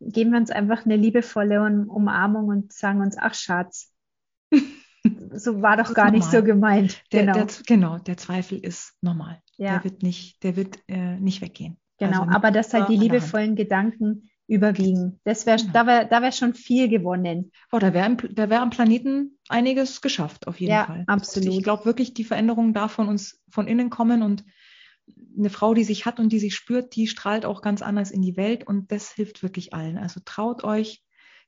geben 0.00 0.32
wir 0.32 0.38
uns 0.38 0.50
einfach 0.50 0.84
eine 0.84 0.96
liebevolle 0.96 1.60
Umarmung 1.60 2.48
und 2.48 2.72
sagen 2.72 3.00
uns, 3.00 3.16
ach 3.18 3.34
Schatz, 3.34 3.92
so 5.34 5.62
war 5.62 5.76
doch 5.76 5.94
gar 5.94 6.06
normal. 6.06 6.18
nicht 6.18 6.30
so 6.30 6.42
gemeint. 6.42 7.02
Genau. 7.10 7.32
Der, 7.32 7.46
genau, 7.66 7.98
der 7.98 8.16
Zweifel 8.16 8.58
ist 8.58 8.94
normal. 9.00 9.40
Ja. 9.56 9.74
Der 9.74 9.84
wird 9.84 10.02
nicht, 10.02 10.42
der 10.42 10.56
wird 10.56 10.78
äh, 10.88 11.18
nicht 11.18 11.40
weggehen. 11.40 11.78
Genau, 11.98 12.22
also 12.22 12.32
aber 12.32 12.50
dass 12.50 12.72
halt 12.74 12.88
die 12.88 12.96
liebevollen 12.96 13.54
Gedanken 13.56 14.30
überwiegen. 14.48 15.20
Das 15.24 15.46
wär, 15.46 15.56
genau. 15.56 15.72
Da 15.72 15.86
wäre 15.86 16.08
da 16.08 16.22
wär 16.22 16.32
schon 16.32 16.54
viel 16.54 16.88
gewonnen. 16.88 17.52
Oh, 17.70 17.78
da 17.78 17.94
wäre 17.94 18.16
da 18.16 18.50
wär 18.50 18.60
am 18.60 18.70
Planeten 18.70 19.38
einiges 19.48 20.00
geschafft, 20.00 20.46
auf 20.46 20.60
jeden 20.60 20.72
ja, 20.72 20.84
Fall. 20.84 21.04
Absolut. 21.06 21.54
Ich 21.54 21.62
glaube 21.62 21.84
wirklich, 21.84 22.14
die 22.14 22.24
Veränderung 22.24 22.74
darf 22.74 22.92
von 22.92 23.08
uns 23.08 23.40
von 23.48 23.66
innen 23.66 23.88
kommen 23.90 24.22
und 24.22 24.44
eine 25.36 25.50
Frau, 25.50 25.74
die 25.74 25.84
sich 25.84 26.06
hat 26.06 26.20
und 26.20 26.30
die 26.32 26.38
sich 26.38 26.54
spürt, 26.54 26.94
die 26.94 27.06
strahlt 27.06 27.44
auch 27.44 27.62
ganz 27.62 27.82
anders 27.82 28.10
in 28.10 28.22
die 28.22 28.36
Welt 28.36 28.66
und 28.66 28.92
das 28.92 29.12
hilft 29.12 29.42
wirklich 29.42 29.72
allen. 29.72 29.96
Also 29.96 30.20
traut 30.24 30.64
euch, 30.64 31.02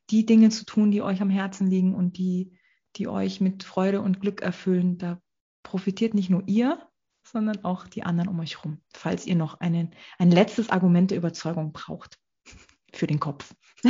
die 0.09 0.25
Dinge 0.25 0.49
zu 0.49 0.65
tun, 0.65 0.91
die 0.91 1.01
euch 1.01 1.21
am 1.21 1.29
Herzen 1.29 1.67
liegen 1.67 1.93
und 1.95 2.17
die, 2.17 2.57
die 2.97 3.07
euch 3.07 3.41
mit 3.41 3.63
Freude 3.63 4.01
und 4.01 4.19
Glück 4.21 4.41
erfüllen. 4.41 4.97
Da 4.97 5.19
profitiert 5.63 6.13
nicht 6.13 6.29
nur 6.29 6.43
ihr, 6.47 6.79
sondern 7.27 7.63
auch 7.63 7.87
die 7.87 8.03
anderen 8.03 8.29
um 8.29 8.39
euch 8.39 8.57
herum, 8.57 8.81
falls 8.93 9.25
ihr 9.25 9.35
noch 9.35 9.59
einen, 9.59 9.91
ein 10.17 10.31
letztes 10.31 10.69
Argument 10.69 11.11
der 11.11 11.17
Überzeugung 11.17 11.71
braucht 11.71 12.17
für 12.93 13.07
den 13.07 13.19
Kopf. 13.19 13.53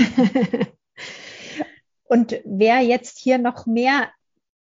und 2.06 2.40
wer 2.46 2.82
jetzt 2.82 3.20
hier 3.20 3.38
noch 3.38 3.66
mehr 3.66 4.10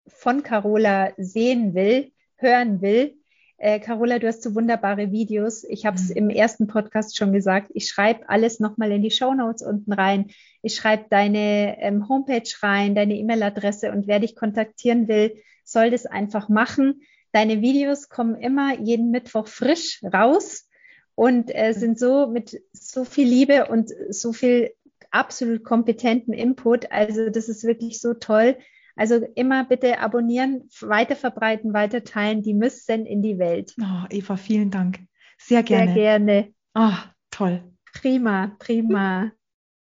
von 0.08 0.44
Carola 0.44 1.14
sehen 1.18 1.74
will, 1.74 2.12
hören 2.38 2.82
will, 2.82 3.21
äh, 3.62 3.80
Carola, 3.80 4.18
du 4.18 4.28
hast 4.28 4.42
so 4.42 4.56
wunderbare 4.56 5.12
Videos. 5.12 5.64
Ich 5.64 5.86
habe 5.86 5.96
es 5.96 6.10
mhm. 6.10 6.16
im 6.16 6.30
ersten 6.32 6.66
Podcast 6.66 7.16
schon 7.16 7.32
gesagt. 7.32 7.70
Ich 7.76 7.88
schreibe 7.88 8.28
alles 8.28 8.60
nochmal 8.60 8.92
in 8.92 9.04
die 9.04 9.12
Show 9.12 9.36
Notes 9.36 9.62
unten 9.62 9.94
rein. 9.94 10.32
Ich 10.64 10.74
schreibe 10.74 11.06
deine 11.12 11.80
ähm, 11.80 12.10
Homepage 12.10 12.50
rein, 12.64 12.96
deine 12.96 13.16
E-Mail-Adresse 13.16 13.92
und 13.92 14.08
wer 14.08 14.20
dich 14.20 14.36
kontaktieren 14.36 15.08
will, 15.08 15.36
soll 15.64 15.92
das 15.92 16.08
einfach 16.08 16.50
machen. 16.50 17.02
Deine 17.34 17.62
Videos 17.62 18.10
kommen 18.10 18.36
immer 18.36 18.80
jeden 18.80 19.12
Mittwoch 19.12 19.48
frisch 19.48 20.02
raus 20.12 20.68
und 21.14 21.54
äh, 21.54 21.74
sind 21.74 22.00
so 22.00 22.26
mit 22.26 22.64
so 22.74 23.06
viel 23.06 23.28
Liebe 23.28 23.68
und 23.68 23.92
so 24.10 24.34
viel 24.34 24.72
absolut 25.12 25.64
kompetenten 25.64 26.34
Input. 26.34 26.92
Also 26.92 27.30
das 27.30 27.48
ist 27.48 27.64
wirklich 27.64 28.02
so 28.02 28.16
toll. 28.16 28.58
Also 28.96 29.26
immer 29.36 29.66
bitte 29.66 30.00
abonnieren, 30.00 30.70
weiterverbreiten, 30.82 31.74
weiterteilen. 31.74 32.44
Die 32.44 32.54
müssen 32.54 33.06
in 33.06 33.22
die 33.22 33.40
Welt. 33.40 33.74
Oh, 33.82 34.06
Eva, 34.10 34.38
vielen 34.38 34.72
Dank. 34.72 35.00
Sehr 35.38 35.64
gerne. 35.64 35.94
Sehr 35.94 36.20
gerne. 36.20 36.54
Oh, 36.76 36.94
toll. 37.32 37.64
Prima, 37.94 38.56
prima. 38.60 39.32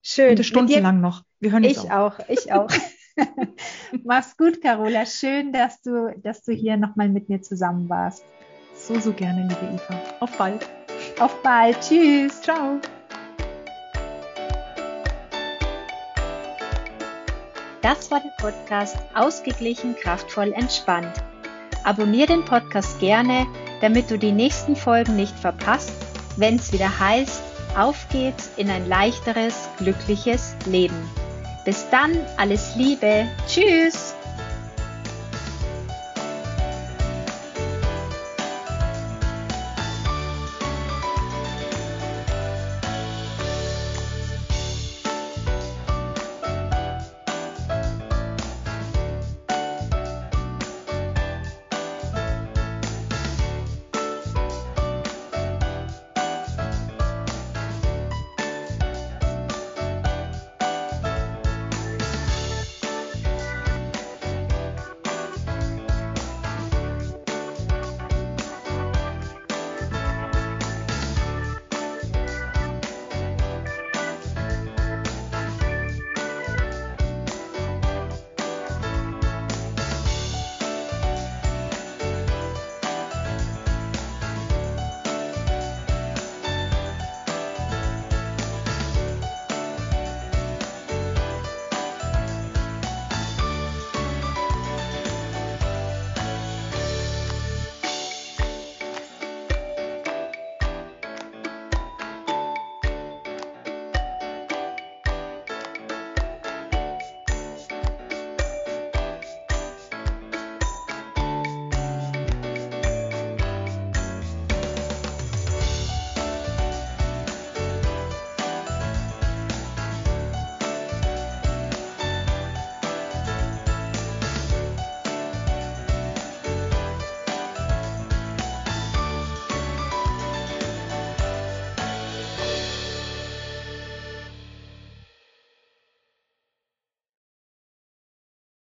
Schön. 0.01 0.29
Bitte 0.29 0.43
stundenlang 0.43 1.01
noch. 1.01 1.23
Wir 1.39 1.51
hören 1.51 1.63
Ich 1.63 1.91
auch, 1.91 2.19
ich 2.29 2.51
auch. 2.51 2.69
Mach's 4.03 4.37
gut, 4.37 4.61
Carola. 4.61 5.05
Schön, 5.05 5.51
dass 5.51 5.81
du, 5.81 6.13
dass 6.21 6.43
du 6.43 6.53
hier 6.53 6.77
nochmal 6.77 7.09
mit 7.09 7.29
mir 7.29 7.41
zusammen 7.41 7.89
warst. 7.89 8.23
So, 8.75 8.99
so 8.99 9.11
gerne, 9.11 9.41
liebe 9.41 9.75
Eva. 9.75 9.99
Auf 10.19 10.37
bald. 10.37 10.67
Auf 11.19 11.41
bald. 11.41 11.79
Tschüss. 11.81 12.41
Ciao. 12.41 12.79
Das 17.81 18.09
war 18.11 18.19
der 18.19 18.31
Podcast 18.37 18.97
Ausgeglichen, 19.13 19.95
kraftvoll, 19.95 20.51
entspannt. 20.53 21.13
Abonnier 21.83 22.25
den 22.25 22.43
Podcast 22.43 22.99
gerne, 22.99 23.45
damit 23.81 24.09
du 24.11 24.17
die 24.17 24.31
nächsten 24.31 24.75
Folgen 24.75 25.15
nicht 25.15 25.37
verpasst, 25.37 25.93
wenn 26.35 26.55
es 26.55 26.73
wieder 26.73 26.99
heißt, 26.99 27.41
auf 27.77 28.07
geht's 28.11 28.49
in 28.57 28.69
ein 28.69 28.87
leichteres, 28.89 29.69
glückliches 29.77 30.55
Leben. 30.65 31.09
Bis 31.65 31.89
dann, 31.89 32.17
alles 32.37 32.75
Liebe. 32.75 33.27
Tschüss. 33.47 34.16